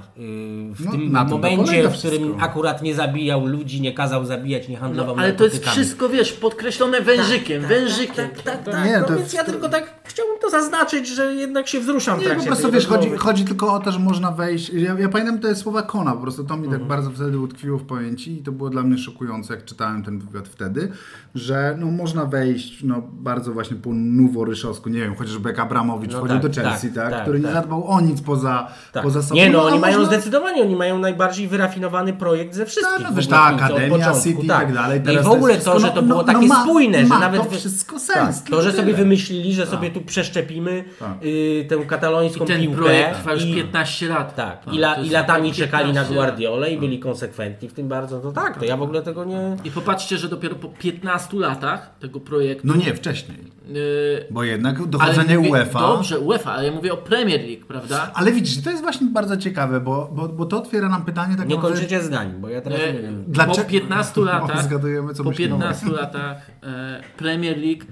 w 0.74 0.84
No, 0.84 0.90
tym 0.92 1.12
momencie, 1.30 1.88
w 1.88 1.98
którym 1.98 2.18
wszystko. 2.20 2.40
akurat 2.40 2.82
nie 2.82 2.94
zabijał 2.94 3.46
ludzi, 3.46 3.80
nie 3.80 3.92
kazał 3.94 4.24
zabijać, 4.24 4.68
nie 4.68 4.76
handlował 4.76 5.16
No, 5.16 5.22
ale 5.22 5.32
to 5.32 5.44
jest 5.44 5.66
wszystko, 5.66 6.08
wiesz, 6.08 6.32
podkreślone 6.32 7.00
wężykiem, 7.00 7.62
wężykiem. 7.62 8.14
Tak, 8.14 8.42
tak, 8.42 8.64
tak. 8.64 8.84
Nie, 8.86 8.98
no 8.98 9.06
to- 9.06 9.16
więc 9.16 9.32
ja 9.32 9.44
tylko 9.44 9.68
tak 9.68 10.00
chciałbym 10.04 10.36
to 10.40 10.50
zaznaczyć, 10.50 11.08
że 11.08 11.34
jednak 11.34 11.68
się 11.68 11.80
wzruszam 11.80 12.16
w 12.18 12.18
Nie, 12.18 12.24
po 12.24 12.30
trakcie 12.30 12.46
prostu 12.46 12.62
tej 12.64 12.72
wiesz, 12.72 12.86
chodzi, 12.86 13.10
chodzi 13.16 13.44
tylko 13.44 13.74
o 13.74 13.80
to, 13.80 13.92
że 13.92 13.98
można 13.98 14.30
wejść. 14.30 14.70
Ja, 14.70 14.98
ja 14.98 15.08
pamiętam 15.08 15.38
te 15.38 15.54
słowa 15.56 15.82
Kona, 15.82 16.12
po 16.12 16.20
prostu 16.22 16.44
to 16.44 16.56
mi 16.56 16.64
Mhm. 16.64 16.80
tak 16.80 16.88
bardzo 16.88 17.10
wtedy 17.10 17.38
utkwiło 17.38 17.78
w 17.78 17.84
pamięci 17.86 18.32
i 18.38 18.42
to 18.42 18.52
było 18.52 18.70
dla 18.70 18.82
mnie 18.82 18.98
szokujące, 18.98 19.54
jak 19.54 19.64
czytałem 19.64 20.02
ten 20.02 20.18
wywiad 20.18 20.48
wtedy, 20.48 20.88
że 21.34 21.76
no, 21.80 21.86
można 21.86 22.24
wejść 22.26 22.84
no, 22.84 23.02
bardzo 23.12 23.52
właśnie 23.52 23.76
po 23.76 23.90
noworyszowsku, 23.92 24.88
nie 24.88 25.00
wiem, 25.00 25.14
chociażby 25.14 25.48
jak 25.48 25.58
Abramowicz 25.58 26.12
No 26.12 26.18
wchodził 26.18 26.40
tak, 26.40 26.50
do 26.50 26.62
Chelsea, 26.62 26.88
tak, 26.88 27.01
tak, 27.02 27.12
tak, 27.12 27.22
który 27.22 27.38
nie 27.38 27.44
tak. 27.44 27.54
zadbał 27.54 27.86
o 27.86 28.00
nic 28.00 28.20
poza, 28.22 28.68
Tak. 28.92 29.02
poza 29.02 29.22
sobą. 29.22 29.34
Nie 29.34 29.50
no, 29.50 29.60
a 29.60 29.62
oni 29.62 29.78
mają 29.78 29.98
można- 29.98 30.12
zdecydowanie, 30.12 30.62
oni 30.62 30.76
mają 30.76 30.98
najbardziej 30.98 31.48
wyrafinowany 31.48 32.12
projekt 32.12 32.54
ze 32.54 32.66
wszystkich. 32.66 32.96
Tak, 32.98 33.10
no 33.10 33.16
wiesz, 33.16 33.26
ogóle 33.26 33.38
ta 33.38 33.44
Akademia, 33.44 34.12
City 34.22 34.42
i 34.42 34.48
tak 34.48 34.72
dalej. 34.72 35.00
No 35.00 35.06
Teraz 35.06 35.24
I 35.24 35.28
w 35.28 35.30
ogóle 35.30 35.56
to, 35.56 35.80
że 35.80 35.88
to 35.88 35.94
no- 35.94 36.02
było 36.02 36.18
no 36.18 36.24
takie 36.24 36.46
ma- 36.46 36.62
spójne, 36.62 36.98
że 36.98 37.06
ma 37.06 37.18
nawet... 37.18 37.42
to 37.42 37.50
wszystko 37.50 37.98
sens, 37.98 38.36
Tak, 38.36 38.44
tylko 38.44 38.56
to, 38.56 38.62
że 38.62 38.70
sobie 38.72 38.84
tyle. 38.84 38.96
wymyślili, 38.96 39.54
że 39.54 39.66
sobie 39.66 39.90
tu 39.90 40.00
przeszczepimy 40.00 40.84
Tak. 40.98 41.08
y, 41.24 41.66
tę 41.68 41.76
katalońską 41.76 42.44
I 42.44 42.46
ten 42.46 42.60
piłkę. 42.60 42.76
projekt 42.76 43.18
trwa 43.18 43.32
już 43.32 43.44
i- 43.44 43.54
15 43.54 44.08
lat. 44.08 44.34
tak, 44.34 44.66
No, 44.66 44.72
i, 44.72 44.78
latami 45.10 45.42
15 45.42 45.64
czekali 45.64 45.92
na. 45.92 46.04
Guardiolę 46.04 46.70
i 46.70 46.78
byli 46.78 46.98
konsekwentni 46.98 47.68
w 47.68 47.72
tym 47.72 47.88
bardzo, 47.88 48.20
to 48.20 48.32
tak, 48.32 48.58
to 48.58 48.64
ja 48.64 48.76
w 48.76 48.82
ogóle 48.82 49.02
tego 49.02 49.24
nie... 49.24 49.56
I 49.64 49.70
popatrzcie, 49.70 50.18
że 50.18 50.28
dopiero 50.28 50.54
po 50.54 50.68
15 50.68 51.36
latach 51.38 51.90
tego 52.00 52.20
projektu. 52.20 52.66
No 52.66 52.74
nie, 52.76 52.94
wcześniej. 52.94 53.38
yy, 53.68 54.26
Bo 54.30 54.44
jednak 54.44 54.86
dochodzenie 54.86 55.40
UEFA. 55.40 55.80
Dobrze, 55.80 56.20
UEFA, 56.20 56.52
ale 56.52 56.66
ja 56.66 56.72
mówię 56.72 56.91
o 56.92 56.96
Premier 56.96 57.40
League, 57.40 57.66
prawda? 57.68 58.10
Ale 58.14 58.32
widzisz, 58.32 58.62
to 58.62 58.70
jest 58.70 58.82
właśnie 58.82 59.06
bardzo 59.06 59.36
ciekawe, 59.36 59.80
bo, 59.80 60.10
bo, 60.12 60.28
bo 60.28 60.46
to 60.46 60.58
otwiera 60.58 60.88
nam 60.88 61.04
pytanie 61.04 61.36
tak 61.36 61.48
Nie 61.48 61.58
kończycie 61.58 62.02
zdań, 62.02 62.32
bo 62.40 62.48
ja 62.48 62.60
teraz 62.60 62.78
nie 62.78 62.84
E, 62.88 63.02
wiem. 63.02 63.24
Dlaczego- 63.28 63.64
Po 63.64 63.70
15 63.80 64.20
latach, 64.20 64.62
Zgadujemy, 64.64 65.14
co 65.14 65.24
po 65.24 65.30
myślimy. 65.30 65.50
15 65.50 65.86
latach 65.90 66.50
e, 66.62 67.02
Premier 67.16 67.58
League 67.58 67.84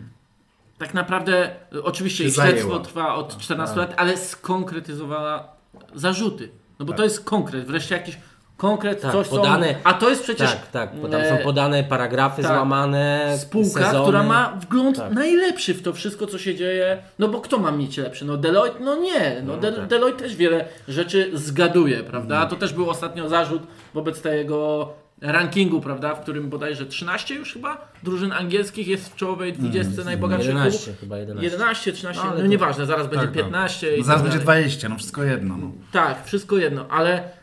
tak 0.79 0.95
naprawdę, 0.95 1.51
e, 1.75 1.83
oczywiście 1.83 2.25
ich 2.25 2.35
śledztwo 2.35 2.79
trwa 2.79 3.15
od 3.15 3.39
14 3.39 3.77
tak. 3.77 3.89
lat, 3.89 4.01
ale 4.01 4.17
skonkretyzowała 4.17 5.49
zarzuty. 5.95 6.49
No 6.79 6.87
bo 6.87 6.93
to 6.93 7.05
jest 7.05 7.25
konkret, 7.25 7.67
wreszcie 7.67 7.95
jakiś 7.95 8.19
konkret, 8.61 9.01
Tak, 9.01 9.13
coś 9.13 9.29
podane- 9.29 9.67
są, 9.73 9.75
a 9.85 9.95
to 9.95 10.11
jest 10.11 10.23
przecież 10.23 10.51
Tak, 10.51 10.67
tak, 10.71 10.97
bo 11.01 11.09
tam 11.09 11.21
e, 11.21 11.29
są 11.29 11.45
podane 11.45 11.85
paragrafy 11.85 12.43
tak. 12.43 12.53
złamane, 12.53 13.35
spółka, 13.39 13.85
sezony. 13.85 14.03
która 14.03 14.23
ma 14.23 14.57
wgląd 14.61 14.97
Tak. 14.97 15.13
najlepszy 15.13 15.75
w 15.75 15.83
to 15.83 15.93
wszystko, 15.93 16.27
co 16.27 16.39
się 16.39 16.55
dzieje. 16.55 16.99
No 17.19 17.29
bo 17.29 17.41
kto 17.41 17.59
ma 17.59 17.71
mieć 17.73 17.97
lepszy? 17.97 18.25
No 18.25 18.37
Deloitte? 18.37 18.81
No 18.81 18.97
nie. 18.97 19.43
No, 19.47 19.57
De- 19.57 19.73
tak. 19.73 19.87
Deloitte 19.87 20.19
też 20.19 20.37
wiele 20.37 20.65
rzeczy 20.89 21.31
zgaduje, 21.35 21.97
prawda? 22.05 22.35
Mhm. 22.35 22.51
To 22.51 22.57
też 22.57 22.73
był 22.73 22.91
ostatnio 22.91 23.29
zarzut 23.29 23.63
wobec 23.95 24.23
tego 24.23 24.89
rankingu, 25.21 25.81
prawda? 25.81 26.15
W 26.15 26.21
którym 26.21 26.49
bodajże 26.51 26.87
13 26.87 27.35
już 27.35 27.53
chyba 27.53 27.89
drużyn 28.03 28.33
angielskich 28.33 28.89
jest 28.89 29.13
w 29.13 29.17
czołowej 29.17 29.53
20 29.53 30.05
najbogatszych 30.05 30.49
11 30.49 30.83
klubów. 30.85 31.01
chyba 31.01 31.17
11. 31.19 31.45
11, 31.51 31.93
13, 31.93 32.23
No, 32.25 32.31
no, 32.31 32.37
to- 32.37 32.47
nieważne, 32.47 32.87
zaraz 32.87 33.07
będzie 33.07 33.27
Tak, 33.27 33.35
tak. 33.35 33.43
15 33.45 33.97
i 33.97 33.99
No 33.99 34.05
zaraz 34.05 34.23
tak 34.23 34.31
będzie 34.31 34.45
dalej. 34.47 34.63
20, 34.65 34.89
no 34.89 34.97
wszystko 34.97 35.23
jedno. 35.25 35.57
No. 35.57 35.71
Tak, 35.93 36.25
wszystko 36.27 36.57
jedno, 36.59 36.87
ale 36.91 37.40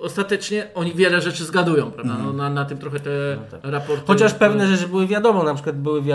ostatecznie 0.00 0.66
oni 0.74 0.94
wiele 0.94 1.20
rzeczy 1.20 1.44
zgadują, 1.44 1.90
prawda? 1.90 2.16
No, 2.24 2.32
na, 2.32 2.50
na 2.50 2.64
tym 2.64 2.78
trochę 2.78 3.00
te 3.00 3.36
raporty... 3.62 4.02
Chociaż 4.06 4.34
pewne 4.34 4.66
rzeczy 4.66 4.88
były 4.88 5.06
wiadomo, 5.06 5.42
na 5.42 5.54
przykład 5.54 5.76
były 5.76 6.02
wi 6.02 6.12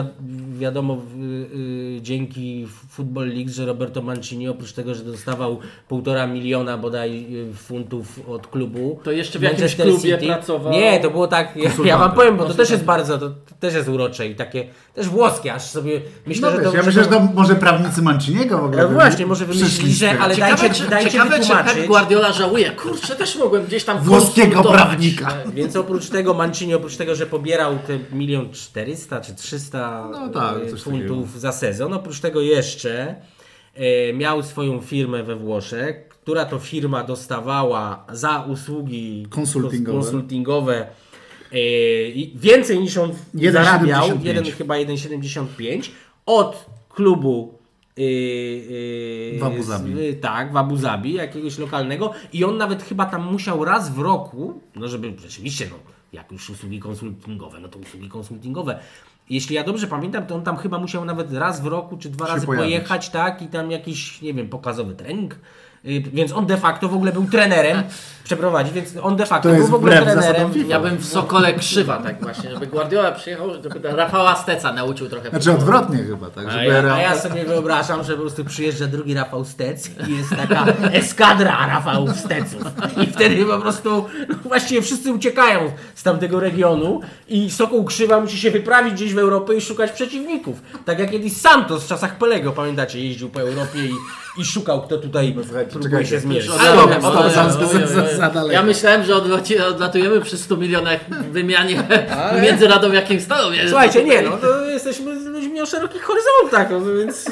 wiadomo 0.60 0.94
y, 0.94 1.98
y, 1.98 2.02
dzięki 2.02 2.68
Football 2.90 3.28
League, 3.28 3.50
że 3.50 3.66
Roberto 3.66 4.02
Mancini 4.02 4.48
oprócz 4.50 4.74
tego, 4.74 4.96
że 4.96 5.04
dostawał 5.04 5.60
półtora 5.88 6.28
miliona 6.28 6.78
bodaj 6.78 7.36
y, 7.36 7.54
funtów 7.54 8.20
od 8.30 8.48
klubu. 8.48 9.00
To 9.04 9.12
jeszcze 9.12 9.40
w 9.40 9.42
jakimś 9.42 9.76
klubie 9.76 10.18
pracował. 10.18 10.74
Nie, 10.74 11.00
to 11.00 11.12
było 11.12 11.28
tak, 11.28 11.56
ja, 11.56 11.70
ja 11.86 11.98
wam 11.98 12.12
powiem, 12.12 12.38
bo 12.38 12.46
to 12.46 12.54
też 12.54 12.70
jest 12.70 12.84
bardzo, 12.84 13.18
to, 13.18 13.30
to 13.30 13.56
też 13.60 13.74
jest 13.74 13.90
urocze 13.90 14.28
i 14.28 14.36
takie, 14.36 14.68
też 14.94 15.10
włoskie, 15.10 15.54
aż 15.54 15.64
sobie 15.64 16.02
myślę, 16.28 16.52
No 16.52 16.58
że 16.58 16.64
to... 16.64 16.78
ja 16.78 16.84
myślę, 16.84 17.04
że 17.04 17.10
to 17.10 17.20
może 17.20 17.56
prawnicy 17.56 18.02
Manciniego 18.02 18.58
w 18.58 18.64
ogóle 18.64 18.84
No 18.84 18.90
właśnie, 18.90 19.26
może 19.26 19.46
wymyślili, 19.46 19.94
że- 19.94 20.20
ale 20.20 20.36
Ciekawe, 20.36 20.58
dajcie, 20.58 20.76
czy, 20.76 20.90
dajcie 20.90 21.12
ciekawe 21.12 21.32
czy 21.32 21.40
wytłumaczyć. 21.40 21.74
Pep 21.74 21.88
Guardiola 21.88 22.32
żałuje. 22.32 22.72
Kurczę, 22.72 23.16
też 23.16 23.36
mogłem 23.36 23.66
gdzieś 23.66 23.84
tam 23.84 24.00
Włoskiego 24.00 24.64
prawnika. 24.64 25.34
Więc 25.54 25.76
oprócz 25.76 26.10
tego 26.10 26.34
Mancini, 26.34 26.74
oprócz 26.74 26.96
tego, 26.96 27.16
że 27.16 27.26
pobierał 27.26 27.78
te 27.88 28.16
milion 28.16 28.50
czterysta 28.52 29.22
czy 29.22 29.36
300 29.36 30.08
No 30.12 30.30
tak, 30.30 30.45
e, 30.54 30.70
coś 30.70 30.82
funtów 30.82 31.40
za 31.40 31.52
sezon, 31.52 31.94
oprócz 31.94 32.20
tego 32.20 32.42
jeszcze 32.42 33.16
e, 33.74 34.14
miał 34.14 34.44
swoją 34.44 34.82
firmę 34.82 35.24
we 35.24 35.36
Włoszech, 35.36 36.08
która 36.10 36.46
to 36.46 36.60
firma 36.60 37.04
dostawała 37.04 38.06
za 38.14 38.40
usługi 38.40 39.28
Konsultingowe. 39.30 40.00
konsultingowe 40.00 40.88
e, 41.52 41.58
więcej 42.36 42.80
niż 42.80 42.98
on 42.98 43.12
1,75. 43.12 43.52
zarabiał, 43.52 44.10
jeden, 44.24 44.44
chyba 44.44 44.76
1,75 44.76 45.90
od 46.26 46.66
klubu 46.90 47.58
yy, 47.98 48.06
yy, 48.06 49.40
W 49.40 49.44
Abu 49.44 49.64
Zabi. 49.64 50.16
tak, 50.22 50.54
w 50.54 50.58
Abu 50.58 50.78
Zabi, 50.78 51.14
jakiegoś 51.14 51.58
lokalnego 51.58 52.14
i 52.34 52.44
on 52.44 52.58
nawet 52.58 52.84
chyba 52.84 53.06
tam 53.06 53.32
musiał 53.32 53.66
raz 53.66 53.94
w 53.94 54.00
roku, 54.00 54.62
no 54.76 54.88
żeby 54.88 55.14
rzeczywiście, 55.18 55.68
no 55.70 55.96
jak 56.14 56.32
już 56.32 56.50
usługi 56.50 56.80
konsultingowe, 56.80 57.60
no 57.60 57.68
to 57.68 57.80
usługi 57.80 58.10
konsultingowe. 58.10 58.80
Jeśli 59.30 59.56
ja 59.56 59.64
dobrze 59.64 59.88
pamiętam, 59.88 60.26
to 60.26 60.36
on 60.36 60.44
tam 60.44 60.58
chyba 60.58 60.80
musiał 60.80 61.06
nawet 61.06 61.34
raz 61.34 61.62
w 61.62 61.66
roku 61.66 61.98
czy 61.98 62.10
dwa 62.10 62.28
razy 62.28 62.46
pojawić. 62.46 62.70
pojechać, 62.70 63.10
tak, 63.10 63.42
i 63.42 63.48
tam 63.48 63.72
jakiś, 63.72 64.22
nie 64.22 64.34
wiem, 64.34 64.50
pokazowy 64.50 64.96
trening. 64.96 65.36
Yy, 65.84 66.02
Więc 66.02 66.32
on 66.32 66.46
de 66.46 66.58
facto 66.58 66.90
w 66.90 66.94
ogóle 66.94 67.12
był 67.12 67.26
trenerem, 67.26 67.84
przeprowadzić, 68.26 68.74
więc 68.74 68.90
on 69.02 69.16
de 69.16 69.26
facto 69.26 69.50
To 69.50 69.56
był 69.56 69.68
w 69.68 69.74
ogóle 69.74 70.02
trenerem. 70.02 70.52
Ja 70.68 70.80
bym 70.80 70.98
w 70.98 71.06
Sokole 71.06 71.54
krzywa 71.54 71.98
tak 71.98 72.22
właśnie, 72.24 72.52
żeby 72.52 72.68
Guardiola 72.68 73.12
przyjechał, 73.12 73.50
żeby 73.54 73.80
Rafała 73.84 74.36
Steca 74.36 74.74
nauczył 74.74 75.10
trochę. 75.10 75.30
Znaczy 75.30 75.52
odwrotnie 75.52 75.98
chyba, 75.98 76.30
tak? 76.30 76.46
A 76.48 76.52
Żeby 76.52 76.66
ja, 76.66 76.94
a 76.94 77.00
ja 77.02 77.20
sobie 77.20 77.46
wyobrażam, 77.46 78.04
że 78.04 78.14
po 78.14 78.22
prostu 78.22 78.46
przyjeżdża 78.46 78.88
drugi 78.88 79.14
Rafał 79.14 79.46
Stec 79.46 79.90
i 80.08 80.18
jest 80.18 80.30
taka 80.30 80.66
eskadra 81.02 81.68
Rafałów 81.68 82.20
Steców. 82.20 82.62
I 83.04 83.08
wtedy 83.08 83.46
po 83.46 83.58
prostu 83.58 84.06
no 84.30 84.36
właściwie 84.44 84.82
wszyscy 84.82 85.14
uciekają 85.14 85.72
z 85.96 86.04
tamtego 86.04 86.40
regionu 86.40 87.02
i 87.28 87.52
Sokół 87.52 87.86
Krzywa 87.86 88.20
musi 88.20 88.40
się 88.40 88.52
wyprawić 88.52 88.94
gdzieś 88.94 89.14
w 89.14 89.18
Europę 89.20 89.56
i 89.56 89.62
szukać 89.62 89.92
przeciwników. 89.92 90.62
Tak 90.86 91.00
jak 91.00 91.12
kiedyś 91.12 91.38
Santos 91.38 91.84
w 91.84 91.88
czasach 91.88 92.18
Pelego, 92.18 92.52
pamiętacie, 92.52 93.00
jeździł 93.00 93.30
po 93.30 93.42
Europie 93.42 93.80
i, 93.86 93.94
i 94.42 94.46
szukał 94.46 94.82
kto 94.82 94.98
tutaj 94.98 95.36
No 95.36 95.44
próbuje 95.80 96.06
się 96.06 96.20
zmierzyć. 96.20 96.52
Stop, 96.52 96.92
stop, 97.00 97.16
ale- 97.16 97.32
za- 97.32 97.44
oj, 97.44 97.88
za- 97.88 98.04
oj, 98.04 98.15
za- 98.16 98.30
daleko. 98.30 98.54
Ja 98.54 98.64
myślałem, 98.64 99.04
że 99.04 99.16
odlatujemy 99.68 100.22
przy 100.22 100.38
100 100.38 100.58
milionach 100.58 101.00
wymianie 101.32 101.84
między 102.42 102.68
Radomiakiem 102.68 103.22
Stalą. 103.22 103.52
Nie? 103.52 103.70
Słuchajcie, 103.70 104.04
nie 104.04 104.22
no, 104.22 104.38
to 104.38 104.66
jesteśmy 104.66 105.14
ludźmi 105.14 105.62
o 105.62 105.66
szerokich 105.66 106.04
horyzontach, 106.04 106.68
no, 106.72 106.82
więc... 107.00 107.26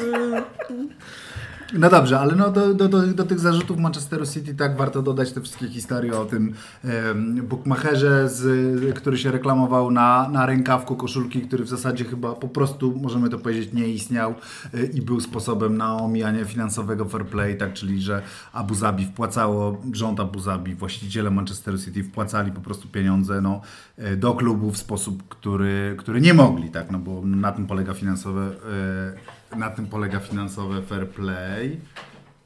No 1.72 1.90
dobrze, 1.90 2.20
ale 2.20 2.34
no 2.34 2.50
do, 2.50 2.74
do, 2.74 2.88
do, 2.88 3.06
do 3.06 3.24
tych 3.24 3.40
zarzutów 3.40 3.78
Manchesteru 3.78 4.26
City 4.26 4.54
tak 4.54 4.76
warto 4.76 5.02
dodać 5.02 5.32
te 5.32 5.40
wszystkie 5.40 5.68
historie 5.68 6.18
o 6.18 6.24
tym 6.24 6.54
em, 6.84 7.46
bookmacherze, 7.46 8.28
z, 8.28 8.94
który 8.94 9.18
się 9.18 9.30
reklamował 9.30 9.90
na, 9.90 10.28
na 10.28 10.46
rękawku 10.46 10.96
koszulki, 10.96 11.40
który 11.40 11.64
w 11.64 11.68
zasadzie 11.68 12.04
chyba 12.04 12.32
po 12.32 12.48
prostu, 12.48 12.98
możemy 13.02 13.30
to 13.30 13.38
powiedzieć, 13.38 13.72
nie 13.72 13.88
istniał 13.88 14.34
y, 14.74 14.90
i 14.94 15.02
był 15.02 15.20
sposobem 15.20 15.76
na 15.76 15.96
omijanie 15.96 16.44
finansowego 16.44 17.04
fair 17.04 17.26
play, 17.26 17.56
tak, 17.56 17.72
czyli 17.72 18.02
że 18.02 18.22
Abu 18.52 18.74
Zabi 18.74 19.04
wpłacało, 19.04 19.82
rząd 19.92 20.20
Abu 20.20 20.40
Zabi, 20.40 20.74
właściciele 20.74 21.30
Manchesteru 21.30 21.78
City 21.78 22.04
wpłacali 22.04 22.52
po 22.52 22.60
prostu 22.60 22.88
pieniądze 22.88 23.40
no, 23.40 23.60
y, 23.98 24.16
do 24.16 24.34
klubu 24.34 24.70
w 24.70 24.76
sposób, 24.76 25.28
który, 25.28 25.94
który 25.98 26.20
nie 26.20 26.34
mogli, 26.34 26.70
tak, 26.70 26.90
no 26.90 26.98
bo 26.98 27.22
na 27.24 27.52
tym 27.52 27.66
polega 27.66 27.94
finansowe 27.94 28.50
y, 28.50 29.33
na 29.56 29.70
tym 29.70 29.86
polega 29.86 30.20
finansowe 30.20 30.82
fair 30.82 31.08
play. 31.08 31.80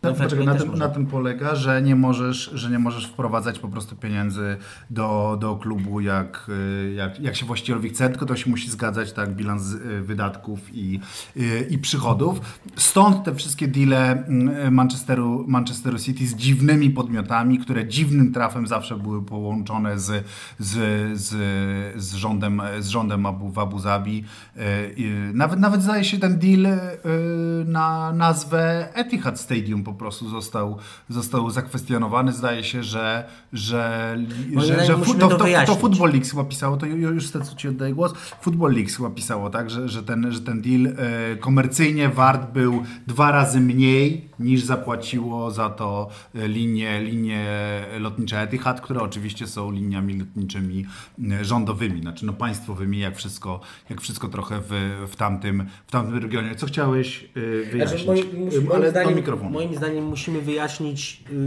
No, 0.03 0.15
poczekaj, 0.15 0.47
na, 0.47 0.55
tym, 0.55 0.75
na 0.75 0.89
tym 0.89 1.07
polega, 1.07 1.55
że 1.55 1.83
nie 1.83 1.97
możesz, 1.97 2.51
że 2.55 2.71
nie 2.71 2.79
możesz 2.79 3.07
wprowadzać 3.07 3.59
po 3.59 3.69
prostu 3.69 3.97
pieniędzy 3.97 4.57
do, 4.91 5.37
do 5.41 5.57
klubu 5.57 6.01
jak, 6.01 6.47
y, 6.49 6.93
jak, 6.95 7.21
jak 7.21 7.37
się 7.37 7.47
właścicielowi 7.47 7.89
chce, 7.89 8.09
tylko 8.09 8.27
to 8.27 8.37
się 8.37 8.51
musi 8.51 8.71
zgadzać 8.71 9.13
tak 9.13 9.35
bilans 9.35 9.73
y, 9.73 10.03
wydatków 10.03 10.61
i, 10.75 11.01
y, 11.37 11.67
i 11.71 11.79
przychodów. 11.79 12.41
Stąd 12.77 13.25
te 13.25 13.35
wszystkie 13.35 13.69
deale 13.69 14.27
mm, 14.27 14.75
Manchesteru, 14.75 15.45
Manchesteru 15.49 15.99
City 15.99 16.27
z 16.27 16.35
dziwnymi 16.35 16.91
podmiotami, 16.91 17.59
które 17.59 17.87
dziwnym 17.87 18.33
trafem 18.33 18.67
zawsze 18.67 18.97
były 18.97 19.23
połączone 19.23 19.99
z, 19.99 20.27
z, 20.59 20.77
z, 21.21 21.29
z 22.03 22.15
rządem, 22.15 22.63
z 22.81 22.89
rządem 22.89 23.27
Abu, 23.27 23.51
w 23.51 23.59
Abu 23.59 23.79
Zabi. 23.79 24.25
Nawet, 25.35 25.61
nawet 25.61 25.83
zdaje 25.83 26.05
się 26.05 26.19
ten 26.19 26.39
deal 26.39 26.79
na 27.67 28.13
nazwę 28.13 28.89
Etihad 28.95 29.41
Stadium 29.41 29.85
po 29.93 29.99
prostu 29.99 30.29
został, 30.29 30.79
został 31.09 31.51
zakwestionowany. 31.51 32.33
Zdaje 32.33 32.65
się, 32.65 32.83
że, 32.83 33.25
że, 33.53 34.15
Moim 34.53 34.67
że, 34.67 34.87
że 34.87 34.99
fu- 34.99 35.15
to, 35.15 35.29
to 35.29 35.47
to. 35.67 35.75
Football 35.75 36.11
League 36.11 36.27
chyba 36.31 36.45
pisało, 36.45 36.77
to 36.77 36.87
ju- 36.87 36.97
już 37.15 37.27
z 37.27 37.33
ci 37.57 37.69
oddaję 37.69 37.95
głos, 37.95 38.13
Football 38.41 38.73
League 38.73 38.91
chyba 38.97 39.11
pisało, 39.11 39.51
tak, 39.51 39.71
że, 39.71 39.89
że, 39.89 40.03
ten, 40.03 40.33
że 40.33 40.41
ten 40.41 40.63
deal 40.63 40.87
e, 40.87 41.37
komercyjnie 41.37 42.09
wart 42.09 42.53
był 42.53 42.83
dwa 43.07 43.31
razy 43.33 43.61
mniej 43.61 44.29
niż 44.41 44.63
zapłaciło 44.63 45.51
za 45.51 45.71
to 45.71 46.09
e, 46.35 46.49
linie, 46.49 47.01
linie 47.03 47.47
lotnicze 47.99 48.41
Etihad, 48.41 48.81
które 48.81 49.01
oczywiście 49.01 49.47
są 49.47 49.71
liniami 49.71 50.19
lotniczymi 50.19 50.87
e, 51.33 51.45
rządowymi, 51.45 52.01
znaczy 52.01 52.27
no 52.27 52.33
państwowymi, 52.33 52.99
jak 52.99 53.17
wszystko, 53.17 53.61
jak 53.91 54.01
wszystko 54.01 54.29
trochę 54.29 54.61
w, 54.61 54.71
w, 55.11 55.17
tamtym, 55.17 55.67
w 55.87 55.91
tamtym 55.91 56.19
regionie. 56.19 56.55
Co 56.55 56.67
chciałeś 56.67 57.25
e, 57.25 57.71
wyjaśnić? 57.71 58.03
Znaczy, 58.05 58.25
moim, 58.25 58.51
moim, 58.61 58.73
Ale 58.73 58.85
do 58.85 58.91
zdaniem, 58.91 59.15
mikrofonu. 59.17 59.51
moim 59.51 59.75
zdaniem 59.79 60.05
musimy 60.05 60.41
wyjaśnić, 60.41 61.23
yy, 61.31 61.39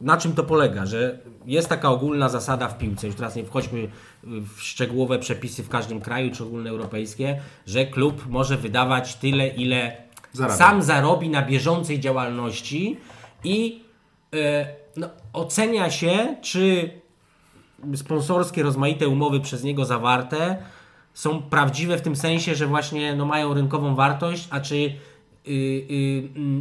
na 0.00 0.16
czym 0.16 0.32
to 0.32 0.44
polega, 0.44 0.86
że 0.86 1.18
jest 1.46 1.68
taka 1.68 1.90
ogólna 1.90 2.28
zasada 2.28 2.68
w 2.68 2.78
piłce, 2.78 3.06
już 3.06 3.16
teraz 3.16 3.36
nie 3.36 3.44
wchodźmy 3.44 3.88
w 4.22 4.62
szczegółowe 4.62 5.18
przepisy 5.18 5.62
w 5.62 5.68
każdym 5.68 6.00
kraju, 6.00 6.30
czy 6.30 6.44
ogólnoeuropejskie, 6.44 7.40
że 7.66 7.86
klub 7.86 8.26
może 8.28 8.56
wydawać 8.56 9.14
tyle, 9.14 9.48
ile 9.48 9.96
Zarabia. 10.32 10.56
sam 10.56 10.82
zarobi 10.82 11.28
na 11.28 11.42
bieżącej 11.42 12.00
działalności 12.00 12.96
i 13.44 13.80
yy, 14.32 14.40
no, 14.96 15.08
ocenia 15.32 15.90
się, 15.90 16.36
czy 16.42 16.90
sponsorskie 17.96 18.62
rozmaite 18.62 19.08
umowy 19.08 19.40
przez 19.40 19.64
niego 19.64 19.84
zawarte 19.84 20.56
są 21.14 21.42
prawdziwe 21.42 21.98
w 21.98 22.02
tym 22.02 22.16
sensie, 22.16 22.54
że 22.54 22.66
właśnie 22.66 23.16
no, 23.16 23.26
mają 23.26 23.54
rynkową 23.54 23.94
wartość, 23.94 24.48
a 24.50 24.60
czy 24.60 24.94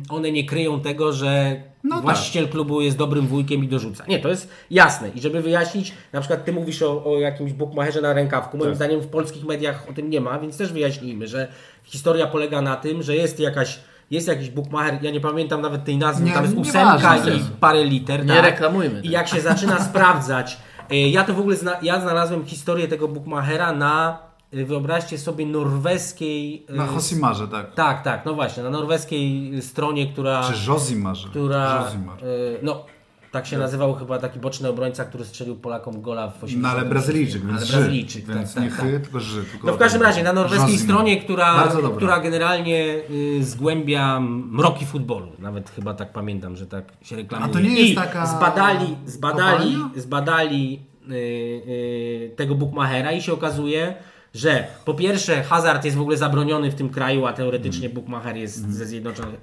one 0.10 0.32
nie 0.32 0.46
kryją 0.46 0.80
tego, 0.80 1.14
że 1.14 1.62
No 1.84 1.96
tak. 1.96 2.04
właściciel 2.04 2.48
klubu 2.50 2.82
jest 2.82 2.98
dobrym 2.98 3.28
wujkiem 3.28 3.64
i 3.64 3.68
dorzuca. 3.68 4.04
Nie, 4.08 4.20
to 4.20 4.30
jest 4.30 4.50
jasne. 4.72 5.10
I 5.10 5.22
żeby 5.22 5.42
wyjaśnić, 5.42 5.94
na 6.14 6.20
przykład 6.20 6.46
ty 6.46 6.52
mówisz 6.54 6.82
o, 6.82 7.06
o 7.06 7.20
jakimś 7.20 7.54
bukmacherze 7.54 8.02
na 8.02 8.14
rękawku. 8.14 8.58
Moim 8.58 8.70
Tak. 8.70 8.76
zdaniem 8.76 9.02
w 9.02 9.08
polskich 9.08 9.46
mediach 9.46 9.90
o 9.90 9.94
tym 9.94 10.10
nie 10.10 10.22
ma, 10.22 10.40
więc 10.40 10.58
też 10.58 10.74
wyjaśnijmy, 10.74 11.28
że 11.28 11.48
historia 11.84 12.28
polega 12.28 12.62
na 12.62 12.76
tym, 12.76 13.04
że 13.04 13.16
jest 13.16 13.40
jakaś 13.40 13.80
jest 14.12 14.28
jakiś 14.28 14.50
bookmacher, 14.50 15.00
ja 15.02 15.12
nie 15.12 15.20
pamiętam 15.22 15.62
nawet 15.62 15.84
tej 15.86 15.98
nazwy, 15.98 16.26
Nie, 16.26 16.32
tam 16.34 16.44
jest 16.44 16.58
ósemka 16.58 17.18
i 17.18 17.40
parę 17.60 17.84
liter. 17.86 18.26
Nie 18.26 18.34
tak? 18.34 18.46
reklamujmy 18.46 19.02
I 19.04 19.10
jak 19.10 19.28
się 19.28 19.42
zaczyna 19.42 19.80
sprawdzać, 19.84 20.58
y, 20.92 20.96
ja 20.96 21.24
to 21.24 21.34
w 21.34 21.40
ogóle 21.40 21.56
zna, 21.56 21.76
ja 21.82 22.02
znalazłem 22.02 22.46
historię 22.46 22.88
tego 22.88 23.08
bookmachera 23.08 23.72
na, 23.72 24.18
y, 24.20 24.33
wyobraźcie 24.54 25.18
sobie, 25.18 25.46
norweskiej... 25.46 26.66
y, 26.70 26.74
Na 26.74 26.86
Hosimarze, 26.88 27.48
tak. 27.48 27.74
Tak, 27.74 28.04
tak, 28.04 28.26
no 28.26 28.34
właśnie, 28.34 28.64
na 28.64 28.70
norweskiej 28.70 29.52
stronie, 29.62 30.08
która... 30.14 30.44
Czy 30.44 30.72
Jozimarze. 30.72 31.30
która 31.30 31.84
Josimar. 31.86 32.24
y, 32.24 32.60
no, 32.64 32.86
tak 33.32 33.48
się 33.48 33.58
nazywał 33.58 33.94
chyba 33.96 34.20
taki 34.20 34.40
boczny 34.40 34.70
obrońca, 34.70 35.06
który 35.06 35.26
strzelił 35.26 35.56
Polakom 35.56 36.02
gola 36.02 36.28
w 36.30 36.44
80. 36.44 36.64
No 36.64 36.70
ale 36.70 36.90
Brazylijczyk, 36.90 37.46
więc 37.46 37.58
Ale. 37.62 37.68
Brazylijczyk, 37.72 38.26
Więc 38.26 38.54
tak, 38.54 38.64
nie 38.64 38.70
tak, 38.70 38.80
chy, 38.80 38.94
tak. 38.94 39.02
tylko 39.02 39.20
Ży. 39.20 39.44
Tylko 39.44 39.68
No 39.68 39.74
w 39.74 39.78
każdym 39.78 40.02
razie, 40.02 40.24
na 40.24 40.34
norweskiej 40.34 40.78
stronie, 40.78 41.18
która, 41.22 41.68
która 41.96 42.20
generalnie 42.20 42.96
y, 43.40 43.44
zgłębia 43.44 44.20
mroki 44.20 44.86
futbolu. 44.86 45.28
Nawet 45.40 45.70
chyba 45.70 45.94
tak 45.94 46.14
pamiętam, 46.14 46.56
że 46.58 46.66
tak 46.68 46.86
się 47.02 47.16
reklamuje. 47.16 47.50
A 47.52 47.54
to 47.54 47.60
nie 47.60 47.70
jest 47.80 47.92
I 47.92 47.96
taka 47.96 48.26
zbadali, 48.26 48.96
zbadali, 49.06 49.74
kopalnia? 49.74 50.02
zbadali 50.02 50.80
y, 51.10 51.14
y, 51.14 52.34
tego 52.36 52.56
bookmachera 52.56 53.12
i 53.12 53.22
się 53.22 53.34
okazuje, 53.34 53.96
że 54.34 54.68
po 54.86 54.94
pierwsze 54.94 55.44
hazard 55.44 55.86
jest 55.86 55.98
w 55.98 56.02
ogóle 56.02 56.18
zabroniony 56.18 56.72
w 56.72 56.76
tym 56.76 56.90
kraju, 56.90 57.26
a 57.26 57.34
teoretycznie 57.34 57.88
Mhm. 57.88 57.94
bookmacher 57.94 58.38
jest 58.38 58.72
ze 58.74 58.86
Zjednoczonych 58.86 59.40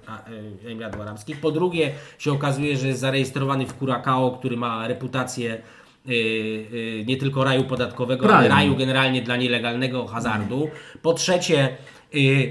y, 0.64 0.70
Emiratów 0.70 1.00
Arabskich. 1.00 1.40
Po 1.40 1.50
drugie 1.50 1.92
się 2.18 2.32
okazuje, 2.32 2.76
że 2.76 2.88
jest 2.88 3.00
zarejestrowany 3.00 3.66
w 3.66 3.74
Curacao, 3.78 4.30
który 4.38 4.56
ma 4.56 4.88
reputację 4.88 5.54
y, 6.08 6.12
y, 6.12 7.04
nie 7.06 7.16
tylko 7.16 7.44
raju 7.44 7.64
podatkowego, 7.64 8.34
ale 8.34 8.48
raju 8.48 8.76
generalnie 8.76 9.22
dla 9.22 9.36
nielegalnego 9.36 10.06
hazardu. 10.06 10.68
Po 11.02 11.12
trzecie, 11.14 11.76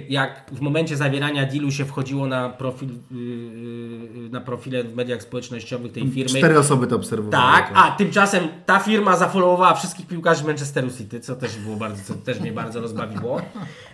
jak 0.10 0.46
w 0.52 0.62
momencie 0.62 0.98
zawierania 0.98 1.46
dealu 1.46 1.72
się 1.72 1.86
wchodziło 1.86 2.28
na 2.28 2.50
profil, 2.50 2.90
y, 2.90 3.16
y, 3.16 4.30
na 4.30 4.42
profile 4.42 4.84
w 4.84 4.96
mediach 4.96 5.22
społecznościowych 5.24 5.92
tej 5.92 6.12
firmy. 6.12 6.40
Cztery 6.40 6.60
osoby 6.60 6.88
to 6.88 6.96
obserwowały. 6.96 7.44
Tak, 7.54 7.72
a 7.76 7.92
tymczasem 7.92 8.48
ta 8.66 8.80
firma 8.80 9.18
zafollowowała 9.18 9.74
wszystkich 9.74 10.08
piłkarzy 10.08 10.44
Manchesteru 10.44 10.90
City, 10.98 11.20
co 11.20 11.36
też 11.36 11.58
było 11.58 11.76
bardzo, 11.76 12.04
co 12.04 12.14
też 12.14 12.40
mnie 12.40 12.52
bardzo 12.52 12.82
rozbawiło. 12.82 13.42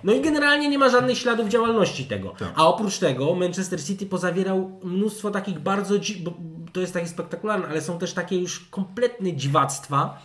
No 0.03 0.13
i 0.13 0.21
generalnie 0.21 0.69
nie 0.69 0.77
ma 0.77 0.89
żadnych 0.89 1.17
śladów 1.17 1.49
działalności 1.49 2.05
tego. 2.05 2.29
Tak. 2.29 2.53
A 2.55 2.67
oprócz 2.67 2.97
tego 2.99 3.35
Manchester 3.35 3.83
City 3.83 4.05
pozawierał 4.05 4.79
mnóstwo 4.83 5.31
takich 5.31 5.59
bardzo, 5.59 5.99
dzi- 5.99 6.23
bo 6.23 6.33
to 6.73 6.81
jest 6.81 6.93
takie 6.93 7.07
spektakularne, 7.07 7.67
ale 7.67 7.81
są 7.81 7.97
też 7.99 8.13
takie 8.13 8.39
już 8.39 8.59
kompletne 8.59 9.33
dziwactwa. 9.33 10.21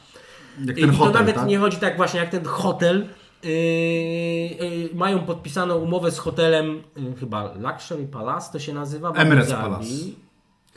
Jak 0.65 0.79
I 0.79 0.87
to 0.87 0.93
hotel, 0.93 1.13
nawet 1.13 1.35
tak? 1.35 1.47
nie 1.47 1.59
chodzi 1.59 1.77
tak 1.77 1.97
właśnie 1.97 2.21
jak 2.21 2.31
ten 2.31 2.45
hotel. 2.45 3.09
Yy, 3.43 3.51
yy, 3.51 4.89
mają 4.95 5.19
podpisaną 5.19 5.77
umowę 5.77 6.11
z 6.11 6.19
hotelem, 6.19 6.83
yy, 6.97 7.15
chyba 7.21 7.55
Luxury 7.61 8.07
Palace 8.07 8.53
to 8.53 8.59
się 8.59 8.75
nazywa. 8.75 9.11
Emirates 9.13 9.49
Zabi. 9.49 9.63
Palace. 9.63 9.85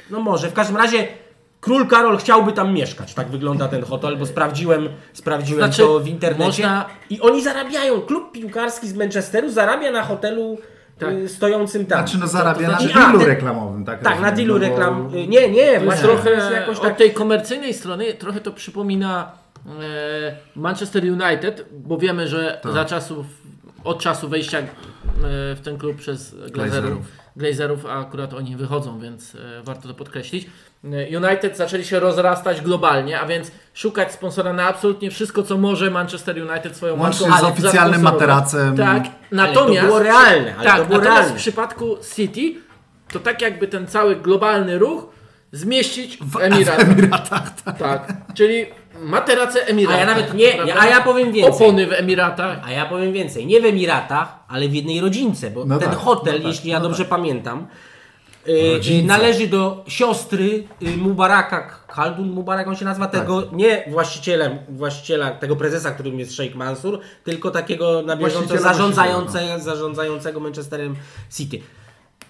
No 0.09 0.19
może, 0.19 0.49
w 0.49 0.53
każdym 0.53 0.77
razie 0.77 1.07
król 1.61 1.87
Karol 1.87 2.17
chciałby 2.17 2.51
tam 2.53 2.73
mieszkać. 2.73 3.13
Tak 3.13 3.27
wygląda 3.27 3.67
ten 3.67 3.83
hotel, 3.83 4.17
bo 4.17 4.25
sprawdziłem, 4.25 4.89
sprawdziłem 5.13 5.63
Znaczy, 5.65 5.81
to 5.81 5.99
w 5.99 6.07
internecie. 6.07 6.45
można- 6.45 6.85
I 7.09 7.21
oni 7.21 7.43
zarabiają. 7.43 8.01
Klub 8.01 8.31
piłkarski 8.31 8.87
z 8.87 8.93
Manchesteru 8.95 9.49
zarabia 9.49 9.91
na 9.91 10.03
hotelu 10.03 10.57
Tak. 10.99 11.13
yy, 11.13 11.29
stojącym 11.29 11.85
tam. 11.85 11.99
Znaczy 11.99 12.17
no 12.17 12.27
zarabia 12.27 12.69
To 12.69 12.77
znaczy- 12.79 12.95
na 12.95 13.01
dealu 13.01 13.25
reklamowym, 13.25 13.85
tak? 13.85 14.03
Tak, 14.03 14.21
na 14.21 14.31
dealu 14.31 14.53
no 14.53 14.59
reklam. 14.59 15.09
Nie, 15.29 15.49
nie, 15.49 15.79
To 15.79 15.85
właśnie. 15.85 16.03
trochę 16.03 16.29
jakoś 16.53 16.77
od 16.77 16.83
tak. 16.83 16.97
tej 16.97 17.13
komercyjnej 17.13 17.73
strony 17.73 18.13
trochę 18.13 18.41
to 18.41 18.51
przypomina 18.51 19.31
Manchester 20.55 21.03
United, 21.03 21.65
bo 21.71 21.97
wiemy, 21.97 22.27
że 22.27 22.59
Tak. 22.63 22.71
za 22.73 22.85
czasów, 22.85 23.25
od 23.83 23.99
czasu 24.01 24.29
wejścia 24.29 24.57
e, 24.59 24.65
w 25.55 25.59
ten 25.63 25.77
klub 25.77 25.97
przez 25.97 26.35
Glazerów, 26.51 27.05
Glazerów. 27.35 27.85
A 27.85 27.99
akurat 27.99 28.33
oni 28.33 28.55
wychodzą, 28.55 28.99
więc 28.99 29.35
e, 29.35 29.63
warto 29.63 29.87
to 29.87 29.93
podkreślić. 29.93 30.45
E, 30.83 31.17
United 31.19 31.57
zaczęli 31.57 31.85
się 31.85 31.99
rozrastać 31.99 32.61
globalnie, 32.61 33.19
a 33.19 33.25
więc 33.25 33.51
szukać 33.73 34.11
sponsora 34.11 34.53
na 34.53 34.67
absolutnie 34.67 35.11
wszystko, 35.11 35.43
co 35.43 35.57
może 35.57 35.91
Manchester 35.91 36.49
United 36.49 36.75
swoją 36.75 36.99
Łącznie 36.99 37.27
marką 37.27 37.47
z 37.47 37.49
oficjalnym 37.51 38.01
materacem. 38.01 38.77
Tak, 38.77 38.87
Ale 39.03 39.09
natomiast 39.31 39.81
to 39.81 39.85
było 39.87 39.99
realne. 39.99 40.55
Ale 40.55 40.65
tak, 40.65 40.77
to 40.77 40.85
było 40.85 40.99
natomiast 40.99 41.19
realne. 41.21 41.39
w 41.39 41.41
przypadku 41.41 41.97
City 42.15 42.53
to 43.13 43.19
tak 43.19 43.41
jakby 43.41 43.67
ten 43.67 43.87
cały 43.87 44.15
globalny 44.15 44.77
ruch 44.79 45.13
zmieścić 45.51 46.17
w, 46.17 46.37
Emiratach. 46.41 46.79
Emiratach, 46.89 47.61
tak. 47.61 47.77
Tak, 47.77 48.13
czyli 48.33 48.65
materace 49.01 49.67
Emiratów. 49.67 49.95
A 49.97 49.99
ja 49.99 50.05
nawet 50.05 50.33
nie- 50.33 50.53
prawda? 50.53 50.75
a 50.79 50.87
ja 50.87 51.01
powiem 51.01 51.31
więcej. 51.31 51.53
Opony 51.53 51.87
w 51.87 51.93
Emiratach. 51.93 52.59
A 52.65 52.71
ja 52.71 52.85
powiem 52.85 53.13
więcej, 53.13 53.45
nie 53.45 53.61
w 53.61 53.65
Emiratach, 53.65 54.35
ale 54.47 54.67
w 54.69 54.73
jednej 54.75 55.01
rodzince, 55.01 55.51
bo 55.51 55.65
No 55.65 55.79
ten 55.79 55.89
tak, 55.89 55.97
hotel, 55.99 56.33
no 56.33 56.39
tak, 56.39 56.47
jeśli 56.47 56.69
ja 56.71 56.79
no 56.79 56.83
dobrze 56.89 57.05
pamiętam, 57.05 57.67
y, 58.47 58.73
Rodzinca. 58.73 59.17
należy 59.17 59.47
do 59.47 59.83
siostry 59.87 60.63
y, 60.83 60.97
Mubaraka, 60.97 61.69
Khaldun 61.87 62.29
Mubarak 62.29 62.67
on 62.67 62.75
się 62.75 62.85
nazywa, 62.85 63.07
Tak. 63.07 63.21
tego 63.21 63.43
nie 63.51 63.83
właścicielem, 63.87 64.57
właściciela, 64.69 65.31
tego 65.31 65.55
prezesa, 65.55 65.91
którym 65.91 66.19
jest 66.19 66.35
Sheikh 66.35 66.55
Mansur, 66.55 66.99
tylko 67.23 67.51
takiego 67.51 68.01
na 68.01 68.15
bieżąco 68.17 68.57
zarządzające, 68.57 69.59
zarządzającego 69.59 70.39
Manchesterem 70.39 70.95
City. 71.37 71.59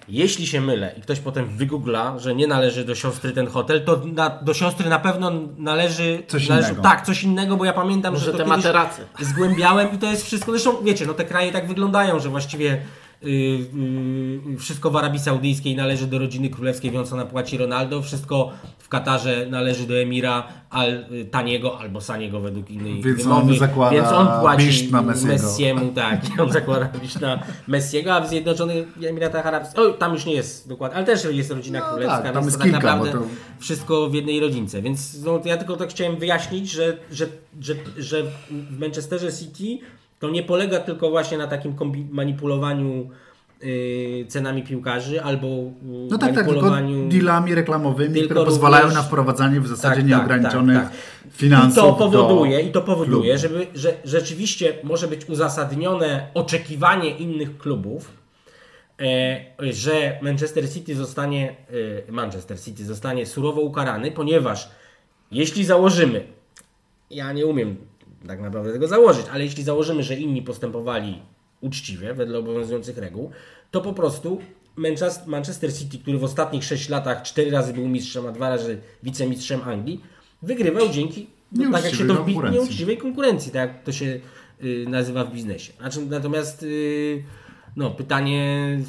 Jeśli 0.08 0.46
się 0.46 0.60
mylę 0.60 0.94
i 0.98 1.00
ktoś 1.00 1.20
potem 1.20 1.46
wygoogla, 1.56 2.18
że 2.18 2.34
nie 2.34 2.46
należy 2.46 2.84
do 2.84 2.94
siostry 2.94 3.32
ten 3.32 3.46
hotel, 3.46 3.84
to 3.84 4.00
na, 4.04 4.30
do 4.30 4.54
siostry 4.54 4.88
na 4.88 4.98
pewno 4.98 5.32
należy 5.58 6.22
Coś 6.28 6.48
należy, 6.48 6.68
innego. 6.68 6.82
Tak, 6.82 7.06
coś 7.06 7.22
innego, 7.22 7.56
bo 7.56 7.64
ja 7.64 7.72
pamiętam, 7.72 8.14
Może 8.14 8.24
że 8.26 8.32
to 8.32 8.38
te 8.38 8.44
kiedyś 8.44 8.56
materace. 8.56 9.02
zgłębiałem 9.20 9.88
i 9.94 9.98
to 9.98 10.06
jest 10.06 10.26
wszystko. 10.26 10.50
Zresztą 10.50 10.82
wiecie, 10.84 11.06
no 11.06 11.14
te 11.14 11.24
kraje 11.24 11.52
tak 11.52 11.68
wyglądają, 11.68 12.18
że 12.20 12.28
właściwie 12.28 12.80
wszystko 14.58 14.90
w 14.90 14.96
Arabii 14.96 15.20
Saudyjskiej 15.20 15.76
należy 15.76 16.06
do 16.06 16.18
rodziny 16.18 16.50
królewskiej, 16.50 16.90
więc 16.90 17.12
ona 17.12 17.26
płaci 17.26 17.58
Ronaldo, 17.58 18.02
wszystko 18.02 18.52
w 18.78 18.88
Katarze 18.88 19.46
należy 19.50 19.86
do 19.86 19.94
emira 19.94 20.48
al, 20.70 21.04
y, 21.12 21.24
taniego 21.24 21.78
albo 21.78 22.00
saniego 22.00 22.40
według 22.40 22.70
innej 22.70 23.02
Więc 23.02 23.22
wymowy, 23.22 23.52
on 23.52 23.58
zakłada 23.58 23.92
więc 23.96 24.08
on 24.08 24.40
płaci 24.40 24.66
biszt 24.66 24.90
na 24.90 25.02
Messiego. 25.02 25.32
Messiemu, 25.32 25.92
tak, 25.92 26.20
on 26.42 26.52
zakłada 26.52 26.88
na 27.20 27.40
Messiego, 27.68 28.14
a 28.14 28.20
w 28.20 28.28
Zjednoczonych 28.28 28.86
Emiratach 29.08 29.46
Arabskich, 29.46 29.78
o 29.78 29.90
tam 29.90 30.12
już 30.12 30.26
nie 30.26 30.34
jest 30.34 30.68
dokładnie, 30.68 30.96
ale 30.96 31.06
też 31.06 31.26
jest 31.30 31.50
rodzina 31.50 31.78
No 31.78 31.86
królewska, 31.86 32.16
tak, 32.16 32.32
tam 32.32 32.34
więc 32.34 32.46
jest 32.46 32.58
tak 32.58 32.64
kilka, 32.64 32.78
naprawdę 32.78 33.12
to- 33.12 33.26
wszystko 33.58 34.10
w 34.10 34.14
jednej 34.14 34.40
rodzince. 34.40 34.82
Więc 34.82 35.24
no, 35.24 35.40
ja 35.44 35.56
tylko 35.56 35.76
tak 35.76 35.90
chciałem 35.90 36.16
wyjaśnić, 36.16 36.70
że, 36.70 36.96
że, 37.12 37.26
że, 37.60 37.74
że 37.98 38.22
w 38.50 38.80
Manchesterze 38.80 39.32
City 39.32 39.84
to 40.18 40.30
nie 40.30 40.42
polega 40.42 40.78
tylko 40.80 41.10
właśnie 41.10 41.38
na 41.38 41.46
takim 41.46 41.74
manipulowaniu 42.10 43.10
yy, 43.62 44.26
cenami 44.28 44.62
piłkarzy 44.62 45.22
albo 45.22 45.46
yy, 45.46 45.72
No 46.10 46.18
tak, 46.18 46.34
tak, 46.34 46.46
manipulowaniu. 46.46 47.08
dealami 47.08 47.54
reklamowymi, 47.54 48.14
Tylko 48.14 48.34
które 48.34 48.44
pozwalają 48.44 48.82
również- 48.84 49.02
na 49.02 49.08
wprowadzanie 49.08 49.60
w 49.60 49.66
zasadzie 49.66 49.88
Tak, 49.88 49.96
tak, 49.96 50.06
nieograniczonych 50.10 50.76
tak, 50.78 50.92
finansów 51.30 51.78
I 51.84 51.86
to 51.86 51.92
powoduje, 51.94 52.58
do 52.62 52.68
i 52.68 52.72
to 52.72 52.82
powoduje 52.82 53.38
klubu. 53.38 53.38
żeby, 53.38 53.66
że 53.74 53.94
rzeczywiście 54.04 54.74
może 54.84 55.08
być 55.08 55.28
uzasadnione 55.28 56.26
oczekiwanie 56.34 57.10
innych 57.10 57.58
klubów, 57.58 58.10
e, 59.00 59.44
że 59.72 60.18
Manchester 60.22 60.72
City 60.72 60.94
zostanie 60.96 61.56
e, 62.08 62.12
Manchester 62.12 62.60
City 62.60 62.84
zostanie 62.84 63.26
surowo 63.26 63.60
ukarany, 63.60 64.10
ponieważ 64.10 64.68
jeśli 65.30 65.64
założymy, 65.64 66.24
ja 67.10 67.32
nie 67.32 67.46
umiem 67.46 67.76
tak 68.28 68.40
naprawdę 68.40 68.72
tego 68.72 68.88
założyć, 68.88 69.26
ale 69.32 69.44
jeśli 69.44 69.62
założymy, 69.62 70.02
że 70.02 70.14
inni 70.14 70.42
postępowali 70.42 71.22
uczciwie, 71.60 72.14
wedle 72.14 72.38
obowiązujących 72.38 72.98
reguł, 72.98 73.30
to 73.70 73.80
po 73.80 73.92
prostu 73.92 74.40
Manchester- 75.26 75.78
City, 75.78 75.98
który 75.98 76.18
w 76.18 76.24
ostatnich 76.24 76.64
6 76.64 76.88
latach 76.88 77.22
4 77.22 77.50
razy 77.50 77.72
był 77.72 77.88
mistrzem, 77.88 78.26
a 78.26 78.32
2 78.32 78.48
razy 78.48 78.78
wicemistrzem 79.02 79.62
Anglii, 79.62 80.00
wygrywał 80.42 80.88
dzięki, 80.88 81.26
no, 81.52 81.72
tak 81.72 81.84
jak 81.84 81.94
się 81.94 82.06
to 82.06 82.14
Nieuczciwej 82.14 82.50
w 82.50 82.52
nieuczciwej 82.52 82.98
konkurencji, 82.98 83.52
tak 83.52 83.68
jak 83.68 83.82
to 83.82 83.92
się 83.92 84.20
y, 84.64 84.84
nazywa 84.88 85.24
w 85.24 85.32
biznesie. 85.32 85.72
Znaczy, 85.78 86.00
natomiast 86.06 86.62
y, 86.62 87.24
no, 87.76 87.90
pytanie 87.90 88.80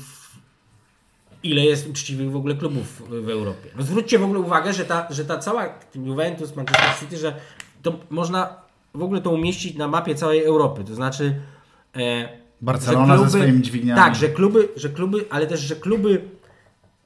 ile 1.44 1.66
jest 1.66 1.90
uczciwych 1.90 2.32
w 2.32 2.36
ogóle 2.36 2.56
klubów 2.56 3.04
w 3.10 3.30
Europie. 3.30 3.70
No 3.78 3.84
zwróćcie 3.84 4.20
w 4.20 4.24
ogóle 4.24 4.40
uwagę, 4.40 4.74
że 4.74 4.86
ta, 4.86 5.08
że 5.10 5.26
ta 5.26 5.38
cała 5.38 5.80
Juventus, 5.96 6.56
Manchester 6.56 6.90
City, 7.00 7.18
że 7.18 7.36
to 7.82 8.00
można 8.10 8.65
w 8.96 9.04
ogóle 9.04 9.22
to 9.22 9.30
umieścić 9.30 9.76
na 9.76 9.88
mapie 9.88 10.16
całej 10.16 10.44
Europy. 10.44 10.84
To 10.84 10.96
znaczy 10.96 11.36
e, 11.96 12.30
Barcelona 12.62 13.18
że 13.18 13.24
ze 13.24 13.30
swoimi 13.30 13.62
dźwigniami. 13.62 14.02
Tak, 14.02 14.16
że 14.16 14.30
kluby, 14.30 14.70
że 14.76 14.90
kluby, 14.90 15.26
ale 15.30 15.48
też, 15.48 15.60
że 15.60 15.76
kluby 15.76 16.22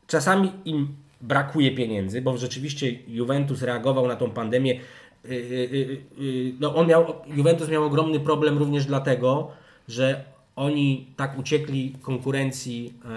czasami 0.08 0.52
im 0.66 0.88
brakuje 1.22 1.72
pieniędzy, 1.76 2.22
bo 2.22 2.38
rzeczywiście 2.38 2.92
Juventus 3.08 3.62
reagował 3.62 4.08
na 4.08 4.16
tą 4.16 4.32
pandemię. 4.32 4.80
Yy, 5.26 5.36
yy, 5.36 6.02
yy, 6.18 6.54
No 6.60 6.76
on 6.76 6.88
miał, 6.88 7.06
Juventus 7.28 7.70
miał 7.70 7.84
ogromny 7.84 8.20
problem 8.20 8.58
również 8.58 8.86
dlatego, 8.86 9.52
że 9.88 10.24
oni 10.60 11.08
tak 11.16 11.40
uciekli 11.40 11.96
konkurencji 12.02 12.94
e, 13.06 13.10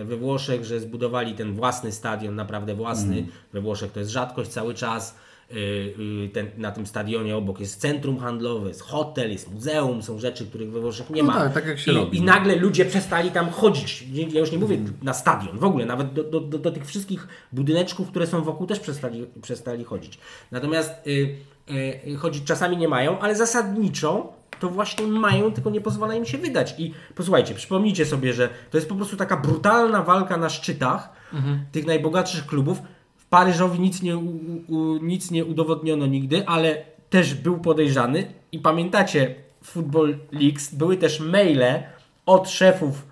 e, 0.00 0.04
we 0.04 0.16
Włoszech, 0.16 0.64
że 0.64 0.80
zbudowali 0.80 1.34
ten 1.34 1.52
własny 1.52 1.92
stadion, 1.92 2.34
naprawdę 2.34 2.74
własny. 2.74 3.26
We 3.52 3.60
Włoszech 3.60 3.92
to 3.92 4.00
jest 4.00 4.12
rzadkość 4.12 4.50
cały 4.50 4.74
czas. 4.74 5.16
Y, 5.52 5.56
y, 6.26 6.28
Ten, 6.32 6.50
na 6.56 6.70
tym 6.70 6.86
stadionie 6.86 7.36
obok 7.36 7.60
jest 7.60 7.80
centrum 7.80 8.18
handlowe, 8.18 8.68
jest 8.68 8.80
hotel, 8.80 9.30
jest 9.32 9.52
muzeum, 9.54 10.02
są 10.02 10.18
rzeczy, 10.18 10.46
których 10.46 10.70
we 10.72 10.80
Włoszech 10.80 11.10
nie 11.10 11.22
No 11.22 11.32
ma. 11.32 11.40
tak, 11.40 11.52
tak 11.54 11.66
jak 11.66 11.78
się 11.78 11.92
I, 11.92 11.94
robi. 11.94 12.18
I 12.18 12.22
nagle 12.22 12.56
ludzie 12.56 12.84
przestali 12.84 13.30
tam 13.30 13.50
chodzić. 13.50 14.04
Ja 14.32 14.40
już 14.40 14.52
nie 14.52 14.58
mówię 14.58 14.78
na 15.02 15.14
stadion, 15.14 15.58
w 15.58 15.64
ogóle, 15.64 15.86
nawet 15.86 16.12
do, 16.12 16.24
do, 16.24 16.40
do, 16.40 16.58
do 16.58 16.70
tych 16.70 16.86
wszystkich 16.86 17.28
budyneczków, 17.52 18.08
które 18.10 18.26
są 18.26 18.42
wokół, 18.42 18.66
też 18.66 18.80
przestali, 18.80 19.26
przestali 19.42 19.84
chodzić. 19.84 20.18
Natomiast 20.50 20.92
y, 21.06 21.36
y, 22.06 22.16
chodzić 22.16 22.44
czasami 22.44 22.76
nie 22.76 22.88
mają, 22.88 23.18
ale 23.18 23.36
zasadniczo 23.36 24.32
to 24.60 24.68
właśnie 24.68 25.06
mają, 25.06 25.52
tylko 25.52 25.70
nie 25.70 25.80
pozwala 25.80 26.14
im 26.14 26.24
się 26.26 26.38
wydać. 26.38 26.74
I 26.78 26.94
posłuchajcie, 27.14 27.54
przypomnijcie 27.54 28.06
sobie, 28.06 28.32
że 28.32 28.48
to 28.70 28.76
jest 28.78 28.88
po 28.88 28.94
prostu 28.94 29.16
taka 29.16 29.36
brutalna 29.36 30.02
walka 30.02 30.36
na 30.36 30.48
szczytach 30.48 31.12
tych 31.72 31.86
najbogatszych 31.86 32.46
klubów. 32.46 32.82
Paryżowi 33.32 33.80
nic 33.80 34.02
nie, 34.02 34.16
u, 34.16 34.30
u, 34.68 34.96
nic 35.02 35.30
nie 35.30 35.44
udowodniono 35.44 36.06
nigdy, 36.06 36.46
ale 36.48 36.84
też 37.10 37.34
był 37.34 37.58
podejrzany. 37.58 38.24
I 38.52 38.58
pamiętacie, 38.58 39.34
w 39.62 39.66
Football 39.70 40.16
Leagues 40.32 40.74
były 40.74 40.96
też 40.96 41.20
maile 41.20 41.82
od 42.26 42.50
szefów 42.50 43.06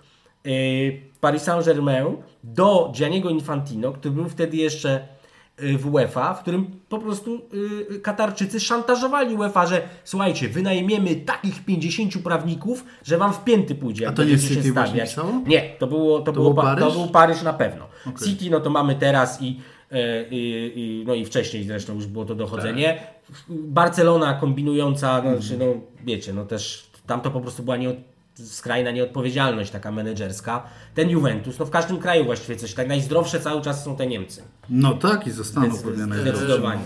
y, 0.46 1.00
Paris 1.20 1.42
Saint-Germain 1.42 2.16
do 2.44 2.92
Gianniego 2.96 3.30
Infantino, 3.30 3.92
który 3.92 4.14
był 4.14 4.28
wtedy 4.28 4.56
jeszcze 4.56 5.08
y, 5.62 5.78
w 5.78 5.94
UEFA, 5.94 6.34
w 6.34 6.42
którym 6.42 6.66
po 6.88 6.98
prostu 6.98 7.40
y, 7.94 8.00
Katarczycy 8.00 8.60
szantażowali 8.60 9.34
UEFA, 9.34 9.66
że 9.66 9.82
słuchajcie, 10.04 10.48
wynajmiemy 10.48 11.16
takich 11.16 11.64
50 11.64 12.18
prawników, 12.18 12.84
że 13.04 13.18
wam 13.18 13.32
w 13.32 13.44
pięty 13.44 13.74
pójdzie. 13.74 14.04
jak 14.04 14.14
to 14.14 14.24
nie 14.24 14.38
City 14.38 14.72
właśnie 14.72 15.00
pisało? 15.00 15.32
Nie, 15.46 15.76
to 15.78 15.86
było, 15.86 16.20
to, 16.20 16.32
było, 16.32 16.44
był 16.44 16.54
pa- 16.54 16.74
to 16.76 16.80
Paryż? 16.80 16.94
był 16.94 17.08
Paryż 17.08 17.42
na 17.42 17.52
pewno. 17.52 17.86
Okej. 18.06 18.28
City 18.28 18.50
no 18.50 18.60
to 18.60 18.70
mamy 18.70 18.94
teraz 18.94 19.42
i, 19.42 19.60
i, 20.30 20.72
i, 20.76 21.04
no 21.06 21.14
i 21.14 21.24
wcześniej 21.24 21.64
zresztą 21.64 21.94
już 21.94 22.06
było 22.06 22.24
to 22.24 22.34
dochodzenie. 22.34 23.00
Barcelona 23.48 24.34
kombinująca, 24.34 25.22
no, 25.22 25.40
znaczy, 25.40 25.58
no 25.58 25.66
wiecie, 26.04 26.32
no 26.32 26.44
też 26.44 26.90
tam 27.06 27.20
to 27.20 27.30
po 27.30 27.40
prostu 27.40 27.62
była 27.62 27.76
nie, 27.76 27.94
skrajna 28.34 28.90
nieodpowiedzialność 28.90 29.70
taka 29.70 29.92
menedżerska. 29.92 30.62
Ten 30.94 31.10
Juventus, 31.10 31.58
no 31.58 31.66
w 31.66 31.70
każdym 31.70 31.98
kraju 31.98 32.24
właściwie 32.24 32.56
coś 32.56 32.74
tak. 32.74 32.88
Najzdrowsze 32.88 33.40
cały 33.40 33.62
czas 33.62 33.84
są 33.84 33.96
te 33.96 34.06
Niemcy. 34.06 34.42
No 34.68 34.94
tak 34.94 35.26
i 35.26 35.30
zostaną 35.30 35.66
pewnie 35.66 35.92
Zdecyd- 35.92 36.08
najlepsze. 36.08 36.36
Zdecydowanie. 36.36 36.82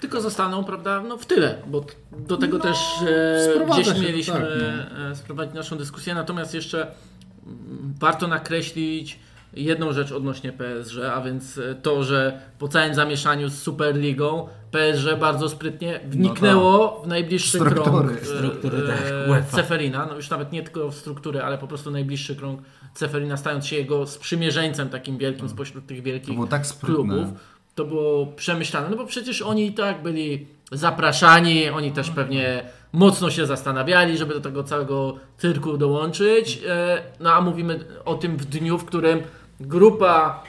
Tylko 0.00 0.20
zostaną, 0.20 0.64
prawda, 0.64 1.02
no 1.02 1.16
w 1.16 1.26
tyle, 1.26 1.62
bo 1.66 1.84
do 2.12 2.36
tego 2.36 2.58
No, 2.58 2.64
też 2.64 2.76
e, 3.06 3.66
gdzieś 3.72 3.86
się 3.86 4.00
mieliśmy 4.00 4.34
tak, 4.34 5.12
e, 5.12 5.16
sprowadzić 5.16 5.54
naszą 5.54 5.76
dyskusję. 5.76 6.14
Natomiast 6.14 6.54
jeszcze 6.54 6.80
mm, 6.82 7.94
warto 8.00 8.28
nakreślić 8.28 9.18
jedną 9.52 9.92
rzecz 9.92 10.12
odnośnie 10.12 10.52
PSG, 10.52 10.98
a 11.14 11.20
więc 11.20 11.58
e, 11.58 11.74
to, 11.74 12.02
że 12.02 12.40
po 12.58 12.68
całym 12.68 12.94
zamieszaniu 12.94 13.48
z 13.48 13.62
Superligą 13.62 14.48
PSG 14.70 15.16
bardzo 15.20 15.48
sprytnie 15.48 16.00
wniknęło 16.08 17.02
w 17.04 17.08
najbliższy 17.08 17.58
Struktury. 17.58 17.82
krąg 17.84 18.12
e, 18.22 18.24
Struktury, 18.24 18.82
tak, 18.86 18.98
e. 19.38 19.44
Ceferina, 19.50 20.06
no 20.06 20.16
już 20.16 20.30
nawet 20.30 20.52
nie 20.52 20.62
tylko 20.62 20.90
w 20.90 20.94
struktury, 20.94 21.42
ale 21.42 21.58
po 21.58 21.66
prostu 21.66 21.90
najbliższy 21.90 22.36
krąg 22.36 22.60
Ceferina, 22.94 23.36
stając 23.36 23.66
się 23.66 23.76
jego 23.76 24.06
sprzymierzeńcem 24.06 24.88
takim 24.88 25.18
wielkim 25.18 25.48
spośród 25.48 25.86
tych 25.86 26.02
wielkich 26.02 26.28
To 26.28 26.34
było 26.34 26.46
tak 26.46 26.62
klubów. 26.80 27.28
To 27.74 27.84
było 27.84 28.26
przemyślane, 28.26 28.90
no 28.90 28.96
bo 28.96 29.06
przecież 29.06 29.42
oni 29.42 29.66
i 29.66 29.72
tak 29.72 30.02
byli 30.02 30.46
zapraszani, 30.72 31.68
oni 31.68 31.92
też 31.92 32.10
pewnie 32.10 32.62
mocno 32.92 33.30
się 33.30 33.46
zastanawiali, 33.46 34.18
żeby 34.18 34.34
do 34.34 34.40
tego 34.40 34.64
całego 34.64 35.16
cyrku 35.38 35.78
dołączyć. 35.78 36.60
E, 36.68 37.02
No 37.20 37.32
a 37.32 37.40
mówimy 37.40 37.84
o 38.04 38.14
tym 38.14 38.36
w 38.36 38.44
dniu, 38.44 38.78
w 38.78 38.84
którym 38.84 39.20
grupa 39.60 40.42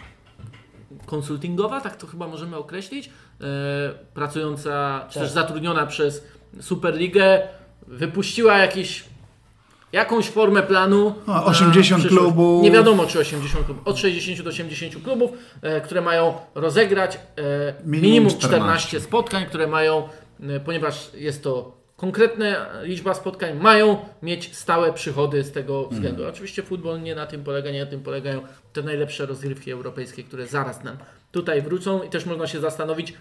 konsultingowa, 1.05 1.81
tak 1.81 1.95
to 1.95 2.07
chyba 2.07 2.27
możemy 2.27 2.57
określić, 2.57 3.09
e, 3.09 3.11
pracująca, 4.13 5.05
czy 5.09 5.13
Tak. 5.13 5.23
też 5.23 5.31
zatrudniona 5.31 5.85
przez 5.85 6.23
Superligę, 6.61 7.41
wypuściła 7.87 8.57
jakiś, 8.57 9.03
jakąś 9.91 10.29
formę 10.29 10.63
planu. 10.63 11.15
No, 11.27 11.33
na 11.33 11.45
80 11.45 11.99
przyszłość. 12.03 12.23
klubów. 12.23 12.63
Nie 12.63 12.71
wiadomo, 12.71 13.05
czy 13.05 13.19
80 13.19 13.65
klubów. 13.65 13.87
Od 13.87 13.97
60 13.99 14.41
do 14.41 14.49
80 14.49 15.03
klubów, 15.03 15.31
e, 15.61 15.81
które 15.81 16.01
mają 16.01 16.33
rozegrać 16.55 17.15
e, 17.15 17.19
Minimum 17.85 18.01
minimum 18.01 18.29
14. 18.29 18.47
14 18.47 18.99
spotkań, 18.99 19.45
które 19.45 19.67
mają, 19.67 20.09
e, 20.43 20.59
ponieważ 20.59 21.11
jest 21.13 21.43
to 21.43 21.78
konkretna 21.99 22.67
liczba 22.83 23.13
spotkań, 23.13 23.57
mają 23.59 23.97
mieć 24.23 24.55
stałe 24.55 24.93
przychody 24.93 25.43
z 25.43 25.51
tego 25.51 25.77
Mhm. 25.77 25.95
względu. 25.95 26.27
Oczywiście 26.27 26.63
futbol 26.63 27.01
nie 27.01 27.15
na 27.15 27.25
tym 27.25 27.43
polega, 27.43 27.71
nie 27.71 27.79
na 27.85 27.91
tym 27.91 28.03
polegają 28.03 28.41
te 28.73 28.81
najlepsze 28.81 29.25
rozgrywki 29.25 29.71
europejskie, 29.71 30.23
które 30.23 30.47
zaraz 30.47 30.83
nam 30.83 30.97
tutaj 31.31 31.61
wrócą 31.61 32.03
i 32.03 32.09
też 32.09 32.25
można 32.25 32.47
się 32.47 32.59
zastanowić, 32.59 33.13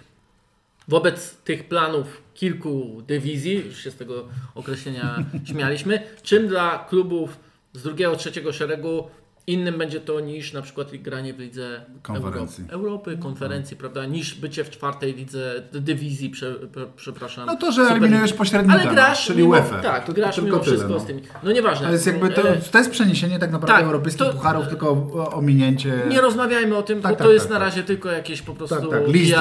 wobec 0.89 1.37
tych 1.37 1.69
planów 1.69 2.23
kilku 2.35 3.03
dywizji, 3.07 3.65
już 3.67 3.79
się 3.85 3.91
z 3.91 3.97
tego 3.97 4.29
określenia 4.55 5.25
śmialiśmy, 5.51 6.03
czym 6.23 6.49
dla 6.49 6.87
klubów 6.89 7.37
z 7.73 7.83
drugiego, 7.83 8.17
trzeciego 8.17 8.53
szeregu 8.53 9.09
innym 9.49 9.79
będzie 9.79 10.01
to 10.01 10.21
niż 10.21 10.53
na 10.53 10.63
przykład 10.63 10.97
granie 10.97 11.35
w 11.35 11.39
lidze 11.39 11.81
Konferencji. 12.03 12.65
Europy, 12.71 13.19
konferencji, 13.19 13.77
prawda, 13.77 14.05
niż 14.07 14.35
bycie 14.35 14.65
w 14.65 14.71
czwartej 14.71 15.15
lidze 15.15 15.63
dywizji, 15.73 16.31
prze, 16.31 16.55
przepraszam. 16.97 17.47
No 17.47 17.57
to, 17.57 17.73
że 17.73 17.83
eliminujesz 17.83 18.33
pośrednika, 18.33 18.81
Ale 18.81 18.91
grasz 18.95 19.27
czyli 19.27 19.39
mimo, 19.39 19.51
UEFA. 19.51 19.83
Tak, 19.83 20.05
To- 20.05 20.13
grasz 20.13 20.37
to 20.37 20.43
mimo 20.43 20.57
tylko 20.57 20.65
tyle, 20.65 20.77
wszystko 20.77 20.95
no. 20.95 21.01
z 21.01 21.07
tymi. 21.07 21.23
No 21.43 21.53
nieważne. 21.53 21.87
To 21.87 21.93
jest 21.93 22.07
jakby, 22.07 22.31
to, 22.31 22.49
E, 22.49 22.57
to 22.57 22.79
jest 22.79 22.91
przeniesienie 22.91 23.39
tak 23.39 23.51
naprawdę 23.51 23.75
tak, 23.75 23.85
europejskich 23.85 24.27
to- 24.27 24.33
pucharów, 24.33 24.69
tylko 24.69 24.91
ominięcie... 25.33 26.03
Nie 26.09 26.21
rozmawiajmy 26.21 26.77
o 26.77 26.83
tym, 26.83 27.03
Tak, 27.03 27.13
bo 27.13 27.19
tak, 27.19 27.27
to 27.27 27.33
jest 27.33 27.45
tak, 27.45 27.53
na 27.53 27.59
tak. 27.59 27.69
razie 27.69 27.83
tylko 27.83 28.09
jakieś 28.09 28.43
po 28.43 28.55
prostu 28.55 28.91
tak, 28.91 28.91
tak, 28.91 29.09
list 29.09 29.35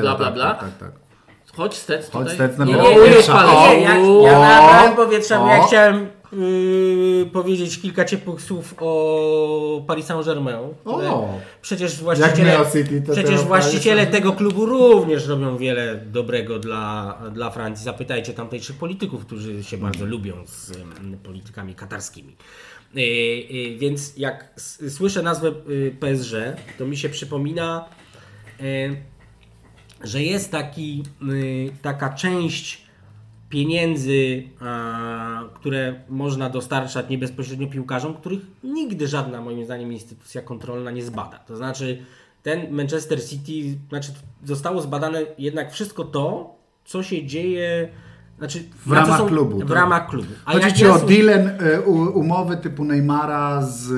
bla 0.00 0.16
bla 0.16 0.16
tak, 0.26 0.34
bla. 0.34 0.54
Tak, 0.54 0.60
tak, 0.60 0.78
tak. 0.78 1.05
Chodź 1.56 1.74
Stec 1.74 2.10
Chodź 2.10 2.22
tutaj. 2.22 2.34
Stec 2.34 2.58
na 2.58 2.64
Nie, 2.64 2.78
O, 2.78 2.90
nie, 2.90 3.80
nie, 3.80 4.02
nie, 4.02 4.22
ja, 4.22 4.32
ja 4.32 4.38
nabrałem 4.38 4.96
powietrza, 4.96 5.38
bo 5.38 5.48
ja 5.48 5.66
chciałem 5.66 6.06
yy, 6.32 7.26
powiedzieć 7.32 7.80
kilka 7.80 8.04
ciepłych 8.04 8.42
słów 8.42 8.74
o 8.78 9.82
Paris 9.86 10.06
Saint-Germain. 10.06 10.74
Przecież 11.62 12.02
właściciele, 12.02 12.58
City, 12.72 13.02
to 13.02 13.12
przecież 13.12 13.30
teraz 13.30 13.44
właściciele 13.46 14.06
tego 14.06 14.32
klubu 14.32 14.66
również 14.66 15.26
robią 15.26 15.56
wiele 15.56 15.96
dobrego 15.96 16.58
dla, 16.58 17.18
dla 17.32 17.50
Francji. 17.50 17.84
Zapytajcie 17.84 18.34
tamtejszych 18.34 18.76
polityków, 18.76 19.26
którzy 19.26 19.64
się 19.64 19.76
bardzo 19.78 20.06
lubią 20.06 20.34
z 20.46 20.72
politykami 21.22 21.74
katarskimi. 21.74 22.36
Yy, 22.94 23.02
yy, 23.02 23.78
więc 23.78 24.16
jak 24.16 24.60
słyszę 24.88 25.22
nazwę 25.22 25.52
yy, 25.68 25.96
PSG, 26.00 26.32
to 26.78 26.86
mi 26.86 26.96
się 26.96 27.08
przypomina 27.08 27.84
yy, 28.60 28.96
że 30.04 30.22
jest 30.22 30.50
taki, 30.52 31.02
y, 31.32 31.72
taka 31.82 32.08
część 32.14 32.86
pieniędzy, 33.48 34.42
które 35.54 35.94
można 36.08 36.50
dostarczać 36.50 37.08
nie 37.10 37.18
bezpośrednio 37.18 37.66
piłkarzom, 37.66 38.14
których 38.14 38.40
nigdy 38.64 39.08
żadna, 39.08 39.40
moim 39.40 39.64
zdaniem, 39.64 39.92
instytucja 39.92 40.42
kontrolna 40.42 40.90
nie 40.90 41.02
zbada. 41.02 41.38
To 41.38 41.56
znaczy, 41.56 41.98
ten 42.42 42.70
Manchester 42.74 43.24
City, 43.28 43.78
znaczy, 43.88 44.12
zostało 44.44 44.82
zbadane 44.82 45.22
jednak 45.38 45.72
wszystko 45.72 46.04
to, 46.04 46.54
co 46.84 47.02
się 47.02 47.26
dzieje. 47.26 47.88
Znaczy, 48.38 48.64
W 48.86 48.92
ramach 48.92 49.18
są- 49.18 49.26
klubu, 49.28 49.58
W 49.58 49.60
tak. 49.68 49.70
ramach 49.76 50.08
klubu. 50.08 50.28
A 50.44 50.52
Chodzi 50.52 50.72
ci 50.72 50.86
o 50.86 50.98
są- 50.98 51.06
deal, 51.06 51.28
e, 51.28 51.80
umowy 52.14 52.56
typu 52.56 52.84
Neymara 52.84 53.62
z 53.62 53.90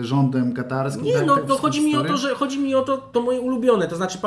e, 0.00 0.04
rządem 0.04 0.52
katarskim? 0.52 1.04
Nie, 1.04 1.14
tak, 1.14 1.26
no, 1.26 1.36
no 1.48 1.56
chodzi 1.56 1.80
mi 1.80 1.96
o 1.96 2.04
to, 2.04 2.16
że 2.16 2.34
chodzi 2.34 2.58
mi 2.58 2.74
o 2.74 2.82
to, 2.82 2.96
to 2.96 3.20
moje 3.22 3.40
ulubione. 3.40 3.88
To 3.88 3.96
znaczy, 3.96 4.18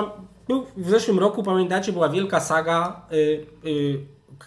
był 0.48 0.66
w 0.78 0.89
zeszłym 0.89 1.20
roku, 1.20 1.43
pamiętacie, 1.43 1.93
była 1.93 2.10
wielka 2.10 2.39
saga. 2.39 3.02
Y, 3.12 3.45
y, 3.66 4.00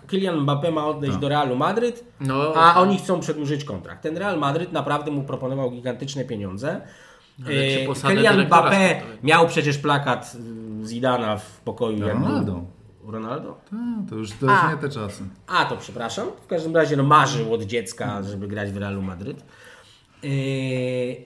Kylian 0.06 0.36
Mbappé 0.46 0.72
ma 0.72 0.86
odejść 0.86 1.14
Tak. 1.14 1.20
do 1.22 1.28
Realu 1.28 1.56
Madryt, 1.56 2.04
No, 2.20 2.52
a 2.56 2.80
oni 2.80 2.98
chcą 2.98 3.20
przedłużyć 3.20 3.64
kontrakt. 3.64 4.02
Ten 4.02 4.16
Real 4.16 4.38
Madryt 4.38 4.72
naprawdę 4.72 5.10
mu 5.10 5.22
proponował 5.22 5.70
gigantyczne 5.70 6.24
pieniądze. 6.24 6.80
Y, 7.48 7.86
posadę 7.86 8.14
Kylian 8.14 8.36
Mbappé 8.46 8.94
miał 9.22 9.46
przecież 9.48 9.78
plakat 9.78 10.36
y, 10.82 10.86
Zidana 10.86 11.36
w 11.36 11.60
pokoju. 11.60 11.98
jak 12.06 12.14
Ronaldo. 12.14 12.60
Ronaldo? 13.06 13.58
A, 13.72 14.10
to 14.10 14.14
już, 14.16 14.30
to 14.32 14.46
już 14.46 14.54
A. 14.62 14.70
nie 14.70 14.76
te 14.78 14.88
czasy. 14.88 15.22
A, 15.46 15.64
to 15.64 15.76
przepraszam. 15.76 16.28
W 16.42 16.46
każdym 16.46 16.76
razie 16.76 16.96
no, 16.96 17.02
marzył 17.02 17.54
od 17.54 17.62
dziecka, 17.62 18.22
żeby 18.22 18.48
grać 18.48 18.70
w 18.72 18.76
Realu 18.76 19.02
Madryt. 19.02 19.44
Yy, 20.22 20.30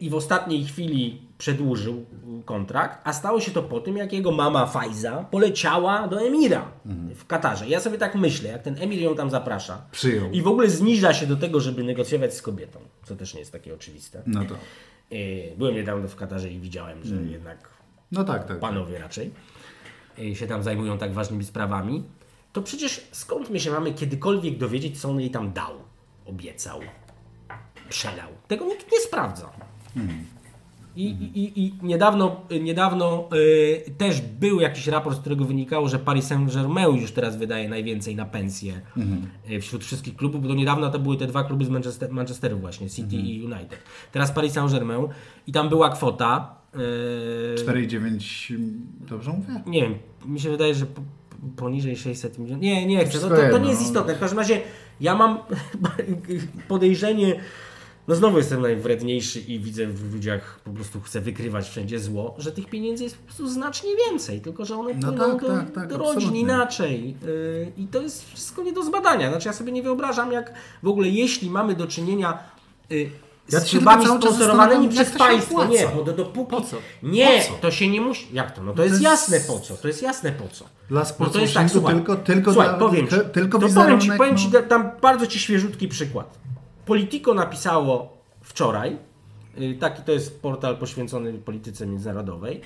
I 0.00 0.10
w 0.10 0.14
ostatniej 0.14 0.64
chwili 0.64 1.20
przedłużył 1.44 2.04
kontrakt, 2.44 3.00
a 3.04 3.12
stało 3.12 3.40
się 3.40 3.50
to 3.50 3.62
po 3.62 3.80
tym, 3.80 3.96
jak 3.96 4.12
jego 4.12 4.32
mama 4.32 4.66
Fajza 4.66 5.24
poleciała 5.30 6.08
do 6.08 6.26
Emira 6.26 6.68
w 7.14 7.26
Katarze. 7.26 7.68
Ja 7.68 7.80
sobie 7.80 7.98
tak 7.98 8.14
myślę, 8.14 8.50
jak 8.50 8.62
ten 8.62 8.76
Emir 8.82 9.00
ją 9.00 9.14
tam 9.16 9.30
zaprasza 9.30 9.82
Przyjął. 9.92 10.30
i 10.30 10.42
w 10.42 10.46
ogóle 10.48 10.70
zniża 10.70 11.14
się 11.14 11.26
do 11.26 11.36
tego, 11.36 11.60
żeby 11.60 11.84
negocjować 11.84 12.34
z 12.34 12.42
kobietą, 12.42 12.80
co 13.04 13.16
też 13.16 13.34
nie 13.34 13.40
jest 13.40 13.52
takie 13.52 13.74
oczywiste. 13.74 14.22
No 14.26 14.44
to. 14.44 14.54
Yy, 15.10 15.52
byłem 15.58 15.74
niedawno 15.74 16.08
w 16.08 16.16
Katarze 16.16 16.50
i 16.50 16.58
widziałem, 16.60 17.04
że 17.04 17.14
jednak 17.14 17.68
No 18.12 18.24
tak, 18.24 18.44
tak. 18.48 18.58
panowie 18.60 18.98
raczej 18.98 19.30
y, 20.18 20.34
się 20.36 20.46
tam 20.46 20.62
zajmują 20.62 20.98
tak 20.98 21.12
ważnymi 21.12 21.44
sprawami, 21.44 22.02
to 22.52 22.62
przecież 22.62 23.08
skąd 23.12 23.50
my 23.50 23.60
się 23.60 23.70
mamy 23.70 23.92
kiedykolwiek 23.92 24.58
dowiedzieć, 24.58 25.00
co 25.00 25.10
on 25.10 25.20
jej 25.20 25.30
tam 25.30 25.52
dał, 25.52 25.72
obiecał? 26.26 26.80
przelał. 27.88 28.28
Tego 28.48 28.64
nikt 28.64 28.92
nie 28.92 29.00
sprawdza. 29.00 29.50
I, 30.96 31.06
i, 31.34 31.64
I 31.64 31.74
niedawno, 31.82 32.40
niedawno 32.60 33.28
y, 33.34 33.90
też 33.98 34.20
był 34.20 34.60
jakiś 34.60 34.86
raport, 34.86 35.16
z 35.16 35.20
którego 35.20 35.44
wynikało, 35.44 35.88
że 35.88 35.98
Paris 35.98 36.26
Saint-Germain 36.26 37.00
już 37.00 37.12
teraz 37.12 37.36
wydaje 37.36 37.68
najwięcej 37.68 38.16
na 38.16 38.24
pensje 38.24 38.80
y, 39.50 39.60
wśród 39.60 39.84
wszystkich 39.84 40.16
klubów, 40.16 40.42
bo 40.42 40.48
do 40.48 40.54
niedawna 40.54 40.90
to 40.90 40.98
były 40.98 41.16
te 41.16 41.26
dwa 41.26 41.44
kluby 41.44 41.64
z 41.64 41.68
Manchester, 41.68 42.10
Manchesteru 42.12 42.58
właśnie, 42.58 42.90
City 42.90 43.16
i 43.16 43.44
United. 43.44 43.78
Teraz 44.12 44.32
Paris 44.32 44.52
Saint-Germain 44.52 45.08
i 45.46 45.52
tam 45.52 45.68
była 45.68 45.90
kwota, 45.90 46.54
y, 46.74 47.64
4,9, 47.64 48.58
dobrze 49.08 49.30
mówię? 49.30 49.62
nie 49.66 49.82
wiem, 49.82 49.94
mi 50.26 50.40
się 50.40 50.50
wydaje, 50.50 50.74
że 50.74 50.86
po, 50.86 51.02
poniżej 51.56 51.96
600 51.96 52.38
milionów. 52.38 52.62
Nie, 52.62 52.86
nie 52.86 53.04
chcę. 53.04 53.18
To, 53.18 53.28
to, 53.28 53.36
to 53.50 53.58
nie 53.58 53.68
jest 53.68 53.80
no. 53.80 53.86
istotne. 53.86 54.14
W 54.14 54.20
każdym 54.20 54.38
razie 54.38 54.60
ja 55.00 55.14
mam 55.14 55.38
podejrzenie. 56.68 57.40
No 58.08 58.14
znowu 58.14 58.38
jestem 58.38 58.62
najwredniejszy 58.62 59.40
i 59.40 59.58
widzę 59.60 59.86
w 59.86 60.14
ludziach, 60.14 60.60
po 60.64 60.70
prostu 60.70 61.00
chcę 61.00 61.20
wykrywać 61.20 61.68
wszędzie 61.68 61.98
zło, 62.00 62.34
że 62.38 62.52
tych 62.52 62.66
pieniędzy 62.66 63.04
jest 63.04 63.16
po 63.18 63.24
prostu 63.24 63.48
znacznie 63.48 63.90
więcej, 64.10 64.40
tylko 64.40 64.64
że 64.64 64.76
one 64.76 64.94
No 64.94 65.12
tak, 65.12 65.40
do, 65.42 65.48
tak, 65.48 65.70
tak, 65.70 65.88
do 65.88 65.98
rodzin 65.98 66.12
absolutnie. 66.16 66.40
inaczej. 66.40 67.16
Yy, 67.22 67.72
I 67.76 67.86
to 67.86 68.02
jest 68.02 68.32
wszystko 68.32 68.62
nie 68.62 68.72
do 68.72 68.82
zbadania. 68.82 69.30
Znaczy 69.30 69.48
ja 69.48 69.52
sobie 69.52 69.72
nie 69.72 69.82
wyobrażam, 69.82 70.32
jak 70.32 70.52
w 70.82 70.88
ogóle 70.88 71.08
jeśli 71.08 71.50
mamy 71.50 71.74
do 71.74 71.86
czynienia 71.86 72.38
yy, 72.90 73.10
Ja 73.52 73.60
z 73.60 73.70
czas 73.70 74.04
sponsorowanymi 74.04 74.88
przez 74.88 75.12
to 75.12 75.18
państwo. 75.18 75.54
opłaca. 75.54 75.72
Nie, 75.72 75.88
bo 75.96 76.04
do, 76.04 76.12
dopóki... 76.12 76.50
Po 76.50 76.60
co? 76.60 76.76
Nie, 77.02 77.40
Po 77.48 77.54
co? 77.54 77.60
to 77.60 77.70
się 77.70 77.88
nie 77.88 78.00
musi... 78.00 78.26
Jak 78.32 78.54
to? 78.54 78.62
No 78.62 78.72
to, 78.72 78.82
jest, 78.82 78.92
jest- 78.92 79.04
jasne 79.04 79.40
po 79.40 79.60
co. 79.60 79.76
To 79.76 79.88
jest 79.88 80.02
jasne 80.02 80.32
po 80.32 80.48
co. 80.48 80.64
Dla 80.88 81.06
No 81.20 81.26
to 81.26 81.38
jest 81.38 81.54
tak, 81.54 81.70
słuchaj, 81.70 81.94
tylko, 81.94 82.16
tylko, 82.16 82.52
słuchaj, 82.52 82.70
dla, 82.70 82.78
powiem 82.78 83.04
ci, 83.04 83.10
tylko, 83.10 83.30
tylko 83.30 83.58
to 83.58 83.68
powiem 83.68 84.00
ci, 84.00 84.10
powiem 84.18 84.36
ci 84.36 84.50
no. 84.52 84.62
tam 84.62 84.90
bardzo 85.02 85.26
ci 85.26 85.38
świeżutki 85.38 85.88
przykład. 85.88 86.43
Politico 86.86 87.34
napisało 87.34 88.16
wczoraj, 88.42 88.96
y, 89.60 89.76
taki 89.80 90.02
to 90.02 90.12
jest 90.12 90.42
portal 90.42 90.76
poświęcony 90.76 91.32
polityce 91.32 91.86
międzynarodowej, 91.86 92.60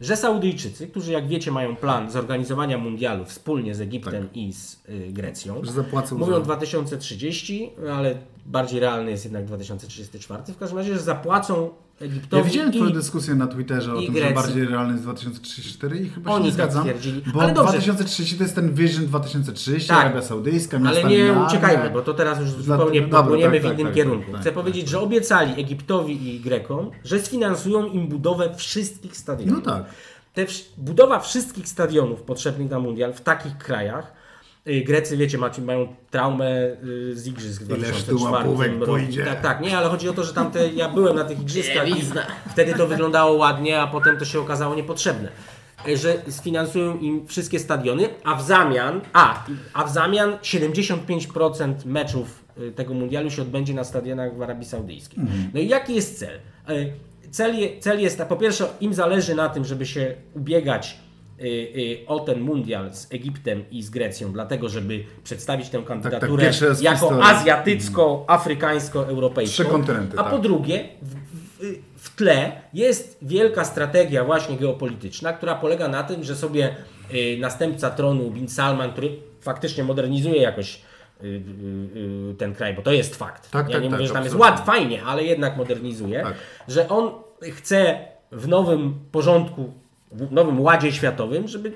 że 0.00 0.16
Saudyjczycy, 0.16 0.88
którzy 0.88 1.12
jak 1.12 1.28
wiecie 1.28 1.50
mają 1.52 1.76
plan 1.76 2.10
zorganizowania 2.10 2.78
mundialu 2.78 3.24
wspólnie 3.24 3.74
z 3.74 3.80
Egiptem 3.80 4.28
i 4.34 4.52
z 4.52 4.74
y, 4.88 5.12
Grecją, 5.12 5.54
Tak. 5.54 5.64
Że 5.66 5.72
zapłacą 5.72 6.18
mówią 6.18 6.34
za- 6.34 6.40
2030, 6.40 7.70
ale 7.92 8.14
bardziej 8.46 8.80
realny 8.80 9.10
jest 9.10 9.24
jednak 9.24 9.44
2034, 9.44 10.52
w 10.52 10.58
każdym 10.58 10.78
razie, 10.78 10.94
że 10.94 11.00
zapłacą 11.00 11.70
Egiptowi 12.00 12.42
Ja 12.42 12.48
widziałem 12.48 12.72
twoją 12.72 12.90
dyskusję 12.90 13.34
na 13.34 13.46
Twitterze 13.46 13.94
o 13.94 14.02
tym, 14.02 14.16
że 14.16 14.30
bardziej 14.30 14.66
realny 14.66 14.92
jest 14.92 15.02
2034 15.04 15.98
i 15.98 16.08
chyba 16.08 16.30
Oni 16.30 16.44
się 16.44 16.50
nie 16.50 16.56
tak 16.56 16.66
zgadzam. 16.66 16.82
twierdzili. 16.84 17.22
Bo 17.34 17.42
Ale 17.42 17.52
dobrze. 17.54 17.72
2030 17.72 18.36
to 18.36 18.42
jest 18.42 18.54
ten 18.54 18.74
Vision 18.74 19.06
2030, 19.06 19.88
Tak. 19.88 19.98
Arabia 20.04 20.22
Saudyjska, 20.22 20.78
miasta 20.78 21.00
Ale 21.00 21.10
nie 21.10 21.32
uciekajmy, 21.46 21.90
bo 21.90 22.02
to 22.02 22.14
teraz 22.14 22.40
już 22.40 22.50
Dla- 22.52 22.76
zupełnie 22.76 23.00
dobra, 23.00 23.22
popłyniemy 23.22 23.52
tak, 23.52 23.62
w 23.62 23.64
tak, 23.64 23.74
innym 23.74 23.86
tak, 23.86 23.94
kierunku. 23.94 24.32
tak, 24.32 24.40
Chcę 24.40 24.50
tak, 24.50 24.54
powiedzieć, 24.54 24.88
że 24.88 25.00
obiecali 25.00 25.60
Egiptowi 25.60 26.34
i 26.36 26.40
Grekom, 26.40 26.90
że 27.04 27.20
sfinansują 27.20 27.86
im 27.86 28.06
budowę 28.08 28.54
wszystkich 28.56 29.16
stadionów. 29.16 29.64
No 29.64 29.72
tak. 29.72 29.84
Te, 30.34 30.46
budowa 30.78 31.20
wszystkich 31.20 31.68
stadionów 31.68 32.22
potrzebnych 32.22 32.70
na 32.70 32.78
mundial 32.78 33.12
w 33.14 33.20
takich 33.20 33.58
krajach. 33.58 34.19
Y, 34.70 34.84
Grecy, 34.84 35.16
wiecie, 35.16 35.38
macie, 35.38 35.62
mają 35.62 35.88
traumę 36.10 36.76
y, 36.84 37.16
z 37.18 37.26
igrzysk 37.26 37.62
w 37.62 37.68
Ileż 37.70 38.04
tu 38.04 38.16
2004 38.16 38.32
łapówek 38.32 38.72
roku. 38.72 38.86
pójdzie. 38.86 39.24
Tak, 39.24 39.40
tak, 39.42 39.60
nie, 39.60 39.78
ale 39.78 39.88
chodzi 39.88 40.08
o 40.08 40.12
to, 40.12 40.24
że 40.24 40.32
tamte, 40.34 40.68
ja 40.68 40.88
byłem 40.88 41.16
na 41.16 41.24
tych 41.24 41.40
igrzyskach 41.40 41.88
i 41.88 41.94
wtedy 42.50 42.74
to 42.74 42.86
wyglądało 42.86 43.36
ładnie, 43.36 43.80
a 43.80 43.86
potem 43.86 44.16
to 44.18 44.24
się 44.24 44.40
okazało 44.40 44.74
niepotrzebne. 44.74 45.28
Y, 45.88 45.96
Że 45.96 46.22
sfinansują 46.28 46.98
im 46.98 47.26
wszystkie 47.26 47.58
stadiony, 47.58 48.08
a 48.24 48.34
w 48.34 48.42
zamian, 48.42 49.00
a, 49.12 49.44
a 49.74 49.84
w 49.84 49.92
zamian 49.92 50.32
75% 50.32 51.74
meczów 51.86 52.44
tego 52.76 52.94
mundialu 52.94 53.30
się 53.30 53.42
odbędzie 53.42 53.74
na 53.74 53.84
stadionach 53.84 54.36
w 54.36 54.42
Arabii 54.42 54.64
Saudyjskiej. 54.64 55.24
No 55.54 55.60
i 55.60 55.68
jaki 55.68 55.94
jest 55.94 56.18
cel? 56.18 56.40
Cel, 57.30 57.58
je, 57.58 57.80
cel 57.80 58.00
jest, 58.00 58.22
po 58.22 58.36
pierwsze, 58.36 58.66
im 58.80 58.94
zależy 58.94 59.34
na 59.34 59.48
tym, 59.48 59.64
żeby 59.64 59.86
się 59.86 60.14
ubiegać 60.34 60.96
o 62.06 62.20
ten 62.20 62.40
mundial 62.40 62.94
z 62.94 63.12
Egiptem 63.12 63.64
i 63.70 63.82
z 63.82 63.90
Grecją, 63.90 64.32
dlatego 64.32 64.68
żeby 64.68 65.04
przedstawić 65.24 65.68
tę 65.68 65.82
kandydaturę 65.82 66.42
pierwszy 66.42 66.68
raz 66.68 66.80
w 66.80 66.82
jako 66.82 67.22
azjatycko-afrykańsko-europejską. 67.22 69.52
Trzy 69.52 69.64
kontynenty, 69.64 70.18
A 70.18 70.22
tak. 70.22 70.32
po 70.32 70.38
drugie, 70.38 70.88
w, 71.02 71.14
w, 71.14 71.18
w 71.96 72.16
tle 72.16 72.52
jest 72.74 73.18
wielka 73.22 73.64
strategia 73.64 74.24
właśnie 74.24 74.56
geopolityczna, 74.56 75.32
która 75.32 75.54
polega 75.54 75.88
na 75.88 76.02
tym, 76.02 76.24
że 76.24 76.36
sobie 76.36 76.74
y, 77.14 77.36
następca 77.40 77.90
tronu 77.90 78.30
Bin 78.30 78.48
Salman, 78.48 78.92
który 78.92 79.10
faktycznie 79.40 79.84
modernizuje 79.84 80.42
jakoś 80.42 80.80
y, 81.22 81.26
y, 81.26 81.40
y, 82.30 82.34
ten 82.38 82.54
kraj, 82.54 82.74
bo 82.74 82.82
to 82.82 82.92
jest 82.92 83.16
fakt. 83.16 83.50
Tak, 83.50 83.68
ja 83.68 83.72
tak, 83.74 83.82
nie 83.82 83.90
tak, 83.90 83.98
mówię, 83.98 84.08
że 84.08 84.14
tam 84.14 84.24
jest 84.24 84.36
absolutnie. 84.36 84.56
ład, 84.58 84.66
fajnie, 84.66 85.02
ale 85.02 85.24
jednak 85.24 85.56
modernizuje, 85.56 86.22
Tak. 86.22 86.34
że 86.68 86.88
on 86.88 87.10
chce 87.42 87.98
w 88.32 88.48
nowym 88.48 88.94
porządku, 89.12 89.72
nowym 90.30 90.60
ładzie 90.60 90.92
światowym, 90.92 91.48
żeby 91.48 91.70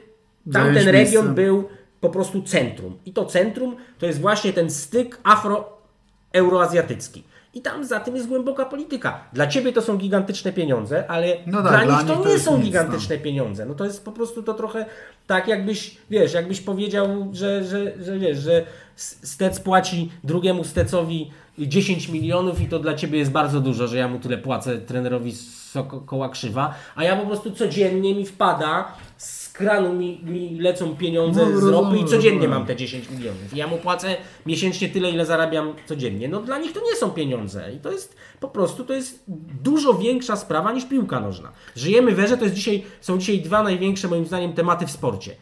tamten 0.53 0.75
Zająć 0.75 0.87
region 0.87 1.25
miejsce. 1.25 1.43
był 1.43 1.69
po 2.01 2.11
prostu 2.11 2.43
centrum. 2.43 2.99
I 3.07 3.13
to 3.13 3.25
centrum 3.25 3.77
to 3.99 4.07
jest 4.07 4.21
właśnie 4.21 4.53
ten 4.53 4.71
styk 4.71 5.21
afro-euroazjatycki. 5.25 7.23
I 7.55 7.61
tam 7.61 7.85
za 7.85 8.01
tym 8.01 8.17
jest 8.17 8.29
głęboka 8.29 8.65
polityka. 8.65 9.25
Dla 9.33 9.47
ciebie 9.47 9.73
to 9.73 9.83
są 9.83 9.97
gigantyczne 9.97 10.53
pieniądze, 10.53 11.11
ale 11.11 11.37
No 11.47 11.63
tak, 11.63 11.71
dla 11.71 11.85
dla 11.85 11.99
nich 11.99 12.07
to 12.07 12.15
nich 12.15 12.25
to 12.25 12.29
nie 12.33 12.39
są 12.39 12.59
gigantyczne 12.61 13.19
pieniądze. 13.19 13.67
No 13.67 13.75
to 13.75 13.85
jest 13.85 14.05
po 14.05 14.13
prostu 14.13 14.43
to 14.43 14.55
trochę 14.55 14.87
tak, 15.27 15.49
jakbyś, 15.49 15.97
wiesz, 16.11 16.35
jakbyś 16.35 16.61
powiedział, 16.61 17.29
że, 17.33 17.65
że, 17.65 18.05
że 18.05 18.19
wiesz, 18.19 18.39
że 18.39 18.67
Stec 18.97 19.61
płaci 19.61 20.13
drugiemu 20.25 20.65
Stecowi 20.65 21.31
10 21.59 22.09
milionów 22.09 22.61
i 22.61 22.67
to 22.67 22.79
dla 22.79 22.95
ciebie 22.95 23.19
jest 23.19 23.31
bardzo 23.31 23.61
dużo, 23.61 23.87
że 23.87 23.99
ja 23.99 24.09
mu 24.09 24.19
tyle 24.19 24.39
płacę 24.39 24.79
trenerowi 24.79 25.33
z 25.33 25.64
Soko- 25.75 26.01
koła 26.01 26.29
krzywa, 26.29 26.75
a 26.97 27.05
ja 27.05 27.17
po 27.17 27.27
prostu 27.27 27.51
codziennie 27.51 28.15
mi 28.15 28.27
wpada 28.27 28.93
z 29.17 29.49
kranu 29.53 29.93
mi, 29.93 30.21
mi 30.25 30.59
lecą 30.59 30.97
pieniądze 30.97 31.47
No, 31.47 31.61
z 31.61 31.65
ropy 31.65 31.97
i 31.99 32.05
codziennie 32.05 32.49
mam 32.49 32.67
te 32.67 32.77
10 32.77 33.11
milionów. 33.11 33.55
I 33.55 33.57
ja 33.57 33.67
mu 33.67 33.77
płacę 33.79 34.17
miesięcznie 34.47 34.89
tyle, 34.89 35.11
ile 35.11 35.27
zarabiam 35.27 35.75
codziennie. 35.87 36.29
No 36.29 36.41
dla 36.41 36.59
nich 36.59 36.73
to 36.73 36.81
nie 36.81 36.97
są 36.97 37.11
pieniądze 37.11 37.73
i 37.77 37.79
to 37.81 37.93
jest 37.93 38.17
po 38.41 38.49
prostu, 38.49 38.85
to 38.85 38.93
jest 38.93 39.25
dużo 39.63 39.95
większa 39.95 40.37
sprawa 40.37 40.73
niż 40.73 40.85
piłka 40.85 41.21
nożna. 41.21 41.53
Żyjemy 41.77 42.13
w 42.13 42.21
erze, 42.21 42.37
to 42.37 42.45
jest 42.45 42.57
dzisiaj, 42.57 42.83
są 43.01 43.19
dzisiaj 43.19 43.41
dwa 43.41 43.63
największe 43.63 44.09
moim 44.09 44.27
zdaniem 44.27 44.53
tematy 44.53 44.87
w 44.87 44.91
sporcie 44.91 45.33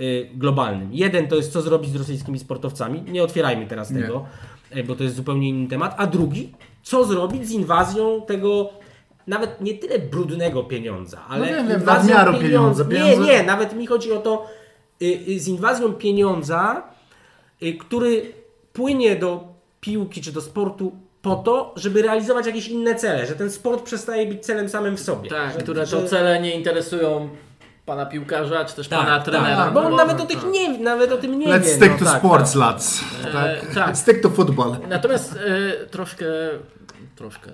y, 0.00 0.30
globalnym. 0.34 0.88
Jeden 0.92 1.28
to 1.28 1.36
jest 1.36 1.52
co 1.52 1.62
zrobić 1.62 1.90
z 1.90 1.96
rosyjskimi 1.96 2.38
sportowcami. 2.38 3.02
Nie 3.02 3.22
otwierajmy 3.22 3.66
teraz 3.66 3.90
Nie. 3.90 4.02
tego, 4.02 4.24
y, 4.76 4.84
bo 4.84 4.96
to 4.96 5.02
jest 5.04 5.16
zupełnie 5.16 5.48
inny 5.48 5.68
temat. 5.68 5.94
A 5.98 6.06
drugi, 6.06 6.52
co 6.82 7.04
zrobić 7.04 7.48
z 7.48 7.50
inwazją 7.50 8.22
tego 8.26 8.70
nawet 9.26 9.60
nie 9.60 9.74
tyle 9.78 9.98
brudnego 9.98 10.62
pieniądza, 10.64 11.18
ale 11.28 11.46
wiem, 11.46 11.68
wiem, 11.68 11.80
inwazją 11.80 12.14
nadmiaru 12.16 12.38
pieniądza. 12.40 12.84
pieniądza. 12.84 13.20
Nie, 13.22 13.26
nie, 13.26 13.42
nawet 13.42 13.74
mi 13.76 13.86
chodzi 13.86 14.12
o 14.12 14.18
to 14.18 14.46
y, 15.02 15.04
y, 15.28 15.40
z 15.40 15.48
inwazją 15.48 15.92
pieniądza, 15.92 16.82
y, 17.62 17.72
który 17.78 18.32
płynie 18.72 19.16
do 19.16 19.44
piłki 19.80 20.20
czy 20.22 20.32
do 20.32 20.40
sportu 20.40 20.92
po 21.22 21.36
to, 21.36 21.72
żeby 21.76 22.02
realizować 22.02 22.46
jakieś 22.46 22.68
inne 22.68 22.94
cele, 22.94 23.26
że 23.26 23.34
ten 23.34 23.50
sport 23.50 23.82
przestaje 23.82 24.26
być 24.26 24.46
celem 24.46 24.68
samym 24.68 24.96
w 24.96 25.00
sobie. 25.00 25.30
Tak, 25.30 25.52
że, 25.52 25.58
które 25.58 25.86
że- 25.86 25.96
to 26.02 26.08
cele 26.08 26.40
nie 26.40 26.54
interesują 26.54 27.28
pana 27.86 28.06
piłkarza, 28.06 28.64
czy 28.64 28.76
też 28.76 28.88
Tak, 28.88 28.98
pana 28.98 29.16
tak, 29.16 29.24
trenera. 29.24 29.70
bo 29.70 29.80
on 29.80 29.90
No, 29.90 29.96
nawet 29.96 30.20
o 30.20 30.26
tych 30.26 30.46
nie, 30.50 30.78
nawet 30.78 31.12
o 31.12 31.16
tym 31.16 31.38
nie 31.38 31.46
Let's 31.46 31.60
wie. 31.64 31.68
stick 31.74 31.90
no, 31.92 31.98
to 31.98 32.04
tak, 32.04 32.18
sports, 32.18 32.52
tak. 32.52 32.60
lads. 32.60 33.00
Tak? 33.32 33.74
tak. 33.74 33.96
Stick 33.96 34.22
to 34.22 34.30
football. 34.30 34.76
Natomiast 34.88 35.36
e, 35.36 35.86
troszkę, 35.86 36.24
troszkę 37.16 37.50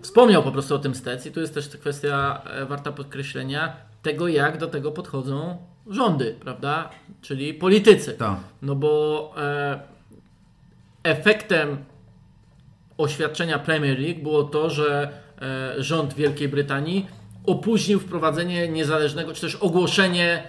wspomniał 0.00 0.42
po 0.42 0.52
prostu 0.52 0.74
o 0.74 0.78
tym 0.78 0.94
Stec 0.94 1.26
i 1.26 1.32
tu 1.32 1.40
jest 1.40 1.54
też 1.54 1.68
kwestia 1.68 2.42
e, 2.44 2.66
warta 2.66 2.92
podkreślenia 2.92 3.76
tego, 4.02 4.28
jak 4.28 4.58
do 4.58 4.66
tego 4.66 4.92
podchodzą 4.92 5.56
rządy, 5.86 6.36
prawda? 6.40 6.90
Czyli 7.20 7.54
politycy. 7.54 8.12
Tak. 8.12 8.38
No 8.62 8.74
bo 8.74 9.34
e, 9.36 9.80
efektem 11.02 11.76
oświadczenia 12.98 13.58
Premier 13.58 14.00
League 14.00 14.22
było 14.22 14.44
to, 14.44 14.70
że 14.70 15.08
e, 15.42 15.82
rząd 15.82 16.14
Wielkiej 16.14 16.48
Brytanii 16.48 17.06
opóźnił 17.46 18.00
wprowadzenie 18.00 18.68
niezależnego, 18.68 19.32
czy 19.32 19.40
też 19.40 19.54
ogłoszenie 19.54 20.42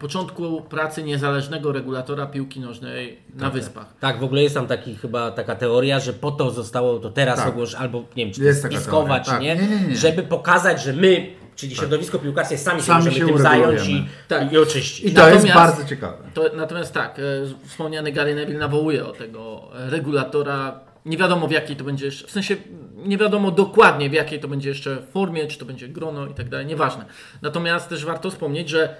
początku 0.00 0.60
pracy 0.62 1.02
niezależnego 1.02 1.72
regulatora 1.72 2.26
piłki 2.26 2.60
nożnej 2.60 3.18
na 3.34 3.50
Wyspach. 3.50 3.86
Tak, 4.00 4.20
w 4.20 4.24
ogóle 4.24 4.42
jest 4.42 4.54
tam 4.54 4.66
taki, 4.66 4.94
chyba 4.96 5.30
taka 5.30 5.54
teoria, 5.56 6.00
że 6.00 6.12
po 6.12 6.30
to 6.30 6.50
zostało 6.50 6.98
to 6.98 7.10
teraz 7.10 7.38
Tak. 7.38 7.48
ogłoszone, 7.48 7.78
albo 7.82 7.98
nie 8.16 8.24
wiem, 8.24 8.34
czy 8.34 8.42
Jest 8.42 8.62
to 8.62 8.68
jest 8.68 8.78
spiskowa, 8.82 9.20
czy 9.20 9.30
tak. 9.30 9.40
nie, 9.40 9.56
Nie, 9.56 9.66
nie, 9.68 9.80
nie. 9.88 9.96
żeby 9.96 10.22
pokazać, 10.22 10.82
że 10.82 10.92
my, 10.92 11.26
czyli 11.56 11.76
środowisko 11.76 12.18
piłkarskie, 12.18 12.58
sami, 12.58 12.82
Sami 12.82 13.04
się 13.04 13.10
się 13.10 13.20
możemy 13.20 13.32
tym 13.32 13.42
zająć 13.42 13.88
i. 13.88 14.06
Tak. 14.28 14.52
i 14.52 14.58
oczyścić. 14.58 15.04
I 15.06 15.14
to 15.14 15.28
jest 15.28 15.46
Natomiast- 15.46 15.54
bardzo 15.72 15.88
ciekawe. 15.88 16.16
To, 16.34 16.44
natomiast 16.56 16.92
tak, 16.94 17.18
e, 17.18 17.22
wspomniany 17.68 18.12
Gary 18.12 18.34
Neville 18.34 18.58
nawołuje 18.58 19.06
o 19.06 19.12
tego 19.12 19.62
regulatora. 19.74 20.80
Nie 21.06 21.16
wiadomo 21.16 21.48
w 21.48 21.50
jakiej 21.50 21.76
to 21.76 21.84
będzie 21.84 22.04
jeszcze, 22.06 22.26
w 22.26 22.30
sensie 22.30 22.56
nie 22.96 23.18
wiadomo 23.18 23.50
dokładnie 23.50 24.10
w 24.10 24.12
jakiej 24.12 24.40
to 24.40 24.48
będzie 24.48 24.68
jeszcze 24.68 24.96
formie, 25.10 25.46
czy 25.46 25.58
to 25.58 25.64
będzie 25.64 25.88
grono 25.88 26.26
i 26.26 26.34
tak 26.34 26.48
dalej, 26.48 26.66
nieważne. 26.66 27.04
Natomiast 27.42 27.88
też 27.88 28.04
warto 28.04 28.30
wspomnieć, 28.30 28.68
że 28.68 28.96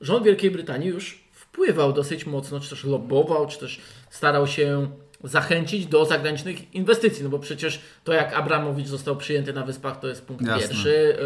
rząd 0.00 0.24
Wielkiej 0.24 0.50
Brytanii 0.50 0.88
już 0.88 1.24
wpływał 1.32 1.92
dosyć 1.92 2.26
mocno, 2.26 2.60
czy 2.60 2.70
też 2.70 2.84
lobbował, 2.84 3.46
czy 3.46 3.58
też 3.58 3.80
starał 4.10 4.46
się 4.46 4.90
zachęcić 5.24 5.86
do 5.86 6.04
zagranicznych 6.04 6.74
inwestycji, 6.74 7.24
no 7.24 7.30
bo 7.30 7.38
przecież 7.38 7.80
to 8.04 8.12
jak 8.12 8.34
Abramowicz 8.34 8.86
został 8.86 9.16
przyjęty 9.16 9.52
na 9.52 9.64
Wyspach 9.64 10.00
to 10.00 10.08
jest 10.08 10.26
punkt 10.26 10.46
Jasne. 10.46 10.68
pierwszy. 10.68 11.16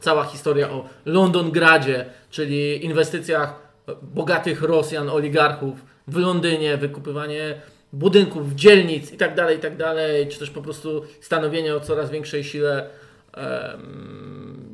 Cała 0.00 0.24
historia 0.24 0.70
o 0.70 0.88
Londongradzie, 1.04 2.04
czyli 2.30 2.84
inwestycjach 2.84 3.72
bogatych 4.02 4.62
Rosjan, 4.62 5.08
oligarchów 5.08 5.84
w 6.06 6.16
Londynie, 6.16 6.76
wykupywanie 6.76 7.60
budynków, 7.92 8.54
dzielnic 8.54 9.12
i 9.12 9.16
tak 9.16 9.34
dalej, 9.34 9.56
i 9.56 9.60
tak 9.60 9.76
dalej, 9.76 10.28
czy 10.28 10.38
też 10.38 10.50
po 10.50 10.62
prostu 10.62 11.02
stanowienie 11.20 11.76
o 11.76 11.80
coraz 11.80 12.10
większej 12.10 12.44
sile 12.44 12.90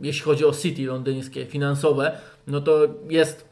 jeśli 0.03 0.23
chodzi 0.23 0.45
o 0.45 0.53
city 0.53 0.83
londyńskie, 0.83 1.47
finansowe, 1.47 2.19
no 2.47 2.61
to 2.61 2.81
jest 3.09 3.48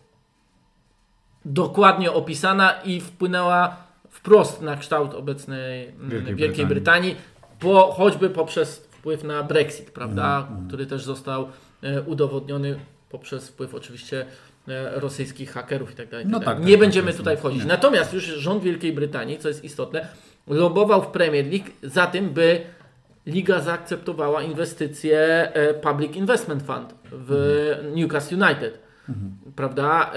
dokładnie 1.46 2.12
opisana 2.12 2.70
i 2.84 3.00
wpłynęła 3.00 3.76
wprost 4.10 4.62
na 4.62 4.76
kształt 4.76 5.14
obecnej 5.14 5.88
mm, 5.88 6.10
Wielkiej 6.10 6.34
Wielkiej, 6.34 6.66
Brytanii. 6.66 7.10
Brytanii, 7.14 7.16
po, 7.60 7.92
choćby 7.92 8.30
poprzez 8.30 8.76
wpływ 8.78 9.24
na 9.24 9.42
Brexit, 9.42 9.90
prawda, 9.90 10.38
Mhm, 10.38 10.68
który 10.68 10.86
też 10.86 11.04
został 11.04 11.48
e, 11.82 12.02
udowodniony 12.02 12.78
poprzez 13.10 13.48
wpływ 13.48 13.74
oczywiście 13.74 14.26
e, 14.68 15.00
rosyjskich 15.00 15.52
hakerów 15.52 15.92
i 15.92 15.94
tak 15.94 16.08
dalej. 16.10 16.26
i 16.26 16.28
No 16.28 16.38
tak 16.38 16.44
dalej. 16.46 16.60
tak, 16.60 16.66
Nie 16.68 16.74
tak, 16.74 16.80
będziemy 16.80 17.08
tak, 17.08 17.16
tutaj 17.16 17.34
tak. 17.34 17.40
wchodzić. 17.40 17.60
Nie. 17.62 17.68
Natomiast 17.68 18.12
już 18.12 18.24
rząd 18.24 18.62
Wielkiej 18.62 18.92
Brytanii, 18.92 19.38
co 19.38 19.48
jest 19.48 19.64
istotne, 19.64 20.06
lobował 20.48 21.02
w 21.02 21.06
Premier 21.06 21.46
League 21.46 21.66
za 21.82 22.06
tym, 22.06 22.30
by 22.30 22.60
Liga 23.26 23.60
zaakceptowała 23.60 24.42
inwestycje 24.42 25.18
e, 25.54 25.74
Public 25.74 26.16
Investment 26.16 26.62
Fund 26.62 26.94
w 27.12 27.32
Mhm. 27.76 27.94
Newcastle 27.94 28.34
United. 28.34 28.78
Prawda? 29.56 30.12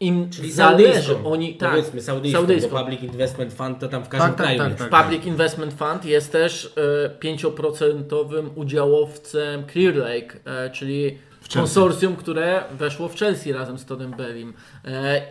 Im 0.00 0.30
Czyli 0.30 0.52
zależy. 0.52 0.92
saudyjską. 0.92 1.26
Oni, 1.32 1.54
tak, 1.54 1.70
Powiedzmy 1.70 2.00
saudyjską, 2.00 2.38
saudyjską. 2.40 2.70
bo 2.70 2.78
Public 2.80 3.02
Investment 3.02 3.52
Fund 3.52 3.78
to 3.78 3.88
tam 3.88 4.04
w 4.04 4.08
każdym 4.08 4.28
Tak, 4.28 4.36
tak, 4.38 4.46
kraju 4.46 4.58
tak, 4.58 4.70
jest. 4.80 4.90
tak. 4.90 5.02
Public 5.04 5.26
Investment 5.26 5.74
Fund 5.74 6.04
jest 6.04 6.32
też 6.32 6.72
e, 7.06 7.10
5% 7.18 8.50
udziałowcem 8.54 9.64
Clear 9.72 9.94
Lake, 9.96 10.36
e, 10.44 10.70
czyli 10.70 11.18
konsorcjum, 11.54 12.16
które 12.16 12.64
weszło 12.78 13.08
w 13.08 13.16
Chelsea 13.18 13.52
razem 13.52 13.78
z 13.78 13.84
Toddem 13.84 14.10
Bellim. 14.10 14.54
E, 14.84 15.22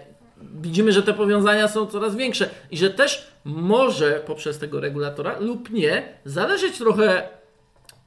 widzimy, 0.61 0.91
że 0.91 1.03
te 1.03 1.13
powiązania 1.13 1.68
są 1.68 1.86
coraz 1.86 2.16
większe 2.16 2.49
i 2.72 2.78
że 2.78 2.89
też 2.89 3.28
może 3.45 4.24
poprzez 4.28 4.57
tego 4.59 4.80
regulatora 4.80 5.39
lub 5.39 5.70
nie 5.70 6.03
zależeć 6.26 6.78
trochę 6.78 7.30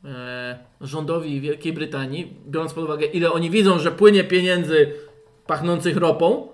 e, 0.04 0.58
rządowi 0.80 1.40
Wielkiej 1.40 1.72
Brytanii, 1.72 2.36
biorąc 2.46 2.72
pod 2.74 2.84
uwagę 2.84 3.06
ile 3.06 3.32
oni 3.32 3.50
widzą, 3.50 3.78
że 3.78 3.90
płynie 3.92 4.24
pieniędzy 4.24 4.92
pachnących 5.52 5.96
ropą 5.96 6.48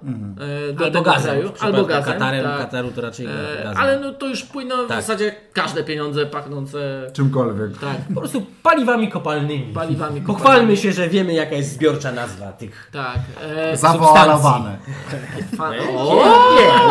e, 0.71 0.73
do 0.73 0.85
Albo 0.85 0.99
tego 0.99 1.03
gazem. 1.03 1.23
kraju, 1.23 1.53
W 1.55 1.63
albo 1.63 1.85
gazem. 1.85 2.13
Katarem, 2.13 2.45
tak. 2.45 2.59
Kataru 2.59 2.91
to 2.91 3.01
raczej 3.01 3.27
E, 3.27 3.29
gazem. 3.65 3.77
ale 3.77 4.01
no 4.01 4.13
to 4.13 4.27
już 4.27 4.43
płyną 4.43 4.85
w 4.85 4.89
Tak. 4.89 5.03
zasadzie 5.03 5.35
każde 5.53 5.85
pieniądze 5.85 6.27
pachnące 6.27 7.07
Czymkolwiek. 7.13 7.79
tak, 7.79 7.97
Po 8.15 8.21
prostu 8.21 8.47
paliwami 8.63 9.11
kopalnymi. 9.11 9.73
paliwami. 9.75 10.21
Pochwalmy 10.21 10.77
się, 10.77 10.93
że 10.93 11.09
wiemy 11.09 11.33
jaka 11.33 11.55
jest 11.55 11.73
zbiorcza 11.73 12.13
nazwa 12.13 12.53
tych. 12.53 12.91
Tak. 12.93 13.19
E, 13.57 13.77
Zawoalowane. 13.77 14.77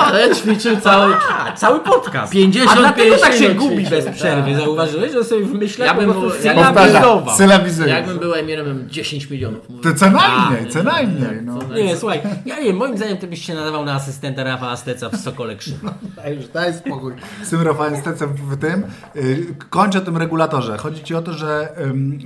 ale 0.05 0.35
ćwiczył 0.35 0.77
cały 0.77 1.13
A, 1.29 1.51
cały 1.51 1.79
podcast. 1.79 2.33
55 2.33 2.69
A 2.71 2.75
dlatego 2.79 3.17
tak 3.17 3.33
się 3.33 3.49
gubi 3.49 3.83
bez 3.89 4.05
przerwy. 4.05 4.51
Tak. 4.51 4.59
Zauważyłeś, 4.61 5.11
że 5.11 5.23
sobie 5.23 5.45
wymyśla 5.45 5.85
Ja 5.85 5.93
po 5.93 6.01
bym 6.01 6.11
prostu 6.13 6.27
mu- 6.29 6.45
ja- 6.45 7.33
sylabizował. 7.35 7.87
Jakbym 7.87 8.19
był 8.19 8.33
emirem, 8.33 8.65
bym 8.65 8.89
10 8.89 9.29
milionów. 9.29 9.67
To 9.83 9.93
co 9.93 10.05
najmniej, 10.09 10.69
co 10.71 10.83
najmniej. 10.83 11.41
No. 11.43 11.59
Nie, 11.93 11.99
słuchaj, 11.99 12.21
ja 12.45 12.59
nie 12.59 12.73
moim 12.73 12.97
zdaniem 12.97 13.17
ty 13.17 13.27
byś 13.27 13.45
się 13.45 13.53
nadawał 13.53 13.85
na 13.85 13.93
asystenta 13.93 14.43
Rafała 14.43 14.77
Steca 14.77 15.09
w 15.09 15.15
Sokole 15.15 15.55
Krzywa. 15.55 15.93
Daj 16.15 16.35
już, 16.35 16.47
daj 16.47 16.73
spokój. 16.73 17.13
Z 17.43 17.49
tym 17.49 17.61
Rafałem 17.61 17.97
Stecem 17.97 18.33
w 18.33 18.57
tym. 18.57 18.83
Y, 19.15 19.55
Kończę 19.69 19.97
o 19.97 20.01
tym 20.01 20.17
regulatorze. 20.17 20.77
Chodzi 20.77 21.03
Ci 21.03 21.15
o 21.15 21.21
to, 21.21 21.33
że, 21.33 21.75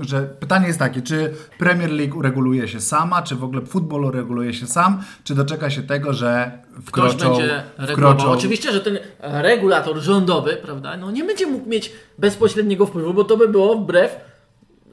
że 0.01 0.21
pytanie 0.21 0.67
jest 0.67 0.79
takie, 0.79 1.01
czy 1.01 1.33
Premier 1.59 1.91
League 1.91 2.17
ureguluje 2.17 2.67
się 2.67 2.81
sama, 2.81 3.21
czy 3.21 3.35
w 3.35 3.43
ogóle 3.43 3.61
futbol 3.61 4.05
ureguluje 4.05 4.53
się 4.53 4.67
sam, 4.67 5.03
czy 5.23 5.35
doczeka 5.35 5.69
się 5.69 5.83
tego, 5.83 6.13
że 6.13 6.51
Ktoś 6.73 6.85
wkroczą... 6.85 7.29
będzie 7.29 7.63
regulował. 7.77 8.15
wkroczą 8.15 8.31
Oczywiście, 8.31 8.71
że 8.71 8.81
ten 8.81 8.99
regulator 9.19 9.97
rządowy, 9.97 10.57
prawda, 10.57 10.97
no 10.97 11.11
nie 11.11 11.23
będzie 11.23 11.47
mógł 11.47 11.69
mieć 11.69 11.91
bezpośredniego 12.17 12.85
wpływu, 12.85 13.13
bo 13.13 13.23
to 13.23 13.37
by 13.37 13.47
było 13.47 13.75
wbrew 13.75 14.19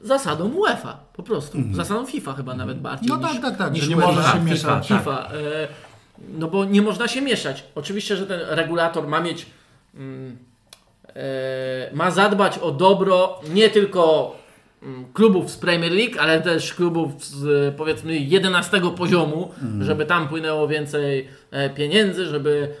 zasadom 0.03 0.57
UEFA, 0.57 1.04
po 1.15 1.23
prostu. 1.23 1.57
Zasadom 1.71 2.05
FIFA 2.07 2.33
chyba 2.33 2.53
nawet 2.53 2.79
bardziej 2.81 3.11
Mhm. 3.11 3.21
No 3.21 3.33
niż, 3.33 3.41
tak, 3.41 3.49
tak, 3.51 3.59
tak, 3.59 3.73
niż 3.73 3.87
nie 3.87 3.95
można 3.95 4.23
się 4.23 4.31
FIFA, 4.31 4.43
mieszać. 4.43 4.87
tak. 4.87 4.99
FIFA. 4.99 5.29
E, 5.33 5.67
no 6.37 6.47
bo 6.47 6.65
nie 6.65 6.81
można 6.81 7.07
się 7.07 7.21
mieszać. 7.21 7.63
Oczywiście, 7.75 8.15
że 8.17 8.27
ten 8.27 8.39
regulator 8.49 9.07
ma 9.07 9.19
mieć, 9.21 9.45
mm, 9.95 10.37
e, 11.15 11.89
ma 11.93 12.11
zadbać 12.11 12.57
o 12.57 12.71
dobro 12.71 13.39
nie 13.53 13.69
tylko 13.69 14.35
mm, 14.83 15.05
klubów 15.13 15.51
z 15.51 15.57
Premier 15.57 15.91
League, 15.91 16.19
ale 16.19 16.41
też 16.41 16.73
klubów 16.73 17.25
z 17.25 17.75
powiedzmy 17.75 18.15
11 18.17 18.81
poziomu, 18.97 19.51
żeby 19.81 20.05
tam 20.05 20.27
płynęło 20.27 20.67
więcej 20.67 21.27
e, 21.51 21.69
pieniędzy, 21.69 22.25
żeby 22.25 22.75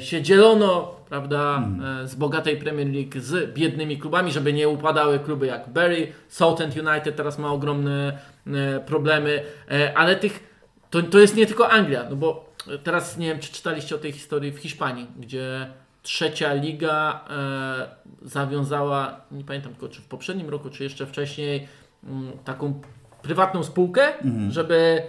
się 0.00 0.22
dzielono 0.22 1.01
prawda, 1.12 1.68
e, 2.02 2.08
z 2.08 2.14
bogatej 2.14 2.56
Premier 2.56 2.88
League 2.88 3.20
z 3.20 3.54
biednymi 3.54 3.98
klubami, 3.98 4.32
żeby 4.32 4.52
nie 4.52 4.68
upadały 4.68 5.18
kluby 5.18 5.46
jak 5.46 5.68
Bury, 5.68 6.12
Southend 6.28 6.76
United 6.76 7.16
teraz 7.16 7.38
ma 7.38 7.52
ogromne 7.52 8.18
e, 8.46 8.80
problemy, 8.80 9.42
e, 9.70 9.98
ale 9.98 10.16
tych 10.16 10.52
to, 10.90 11.02
to 11.02 11.18
jest 11.18 11.36
nie 11.36 11.46
tylko 11.46 11.70
Anglia, 11.70 12.06
no 12.10 12.16
bo 12.16 12.54
teraz 12.84 13.18
nie 13.18 13.28
wiem, 13.28 13.38
czy 13.38 13.52
czytaliście 13.52 13.94
o 13.94 13.98
tej 13.98 14.12
historii 14.12 14.52
w 14.52 14.58
Hiszpanii, 14.58 15.06
gdzie 15.18 15.66
trzecia 16.02 16.54
liga 16.54 17.24
e, 17.30 18.28
zawiązała, 18.28 19.20
nie 19.30 19.44
pamiętam 19.44 19.72
tylko 19.72 19.88
czy 19.88 20.02
w 20.02 20.06
poprzednim 20.06 20.48
roku, 20.48 20.70
czy 20.70 20.84
jeszcze 20.84 21.06
wcześniej, 21.06 21.68
mm, 22.04 22.32
taką 22.44 22.80
prywatną 23.22 23.62
spółkę, 23.62 24.12
żeby 24.48 25.02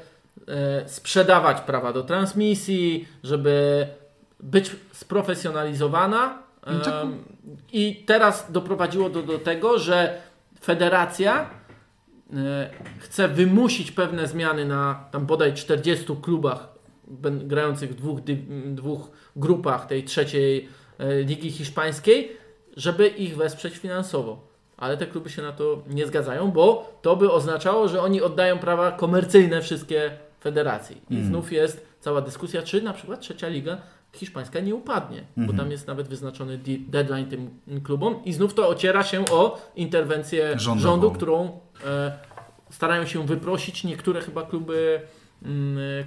e, 0.48 0.90
sprzedawać 0.90 1.62
prawa 1.62 1.94
do 1.94 2.04
transmisji, 2.04 3.08
żeby 3.24 3.88
być 4.44 4.72
sprofesjonalizowana. 4.92 6.44
I 7.74 8.04
teraz 8.06 8.52
doprowadziło 8.52 9.10
do, 9.10 9.24
do 9.24 9.40
tego, 9.40 9.80
że 9.80 10.22
federacja 10.62 11.50
e, 12.34 12.70
chce 13.00 13.28
wymusić 13.28 13.92
pewne 13.92 14.28
zmiany 14.28 14.66
na 14.66 15.06
tam 15.12 15.26
bodaj 15.26 15.54
40 15.54 16.06
klubach 16.22 16.74
grających 17.24 17.92
w 17.92 17.96
dwóch, 17.96 18.20
dwóch 18.66 19.12
grupach 19.36 19.86
tej 19.86 20.04
trzeciej 20.04 20.70
e, 21.00 21.22
ligi 21.22 21.52
hiszpańskiej, 21.52 22.38
żeby 22.78 23.08
ich 23.08 23.38
wesprzeć 23.38 23.78
finansowo. 23.78 24.48
Ale 24.78 24.98
te 24.98 25.08
kluby 25.08 25.30
się 25.30 25.42
na 25.42 25.52
to 25.52 25.84
nie 25.90 26.08
zgadzają, 26.08 26.52
bo 26.52 26.94
to 27.02 27.16
by 27.16 27.32
oznaczało, 27.32 27.88
że 27.88 28.02
oni 28.02 28.22
oddają 28.22 28.60
prawa 28.60 28.92
komercyjne 28.92 29.62
wszystkie 29.62 30.12
federacji. 30.40 31.02
I 31.10 31.24
znów 31.24 31.52
jest 31.52 31.86
cała 32.00 32.22
dyskusja, 32.22 32.62
czy 32.62 32.82
na 32.82 32.94
przykład 32.94 33.20
trzecia 33.20 33.48
liga 33.48 33.78
hiszpańska 34.14 34.60
nie 34.60 34.76
upadnie, 34.76 35.24
bo 35.38 35.54
tam 35.54 35.72
jest 35.72 35.88
nawet 35.88 36.08
wyznaczony 36.08 36.60
deadline 36.88 37.26
tym 37.26 37.50
klubom 37.84 38.24
i 38.26 38.34
znów 38.34 38.54
to 38.54 38.68
ociera 38.70 39.04
się 39.04 39.26
o 39.26 39.62
interwencję 39.76 40.60
Rządową. 40.60 40.90
rządu, 40.90 41.12
którą 41.12 41.60
e, 41.86 42.14
starają 42.70 43.06
się 43.06 43.26
wyprosić 43.26 43.84
niektóre 43.84 44.22
chyba 44.22 44.44
kluby, 44.44 45.02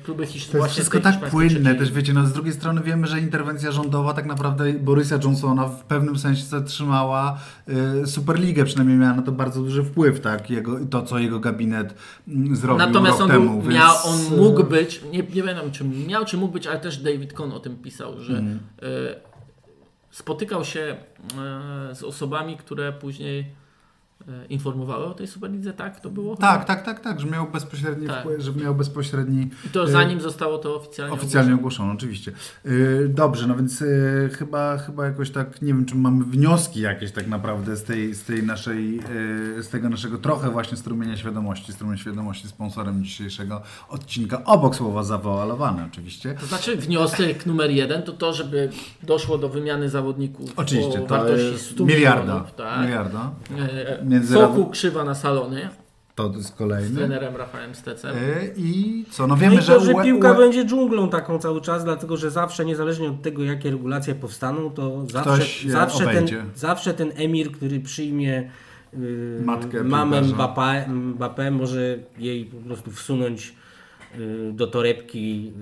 kluby 0.05 0.26
hisz, 0.26 0.47
To 0.47 0.59
jest 0.59 0.70
wszystko 0.70 1.01
tak 1.01 1.30
płynne, 1.30 1.74
też 1.74 1.93
wiecie, 1.93 2.12
no 2.12 2.26
z 2.26 2.32
drugiej 2.32 2.53
strony 2.53 2.80
wiemy, 2.82 3.07
że 3.07 3.20
interwencja 3.20 3.72
rządowa 3.72 4.14
tak 4.14 4.26
naprawdę 4.26 4.72
Borysa 4.72 5.18
Johnsona 5.24 5.68
w 5.68 5.84
pewnym 5.84 6.18
sensie 6.18 6.45
zatrzymała 6.45 7.39
y, 8.03 8.07
Superligę, 8.07 8.64
przynajmniej 8.64 8.99
miała 8.99 9.14
na 9.14 9.22
to 9.22 9.32
bardzo 9.32 9.62
duży 9.62 9.84
wpływ, 9.84 10.20
tak, 10.20 10.51
jego, 10.51 10.87
to 10.91 11.03
co 11.03 11.18
jego 11.18 11.41
gabinet 11.41 11.95
mm, 12.28 12.57
zrobił 12.57 12.87
Natomiast 12.87 13.20
on, 13.20 13.28
był, 13.30 13.41
temu, 13.41 13.62
więc... 13.62 13.74
miał, 13.74 13.95
on 14.05 14.37
mógł 14.37 14.64
być, 14.64 15.01
nie, 15.12 15.18
nie 15.18 15.43
wiem 15.43 15.70
czy 15.72 15.84
miał, 15.84 16.24
czy 16.24 16.37
mógł 16.37 16.53
być, 16.53 16.66
ale 16.66 16.80
też 16.80 16.99
David 16.99 17.32
Cohn 17.32 17.53
o 17.53 17.61
tym 17.61 17.76
pisał, 17.76 18.20
że 18.20 18.39
Mhm. 18.39 18.59
e, 18.82 18.87
spotykał 20.11 20.64
się 20.64 20.80
e, 20.80 21.95
z 21.95 22.03
osobami, 22.03 22.57
które 22.57 22.93
później 22.93 23.65
informowały 24.48 25.04
o 25.04 25.14
tej 25.14 25.26
Superlidze, 25.26 25.72
tak? 25.72 26.00
To 26.00 26.10
było? 26.10 26.36
Tak, 26.36 26.64
tak, 26.64 26.82
tak, 26.84 27.00
tak, 27.00 27.20
że 27.20 27.26
miał 27.26 27.50
bezpośredni 27.50 28.06
Tak. 28.06 28.20
wpływ, 28.20 28.40
że 28.42 28.52
miał 28.52 28.74
bezpośredni 28.74 29.50
I 29.66 29.68
to 29.68 29.84
e, 29.84 29.88
zanim 29.88 30.20
zostało 30.20 30.58
to 30.58 30.76
oficjalnie, 30.76 31.14
Oficjalnie 31.14 31.54
ogłoszono, 31.54 31.92
oczywiście. 31.92 32.32
Yy, 32.64 33.10
dobrze, 33.14 33.46
no 33.46 33.56
więc 33.56 33.84
chyba, 34.32 34.78
chyba 34.78 35.06
jakoś 35.06 35.30
tak, 35.30 35.62
nie 35.62 35.74
wiem, 35.74 35.84
czy 35.84 35.94
mamy 35.94 36.24
wnioski 36.24 36.80
jakieś 36.80 37.12
tak 37.12 37.26
naprawdę 37.28 37.76
z 37.76 37.82
tej, 37.82 38.14
z 38.14 38.22
tej 38.22 38.42
naszej, 38.42 39.00
z 39.60 39.68
tego 39.68 39.88
naszego 39.88 40.18
trochę 40.18 40.50
właśnie 40.50 40.76
strumienia 40.76 41.16
świadomości, 41.16 41.72
strumienia 41.72 41.98
świadomości 41.98 42.48
sponsorem 42.48 43.04
dzisiejszego 43.04 43.62
odcinka, 43.88 44.44
obok 44.44 44.76
słowa 44.76 45.02
zawoalowane 45.02 45.86
oczywiście. 45.92 46.34
To 46.40 46.46
znaczy 46.46 46.76
wniosek 46.76 47.46
numer 47.46 47.70
jeden 47.70 48.02
to 48.02 48.12
to, 48.12 48.32
żeby 48.32 48.68
doszło 49.02 49.38
do 49.38 49.48
wymiany 49.48 49.88
zawodników 49.88 50.52
Oczywiście, 50.56 51.02
o 51.02 51.06
to 51.06 51.16
wartości 51.16 51.46
jest 51.46 51.70
100 51.70 51.84
miliarda. 51.84 52.22
milionów. 52.22 52.54
Tak. 52.54 52.80
miliarda. 52.80 53.30
E, 54.07 54.09
Między 54.09 54.34
Soku 54.34 54.66
krzywa 54.66 55.04
na 55.04 55.14
salony. 55.14 55.68
To 56.14 56.32
jest 56.36 56.48
z 56.48 56.52
kolejny. 56.52 56.96
trenerem 56.96 57.36
Rafałem 57.36 57.74
Stecem. 57.74 58.16
Y, 58.16 58.54
I 58.57 59.04
co, 59.11 59.22
no 59.26 59.28
No 59.34 59.40
wiemy, 59.40 59.54
i 59.54 59.59
to, 59.59 59.80
że 59.80 59.94
UE 59.94 60.02
piłka 60.02 60.32
UE 60.32 60.36
będzie 60.36 60.64
dżunglą 60.64 61.09
taką 61.09 61.38
cały 61.38 61.61
czas, 61.61 61.84
dlatego 61.84 62.16
że 62.16 62.30
zawsze, 62.30 62.64
niezależnie 62.64 63.09
od 63.09 63.22
tego, 63.22 63.44
jakie 63.44 63.70
regulacje 63.70 64.14
powstaną, 64.14 64.70
to 64.70 65.07
zawsze, 65.12 65.66
je 65.66 65.72
zawsze, 65.72 66.04
ten, 66.07 66.26
zawsze 66.54 66.94
ten 66.94 67.12
emir, 67.16 67.52
który 67.52 67.80
przyjmie 67.80 68.50
yy, 68.92 69.42
Matkę 69.44 69.84
mamę. 69.84 70.22
Mbappé, 70.22 70.88
Mbappé, 70.88 71.50
może 71.50 71.98
jej 72.18 72.44
po 72.44 72.57
prostu 72.57 72.90
wsunąć 72.90 73.54
yy, 74.18 74.52
do 74.52 74.66
torebki 74.66 75.44
yy, 75.44 75.52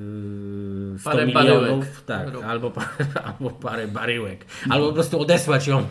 100 0.99 1.11
Parę 1.11 1.27
milionów, 1.27 1.61
baryłek. 1.61 2.01
tak, 2.07 2.35
Rób. 2.35 2.45
albo, 2.45 2.71
parę- 2.71 3.05
albo 3.39 3.51
parę 3.51 3.89
baryłek, 3.89 4.45
albo 4.71 4.87
po 4.87 4.93
prostu 4.93 5.21
odesłać 5.21 5.67
ją 5.67 5.83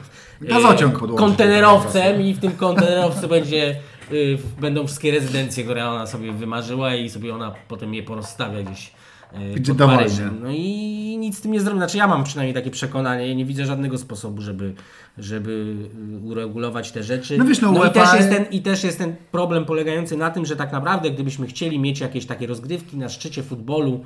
yy, 0.41 0.47
Gazociąg 0.47 1.15
kontenerowcem 1.17 2.21
i 2.21 2.33
w 2.33 2.39
tym 2.39 2.51
kontenerowcu 2.51 3.27
będzie 3.27 3.75
y, 4.11 4.37
będą 4.61 4.87
wszystkie 4.87 5.11
rezydencje, 5.11 5.63
które 5.63 5.89
ona 5.89 6.07
sobie 6.07 6.31
wymarzyła 6.31 6.95
i 6.95 7.09
sobie 7.09 7.35
ona 7.35 7.53
potem 7.67 7.93
je 7.93 8.03
porozstawia 8.03 8.63
gdzieś 8.63 8.91
y, 9.33 9.53
Gdzie. 9.55 9.75
Paryżem. 9.75 10.39
No 10.43 10.49
i 10.51 11.17
nic 11.19 11.37
z 11.37 11.41
tym 11.41 11.51
nie 11.51 11.61
zrobi. 11.61 11.77
Znaczy 11.77 11.97
ja 11.97 12.07
mam 12.07 12.23
przynajmniej 12.23 12.53
takie 12.53 12.71
przekonanie, 12.71 13.35
nie 13.35 13.45
widzę 13.45 13.65
żadnego 13.65 13.97
sposobu, 13.97 14.41
żeby, 14.41 14.73
żeby 15.17 15.75
y, 16.23 16.25
uregulować 16.25 16.91
te 16.91 17.03
rzeczy. 17.03 17.37
No 17.37 17.45
wiesz, 17.45 17.61
no 17.61 17.71
i, 17.73 17.75
UEFA 17.75 17.89
też 17.91 18.13
jest 18.13 18.29
ten, 18.29 18.45
I 18.51 18.61
też 18.61 18.83
jest 18.83 18.97
ten 18.97 19.15
problem 19.31 19.65
polegający 19.65 20.17
na 20.17 20.29
tym, 20.29 20.45
że 20.45 20.55
tak 20.55 20.71
naprawdę 20.71 21.11
gdybyśmy 21.11 21.47
chcieli 21.47 21.79
mieć 21.79 21.99
jakieś 21.99 22.25
takie 22.25 22.47
rozgrywki 22.47 22.97
na 22.97 23.09
szczycie 23.09 23.43
futbolu, 23.43 24.05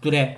które 0.00 0.34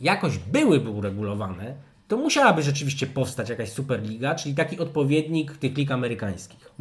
jakoś 0.00 0.38
byłyby 0.38 0.90
uregulowane, 0.90 1.74
to 2.08 2.16
musiałaby 2.16 2.62
rzeczywiście 2.62 3.06
powstać 3.06 3.48
jakaś 3.48 3.72
superliga, 3.72 4.34
czyli 4.34 4.54
taki 4.54 4.78
odpowiednik 4.78 5.56
tych 5.56 5.76
lig 5.76 5.90
amerykańskich, 5.90 6.72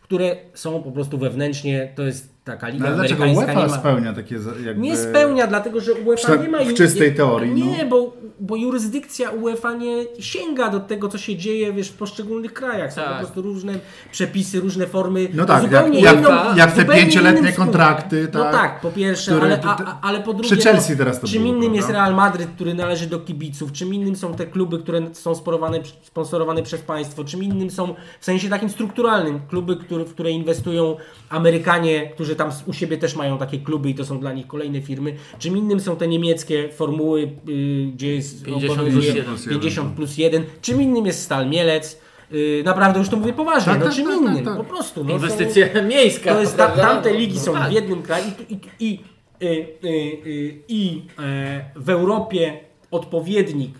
które 0.00 0.36
są 0.54 0.82
po 0.82 0.92
prostu 0.92 1.18
wewnętrznie, 1.18 1.92
to 1.94 2.02
jest 2.02 2.37
taka 2.52 2.66
No, 2.66 2.72
liga 2.72 2.86
ale 2.86 2.96
dlaczego 2.96 3.24
amerykańska. 3.24 3.52
UEFA 3.52 3.66
nie 3.66 3.72
ma, 3.72 3.78
spełnia 3.80 4.12
takie 4.12 4.34
jakby... 4.64 4.82
nie 4.82 4.96
spełnia, 4.96 5.46
dlatego 5.46 5.80
że 5.80 5.94
UEFA 5.94 6.28
Tak 6.28 6.42
nie 6.42 6.48
ma... 6.48 6.58
w 6.58 6.74
czystej 6.74 7.14
teorii, 7.14 7.52
Nie, 7.52 7.84
no. 7.84 7.90
bo, 7.90 8.12
bo 8.40 8.56
jurysdykcja 8.56 9.30
UEFA 9.30 9.72
nie 9.74 10.04
sięga 10.18 10.68
do 10.70 10.80
tego, 10.80 11.08
co 11.08 11.18
się 11.18 11.36
dzieje 11.36 11.72
wiesz, 11.72 11.88
w 11.88 11.94
poszczególnych 11.96 12.52
krajach. 12.52 12.92
Są 12.92 13.00
Tak. 13.00 13.10
po 13.12 13.18
prostu 13.18 13.42
różne 13.42 13.72
przepisy, 14.12 14.60
różne 14.60 14.86
formy. 14.86 15.28
No 15.34 15.44
tak, 15.44 15.62
zupełnie 15.62 16.00
jak- 16.00 16.18
inną, 16.18 16.28
jak- 16.30 16.56
jak 16.56 16.72
te 16.72 16.84
pięcioletnie 16.84 17.52
kontrakty, 17.52 18.28
No 18.34 18.42
tak, 18.42 18.52
tak, 18.52 18.80
po 18.80 18.90
pierwsze, 18.90 19.30
które- 19.30 19.44
ale, 19.46 19.60
a, 19.64 19.84
a, 19.84 19.98
ale 20.02 20.20
po 20.20 20.32
drugie... 20.32 20.56
przy 20.56 20.62
Chelsea 20.70 20.96
teraz 20.96 21.20
to 21.20 21.26
Czym 21.28 21.42
było, 21.42 21.54
innym 21.54 21.74
jest? 21.74 21.90
Real 21.90 22.14
Madryt, 22.14 22.48
który 22.54 22.74
należy 22.74 23.06
do 23.06 23.18
kibiców, 23.20 23.72
czym 23.72 23.94
innym 23.94 24.16
są 24.16 24.34
te 24.34 24.46
kluby, 24.46 24.78
które 24.78 25.00
są 25.14 25.34
sporowane, 25.34 25.78
sponsorowane 26.02 26.62
przez 26.62 26.80
państwo, 26.82 27.24
czym 27.24 27.42
innym 27.42 27.70
są 27.70 27.94
w 28.20 28.24
sensie 28.24 28.48
takim 28.48 28.68
strukturalnym 28.70 29.40
kluby, 29.48 29.76
które, 29.76 30.04
w 30.04 30.14
które 30.14 30.30
inwestują 30.30 30.96
Amerykanie, 31.30 32.10
którzy 32.14 32.36
tam 32.38 32.50
u 32.66 32.72
siebie 32.72 32.96
też 32.96 33.16
mają 33.16 33.38
takie 33.38 33.58
kluby 33.58 33.90
i 33.90 33.94
to 33.94 34.04
są 34.04 34.20
dla 34.20 34.32
nich 34.32 34.46
kolejne 34.46 34.80
firmy, 34.80 35.14
czym 35.38 35.56
innym 35.56 35.80
są 35.80 35.96
te 35.96 36.08
niemieckie 36.08 36.68
formuły, 36.68 37.22
y, 37.48 37.86
gdzie 37.94 38.14
jest 38.14 38.44
50 38.44 38.72
obowiązuje 38.80 39.22
plus 39.22 39.46
1. 39.46 39.60
50 39.60 39.96
plus 39.96 40.18
1, 40.18 40.44
czym 40.62 40.82
innym 40.82 41.06
jest 41.06 41.22
Stal 41.22 41.48
Mielec, 41.48 42.00
y, 42.32 42.62
naprawdę 42.64 42.98
już 42.98 43.08
to 43.08 43.16
mówię 43.16 43.32
poważnie, 43.32 43.72
Tak, 43.72 43.80
no 43.80 43.86
tak, 43.86 43.94
czym 43.94 44.06
tak, 44.06 44.16
innym, 44.16 44.34
tak, 44.34 44.44
tak. 44.44 44.56
po 44.56 44.64
prostu. 44.64 45.04
No, 45.04 45.12
Inwestycja 45.12 45.66
miejska. 45.88 46.34
to 46.34 46.40
jest 46.40 46.56
ta, 46.56 46.68
tamte 46.68 47.14
ligi 47.14 47.34
No 47.34 47.40
są 47.40 47.52
tak. 47.52 47.70
w 47.70 47.72
jednym 47.72 48.02
kraju 48.02 48.24
i, 48.48 48.54
i, 48.80 49.00
i, 49.40 49.48
y, 49.86 50.62
i 50.68 51.02
e, 51.18 51.64
w 51.76 51.90
Europie 51.90 52.60
odpowiednik 52.90 53.74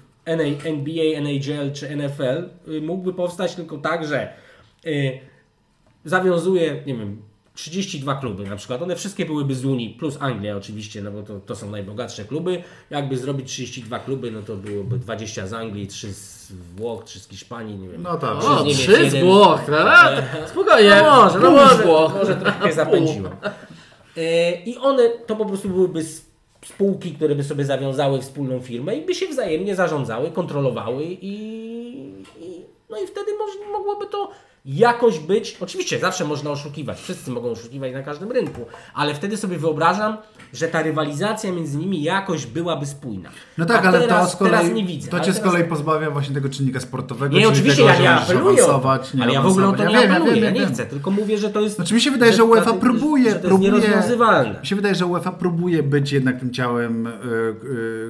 NBA, 0.65 1.05
NHL 1.19 1.73
czy 1.73 1.97
NFL 1.97 2.49
mógłby 2.83 3.15
powstać 3.15 3.55
tylko 3.55 3.79
tak, 3.79 4.07
że 4.07 4.33
y, 4.87 5.19
zawiązuje, 6.05 6.83
nie 6.87 6.95
wiem, 6.95 7.23
32 7.59 8.15
kluby 8.15 8.45
na 8.45 8.57
przykład. 8.57 8.83
One 8.83 8.97
wszystkie 8.97 9.27
byłyby 9.27 9.55
z 9.55 9.65
Unii, 9.65 9.91
plus 9.91 10.17
Anglia 10.21 10.57
oczywiście, 10.57 11.03
no 11.03 11.11
bo 11.11 11.23
to, 11.23 11.41
to 11.41 11.57
są 11.57 11.71
najbogatsze 11.71 12.25
kluby. 12.25 12.63
Jakby 12.91 13.17
zrobić 13.17 13.49
32 13.49 13.99
kluby, 13.99 14.31
no 14.31 14.43
to 14.43 14.57
byłoby 14.57 14.99
20 14.99 15.47
z 15.47 15.53
Anglii, 15.53 15.87
3 15.87 16.13
z 16.13 16.53
Włoch, 16.77 17.05
3 17.05 17.21
z 17.21 17.29
Hiszpanii, 17.29 17.79
nie 17.79 17.89
wiem. 17.89 18.03
No 18.03 18.17
tak. 18.17 18.37
O, 18.37 18.59
z 18.59 18.65
Niemiec 18.65 18.79
trzy 18.79 19.11
z 19.11 19.13
jeden. 19.13 19.25
Włoch, 19.25 19.61
prawda? 19.67 20.23
Spokojnie. 20.47 21.03
No 21.03 21.25
może, 21.25 21.39
no 21.39 21.51
może, 21.51 21.77
z 21.77 21.81
Włoch. 21.81 22.15
może 22.15 22.37
trochę 22.37 22.73
zapędziłem. 22.73 23.33
E, 24.17 24.53
I 24.63 24.77
one 24.77 25.09
to 25.09 25.37
po 25.37 25.47
prostu 25.47 25.69
byłyby 25.69 26.05
spółki, 26.65 27.13
które 27.13 27.35
by 27.35 27.45
sobie 27.45 27.65
zawiązały 27.65 28.21
wspólną 28.21 28.61
firmę 28.61 28.97
i 28.97 29.07
by 29.07 29.15
się 29.15 29.27
wzajemnie 29.27 29.75
zarządzały, 29.75 30.31
kontrolowały 30.31 31.05
i, 31.05 31.35
i 32.41 32.65
no 32.91 32.99
i 32.99 33.07
wtedy 33.07 33.33
moż, 33.39 33.51
mogłoby 33.73 34.07
to 34.07 34.31
jakoś 34.65 35.19
być. 35.19 35.57
Oczywiście 35.61 35.99
zawsze 35.99 36.25
można 36.25 36.51
oszukiwać, 36.51 37.01
wszyscy 37.01 37.31
mogą 37.31 37.51
oszukiwać 37.51 37.93
na 37.93 38.03
każdym 38.03 38.33
rynku, 38.33 38.67
ale 38.95 39.15
wtedy 39.15 39.37
sobie 39.37 39.59
wyobrażam, 39.59 40.17
że 40.53 40.69
ta 40.69 40.83
rywalizacja 40.83 41.53
między 41.53 41.79
nimi 41.79 42.03
jakoś 42.03 42.47
byłaby 42.47 42.87
spójna. 42.87 43.31
No 43.59 43.65
tak, 43.67 43.85
A 43.85 43.89
ale 43.89 44.01
teraz, 44.01 44.31
to 44.31 44.37
z 44.37 44.39
kolei, 44.39 44.73
nie 44.73 44.85
widzę. 44.85 45.11
to 45.11 45.21
cię 45.21 45.33
z 45.33 45.37
teraz- 45.37 45.53
kolei 45.53 45.69
pozbawia 45.69 46.11
właśnie 46.11 46.35
tego 46.35 46.49
czynnika 46.49 46.81
sportowego, 46.81 47.37
Nie, 47.39 47.49
oczywiście 47.49 47.77
tego, 47.83 47.89
ja 47.89 48.01
nie 48.01 48.11
apeluję, 48.11 48.57
nie 49.15 49.23
ale 49.23 49.33
ja 49.33 49.43
w 49.43 49.47
ogóle 49.47 49.69
o 49.69 49.73
to 49.73 49.85
nie 49.85 49.93
Ja 49.95 50.01
apeluję, 50.11 50.35
wiem, 50.35 50.45
ja 50.45 50.51
nie 50.51 50.61
wiem. 50.61 50.69
chcę, 50.75 50.87
tylko 50.87 51.11
mówię, 51.11 51.39
że 51.39 51.51
to 51.51 51.61
jest... 51.61 51.77
Znaczy 51.77 51.95
mi 51.95 52.01
się 52.01 52.11
wydaje, 52.11 52.33
że 52.33 52.45
UEFA 52.45 52.73
że- 52.73 52.79
próbuje, 52.79 53.25
że 53.25 53.31
to 53.31 53.37
jest 53.37 53.49
próbuje, 53.49 53.71
nierozwiązywalne. 53.73 54.61
mi 54.61 54.67
się 54.67 54.77
wydaje, 54.77 54.95
że 54.95 55.07
UEFA 55.07 55.33
próbuje 55.33 55.83
być 55.83 56.13
jednak 56.13 56.41
tym 56.41 56.51
ciałem, 56.53 57.07
y, 57.07 57.11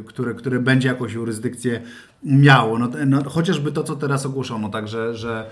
y, 0.00 0.04
które, 0.06 0.34
które 0.34 0.58
będzie 0.60 0.88
jakąś 0.88 1.12
jurysdykcję 1.12 1.80
miało. 2.22 2.78
No, 2.78 2.88
no, 3.06 3.30
chociażby 3.30 3.72
to, 3.72 3.84
co 3.84 3.96
teraz 3.96 4.26
ogłoszono, 4.26 4.68
tak, 4.68 4.88
że, 4.88 5.14
że, 5.14 5.50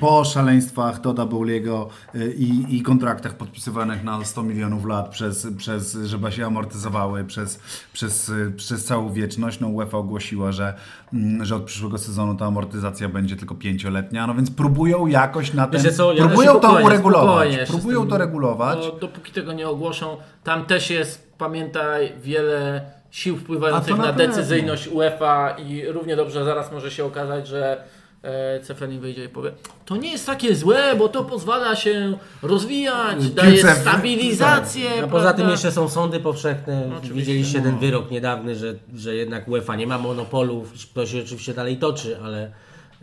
po 0.00 0.24
szaleństwach 0.24 1.00
Toda 1.00 1.26
Bowliego 1.26 1.88
i, 2.36 2.64
i 2.68 2.82
kontraktach 2.82 3.34
podpisywanych 3.34 4.04
na 4.04 4.24
100 4.24 4.42
milionów 4.42 4.84
lat, 4.84 5.08
przez, 5.08 5.46
przez, 5.56 5.98
żeby 6.04 6.32
się 6.32 6.46
amortyzowały 6.46 7.24
przez, 7.24 7.60
przez, 7.92 8.32
przez 8.56 8.84
całą 8.84 9.12
wieczność, 9.12 9.60
no 9.60 9.68
UEFA 9.68 9.98
ogłosiła, 9.98 10.52
że, 10.52 10.74
mm, 11.12 11.44
że 11.44 11.56
od 11.56 11.62
przyszłego 11.62 11.98
sezonu 11.98 12.34
ta 12.34 12.46
amortyzacja 12.46 13.08
będzie 13.08 13.36
tylko 13.36 13.54
pięcioletnia, 13.54 14.26
no 14.26 14.34
więc 14.34 14.50
próbują 14.50 15.06
jakoś 15.06 15.54
na 15.54 15.68
Wiecie 15.68 15.92
co, 15.92 16.12
ja 16.12 16.26
próbują 16.26 16.60
to 16.60 16.72
uregulować, 16.84 17.58
próbują 17.68 18.00
tym- 18.00 18.10
to 18.10 18.18
regulować. 18.18 18.78
Bo 18.78 18.98
dopóki 18.98 19.32
tego 19.32 19.52
nie 19.52 19.68
ogłoszą, 19.68 20.16
tam 20.44 20.66
też 20.66 20.90
jest, 20.90 21.32
pamiętaj, 21.38 22.12
wiele 22.22 22.82
sił 23.12 23.36
wpływających 23.36 23.98
na, 23.98 24.04
na 24.04 24.12
decyzyjność 24.12 24.88
UEFA 24.88 25.50
i 25.50 25.86
równie 25.86 26.16
dobrze 26.16 26.44
zaraz 26.44 26.72
może 26.72 26.90
się 26.90 27.04
okazać, 27.04 27.48
że 27.48 27.84
e, 28.22 28.60
Cefrenin 28.60 29.00
wyjdzie 29.00 29.24
i 29.24 29.28
powie 29.28 29.52
to 29.84 29.96
nie 29.96 30.12
jest 30.12 30.26
takie 30.26 30.54
złe, 30.54 30.96
bo 30.98 31.08
to 31.08 31.24
pozwala 31.24 31.76
się 31.76 32.18
rozwijać, 32.42 33.30
daje 33.30 33.74
stabilizację. 33.74 34.90
A 35.04 35.06
poza 35.06 35.32
tym 35.32 35.48
jeszcze 35.48 35.72
są 35.72 35.88
sądy 35.88 36.20
powszechne. 36.20 36.84
oczywiście. 36.86 37.14
Widzieliście 37.14 37.62
ten 37.62 37.78
wyrok 37.78 38.10
niedawny, 38.10 38.56
że, 38.56 38.74
że 38.94 39.14
jednak 39.14 39.48
UEFA 39.48 39.76
nie 39.76 39.86
ma 39.86 39.98
monopolu. 39.98 40.64
To 40.94 41.06
się 41.06 41.20
oczywiście 41.22 41.54
dalej 41.54 41.76
toczy, 41.76 42.18
ale 42.24 42.50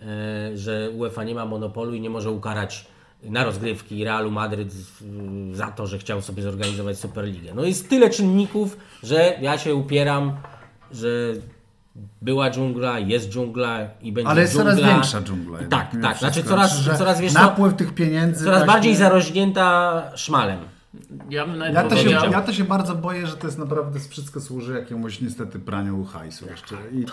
e, 0.01 0.57
że 0.57 0.89
UEFA 0.89 1.23
nie 1.23 1.35
ma 1.35 1.45
monopolu 1.45 1.93
i 1.93 2.01
nie 2.01 2.09
może 2.09 2.31
ukarać 2.31 2.85
na 3.23 3.43
rozgrywki 3.43 4.03
Realu 4.03 4.31
Madryt 4.31 4.73
za 5.53 5.67
to, 5.67 5.87
że 5.87 5.97
chciał 5.97 6.21
sobie 6.21 6.43
zorganizować 6.43 6.99
Superligę. 6.99 7.51
No 7.55 7.63
jest 7.63 7.89
tyle 7.89 8.09
czynników, 8.09 8.77
że 9.03 9.33
ja 9.41 9.57
się 9.57 9.75
upieram, 9.75 10.35
że 10.91 11.07
była 12.21 12.51
dżungla, 12.51 12.99
jest 12.99 13.29
dżungla 13.29 13.79
i 14.01 14.11
będzie 14.11 14.29
Ale 14.29 14.41
jest 14.41 14.53
dżungla. 14.53 14.75
coraz 14.75 14.89
większa 14.93 15.21
dżungla. 15.21 15.59
Tak, 15.69 15.91
tak. 16.01 16.17
Znaczy 16.17 16.43
coraz, 16.43 16.77
że 16.79 16.95
coraz 16.97 17.21
wiesz 17.21 17.33
Napływ 17.33 17.73
tych 17.73 17.93
pieniędzy 17.95 18.43
coraz 18.45 18.59
właśnie- 18.59 18.73
bardziej 18.73 18.95
zarośnięta 18.95 20.03
szmalem. 20.15 20.59
Ja, 21.29 21.45
bym 21.45 21.57
nawet 21.57 21.75
Ja 21.75 21.83
to, 21.83 21.97
się, 21.97 22.09
ja 22.09 22.41
to 22.41 22.53
się 22.53 22.63
bardzo 22.63 22.95
boję, 22.95 23.27
że 23.27 23.37
to 23.37 23.47
jest 23.47 23.59
naprawdę 23.59 23.99
wszystko 23.99 24.41
służy 24.41 24.73
jakiemuś 24.73 25.21
niestety 25.21 25.59
praniu 25.59 26.05
hajsu 26.05 26.45
jeszcze. 26.49 26.75
I, 26.91 26.99
i, 26.99 27.05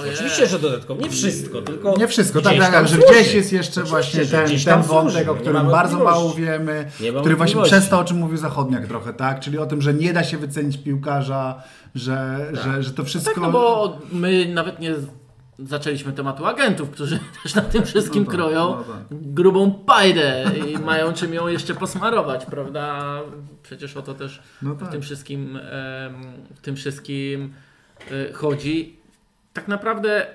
Ojej. 0.00 0.14
Oczywiście, 0.14 0.46
że 0.46 0.58
dodatkowo. 0.58 1.02
Nie 1.02 1.10
wszystko, 1.10 1.62
tylko. 1.62 1.96
nie 1.98 2.08
wszystko, 2.08 2.40
tak, 2.40 2.58
tak, 2.58 2.72
tak, 2.72 2.88
że 2.88 2.98
gdzieś 2.98 3.34
jest 3.34 3.52
jeszcze 3.52 3.82
Oczywiście, 3.82 4.24
właśnie 4.24 4.26
ten, 4.26 4.60
ten 4.64 4.82
wątek, 4.82 5.28
o 5.28 5.34
którym 5.34 5.66
bardzo 5.66 5.98
mało 5.98 6.34
wiemy, 6.34 6.90
który 7.20 7.36
właśnie 7.36 7.62
przez 7.62 7.88
to, 7.88 7.98
o 7.98 8.04
czym 8.04 8.18
mówił 8.18 8.36
Zachodniak 8.36 8.86
trochę, 8.86 9.12
tak? 9.12 9.40
Czyli 9.40 9.58
o 9.58 9.66
tym, 9.66 9.82
że 9.82 9.94
nie 9.94 10.12
da 10.12 10.24
się 10.24 10.38
wycenić 10.38 10.78
piłkarza, 10.78 11.62
że, 11.94 12.50
że, 12.52 12.82
że 12.82 12.90
to 12.90 13.04
wszystko... 13.04 13.34
Tak, 13.34 13.42
no 13.42 13.52
bo 13.52 13.98
my 14.12 14.52
nawet 14.54 14.80
nie 14.80 14.94
zaczęliśmy 15.58 16.12
tematu 16.12 16.46
agentów, 16.46 16.90
którzy 16.90 17.18
też 17.42 17.54
na 17.54 17.62
tym 17.62 17.84
wszystkim 17.84 18.22
No 18.22 18.26
tak, 18.30 18.34
kroją 18.34 18.68
no 18.76 18.84
tak. 18.84 19.02
grubą 19.10 19.70
pajdę 19.70 20.44
i 20.68 20.78
mają 20.78 21.12
czym 21.12 21.34
ją 21.34 21.48
jeszcze 21.48 21.74
posmarować, 21.74 22.46
prawda? 22.46 23.20
Przecież 23.62 23.96
o 23.96 24.02
to 24.02 24.14
też 24.14 24.42
No 24.62 24.74
w 24.74 24.80
tak. 24.80 24.90
tym 24.90 25.02
wszystkim, 25.02 25.58
w 26.54 26.60
tym 26.62 26.76
wszystkim 26.76 27.54
chodzi. 28.32 28.96
Tak 29.52 29.68
naprawdę 29.68 30.26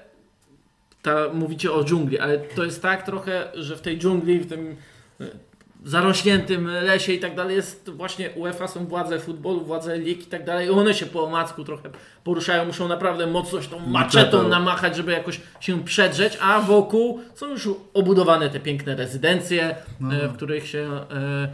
ta, 1.02 1.16
mówicie 1.34 1.72
o 1.72 1.84
dżungli, 1.84 2.20
ale 2.20 2.38
to 2.38 2.66
jest 2.66 2.82
tak 2.82 3.04
trochę, 3.06 3.48
że 3.54 3.76
w 3.78 3.82
tej 3.82 4.00
dżungli, 4.00 4.40
w 4.40 4.50
tym 4.50 4.76
zarośniętym 5.86 6.68
lesie 6.68 7.14
i 7.14 7.20
tak 7.20 7.36
dalej 7.36 7.56
jest 7.56 7.90
właśnie 7.90 8.30
UEFA, 8.36 8.68
są 8.68 8.86
władze 8.86 9.20
futbolu, 9.20 9.62
władze 9.66 9.98
lig 9.98 10.22
i 10.22 10.26
tak 10.26 10.46
dalej 10.46 10.68
i 10.68 10.70
one 10.70 10.94
się 10.94 11.06
po 11.06 11.24
omacku 11.24 11.64
trochę 11.64 11.90
poruszają, 12.24 12.66
muszą 12.66 12.88
naprawdę 12.88 13.28
mocno 13.28 13.62
się 13.62 13.70
tą 13.70 13.80
maczetą 13.80 14.48
namachać, 14.48 14.96
żeby 14.96 15.12
jakoś 15.12 15.42
się 15.60 15.84
przedrzeć, 15.84 16.38
a 16.42 16.62
wokół 16.62 17.20
są 17.36 17.50
już 17.50 17.70
obudowane 17.94 18.50
te 18.50 18.60
piękne 18.60 18.96
rezydencje, 18.96 19.76
No. 20.00 20.14
e, 20.16 20.28
w 20.28 20.34
których 20.34 20.68
się 20.68 20.90
e, 21.12 21.50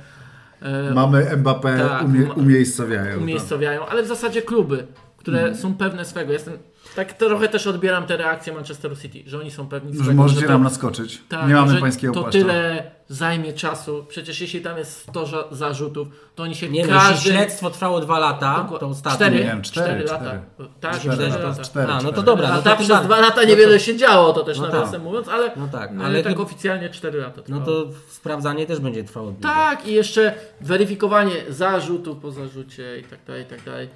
e, 0.89 0.93
Mamy 0.93 1.23
Mbappé, 1.37 1.87
Tak, 1.89 2.03
umie, 2.05 2.33
umiejscowiają. 2.33 3.17
umiejscowiają, 3.19 3.85
ale 3.85 4.03
w 4.03 4.07
zasadzie 4.07 4.41
kluby, 4.41 4.87
które 5.17 5.37
Mhm. 5.37 5.55
są 5.57 5.73
pewne 5.75 6.05
swego. 6.05 6.33
Jestem, 6.33 6.57
tak 6.95 7.13
trochę 7.13 7.47
też 7.49 7.67
odbieram 7.67 8.05
te 8.05 8.17
reakcje 8.17 8.53
Manchesteru 8.53 8.95
City, 8.95 9.23
że 9.25 9.39
oni 9.39 9.51
są 9.51 9.67
pewni 9.67 10.03
Że 10.03 10.13
możecie 10.13 10.41
że 10.41 10.47
to, 10.47 10.53
nam 10.53 10.63
naskoczyć. 10.63 11.21
tak, 11.29 11.47
nie 11.47 11.53
mamy 11.53 11.79
pańskiego 11.81 12.13
To 12.13 12.21
płaszcza. 12.21 12.39
tyle 12.39 12.91
zajmie 13.09 13.53
czasu. 13.53 14.05
Przecież 14.07 14.41
jeśli 14.41 14.61
tam 14.61 14.77
jest 14.77 14.99
100 15.09 15.23
ża- 15.25 15.43
zarzutów, 15.55 16.07
to 16.35 16.43
oni 16.43 16.55
się 16.55 16.69
Nie 16.69 16.85
no, 16.87 16.93
jeśli 16.93 17.09
każdy... 17.09 17.29
śledztwo 17.29 17.69
trwało 17.69 17.99
dwa 17.99 18.19
lata, 18.19 18.55
Dokład- 18.69 18.79
to 18.79 18.87
ostatnio. 18.87 19.15
Cztery, 19.17 19.35
Nie 19.37 19.43
wiem, 19.43 19.61
cztery, 19.61 19.85
cztery 19.87 20.03
cztery. 20.05 20.25
lata. 20.25 20.39
Tak, 20.79 20.99
Cztery, 20.99 21.15
cztery 21.15 21.17
to 21.31 21.37
jest 21.37 21.39
lata. 21.57 21.63
cztery, 21.63 21.91
A, 21.91 21.95
no 21.95 22.01
to 22.01 22.07
cztery. 22.11 22.25
dobra. 22.25 22.47
No 22.47 22.53
A 22.53 22.61
to 22.61 22.75
przez 22.75 22.87
bardziej. 22.87 23.07
dwa 23.07 23.19
lata 23.19 23.41
No 23.41 23.47
niewiele 23.47 23.73
to- 23.73 23.79
się 23.79 23.97
działo, 23.97 24.33
to 24.33 24.43
też 24.43 24.59
no 24.59 24.67
nawiasem 24.67 24.91
tak. 24.91 25.01
mówiąc, 25.01 25.27
ale, 25.27 25.51
No 25.55 25.67
tak, 25.67 25.91
ale 25.91 26.05
ale 26.05 26.23
tak 26.23 26.39
oficjalnie 26.39 26.89
4 26.89 27.19
lata 27.19 27.41
No 27.47 27.59
trwało. 27.59 27.65
to 27.85 27.91
sprawdzanie 28.09 28.65
też 28.65 28.79
będzie 28.79 29.03
trwało 29.03 29.27
długo. 29.31 29.41
Tak, 29.47 29.87
i 29.87 29.93
jeszcze 29.93 30.33
weryfikowanie 30.61 31.31
zarzutów 31.49 32.17
po 32.17 32.31
zarzucie 32.31 32.99
i 32.99 33.03
tak 33.03 33.19
dalej, 33.27 33.43
i 33.43 33.45
tak 33.45 33.63
dalej. 33.63 33.89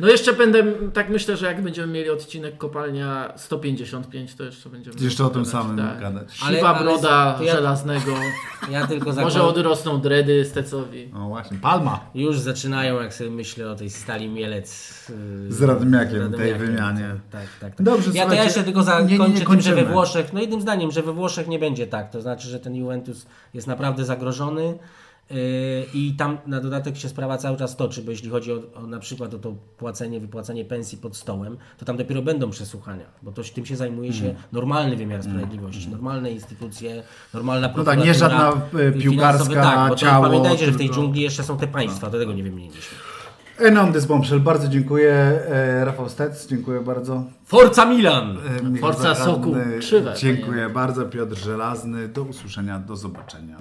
No 0.00 0.08
jeszcze 0.08 0.32
będę, 0.32 0.64
tak 0.92 1.08
myślę, 1.08 1.36
że 1.36 1.46
jak 1.46 1.62
będziemy 1.62 1.92
mieli 1.92 2.10
odcinek 2.10 2.58
kopalnia 2.58 3.32
155, 3.36 4.34
to 4.34 4.44
jeszcze 4.44 4.68
będziemy... 4.70 4.96
Jeszcze 5.00 5.24
o 5.24 5.28
tym 5.30 5.42
gadać, 5.42 5.52
samym 5.52 5.76
tak. 5.76 6.00
gadać. 6.00 6.32
Siwa 6.36 6.46
Ale- 6.48 6.62
ale 6.68 6.84
broda 6.84 7.38
ja- 7.42 7.52
żelaznego, 7.54 8.12
Ja 8.70 8.86
tylko 8.86 9.04
może 9.06 9.14
zakładam, 9.16 9.48
odrosną 9.48 10.00
dredy 10.00 10.44
Stecowi. 10.44 11.10
O 11.16 11.28
właśnie, 11.28 11.58
Palma. 11.58 12.00
już 12.14 12.38
zaczynają, 12.38 13.00
jak 13.02 13.14
sobie 13.14 13.30
myślę 13.30 13.70
o 13.70 13.74
tej 13.74 13.90
stali 13.90 14.28
Mielec. 14.28 14.92
yy, 15.44 15.52
Z 15.52 15.62
Radomiakiem, 15.62 16.32
z 16.34 16.36
tej 16.36 16.54
wymianie. 16.54 17.14
Tak, 17.30 17.42
tak, 17.60 17.74
tak. 17.76 17.82
Dobrze, 17.82 18.10
ja 18.14 18.26
to 18.26 18.34
ja 18.34 18.44
jeszcze 18.44 18.64
tylko 18.64 18.80
nie- 19.06 19.18
nie- 19.18 19.28
nie 19.28 19.38
zakończę 19.38 19.46
tym, 19.70 19.78
że 19.78 19.84
we. 19.84 19.92
Włoszech, 19.92 20.32
no 20.32 20.40
jednym 20.40 20.60
zdaniem, 20.60 20.90
że 20.90 21.02
we 21.02 21.12
Włoszech 21.12 21.48
nie 21.48 21.58
będzie 21.58 21.86
tak. 21.86 22.10
To 22.10 22.22
znaczy, 22.22 22.48
że 22.48 22.60
ten 22.60 22.74
Juventus 22.74 23.26
jest 23.54 23.66
naprawdę 23.66 24.04
zagrożony. 24.04 24.78
Yy, 25.30 25.36
I 25.94 26.14
tam 26.18 26.38
na 26.46 26.60
dodatek 26.60 26.96
się 26.96 27.08
sprawa 27.08 27.38
cały 27.38 27.56
czas 27.56 27.76
toczy, 27.76 28.02
bo 28.02 28.10
jeśli 28.10 28.30
chodzi 28.30 28.52
o, 28.52 28.62
o 28.74 28.86
na 28.86 28.98
przykład 28.98 29.34
o 29.34 29.38
to 29.38 29.54
płacenie, 29.78 30.20
wypłacanie 30.20 30.64
pensji 30.64 30.98
pod 30.98 31.16
stołem, 31.16 31.56
to 31.78 31.84
tam 31.84 31.96
dopiero 31.96 32.22
będą 32.22 32.50
przesłuchania, 32.50 33.04
bo 33.22 33.32
to, 33.32 33.42
tym 33.54 33.66
się 33.66 33.76
zajmuje 33.76 34.12
się 34.12 34.24
Mm. 34.24 34.36
normalny 34.52 34.96
wymiar 34.96 35.22
sprawiedliwości, 35.22 35.88
normalne 35.88 36.30
instytucje, 36.30 37.02
normalna 37.34 37.68
No 37.76 37.84
tak, 37.84 37.98
nie 37.98 38.14
prokuratura, 38.14 38.28
żadna, 38.28 38.48
e, 38.48 38.52
finansowy, 38.52 38.92
piłkarska 38.92 39.62
tak, 39.62 39.88
bo 39.88 39.96
ciało, 39.96 40.26
Pamiętajcie, 40.26 40.66
że 40.66 40.72
w 40.72 40.76
tej 40.76 40.90
dżungli 40.90 41.22
jeszcze 41.22 41.42
są 41.42 41.58
te 41.58 41.66
państwa, 41.66 42.10
do 42.10 42.18
tego 42.18 42.32
nie 42.32 42.42
wymieniliśmy. 42.42 42.96
Enon 43.58 43.92
this 43.92 44.04
bombshell, 44.04 44.40
bardzo 44.40 44.68
dziękuję. 44.68 45.12
E, 45.12 45.84
Rafał 45.84 46.08
Stec, 46.08 46.46
dziękuję 46.46 46.80
bardzo. 46.80 47.24
Forza 47.44 47.84
Milan! 47.84 48.38
E, 48.60 48.62
Michał 48.62 48.92
Forza 48.92 49.14
Soku, 49.14 49.54
krzywe, 49.80 50.14
Dziękuję 50.16 50.68
bardzo. 50.68 51.04
Piotr 51.04 51.38
Żelazny, 51.38 52.08
do 52.08 52.22
usłyszenia, 52.22 52.78
do 52.78 52.96
zobaczenia. 52.96 53.56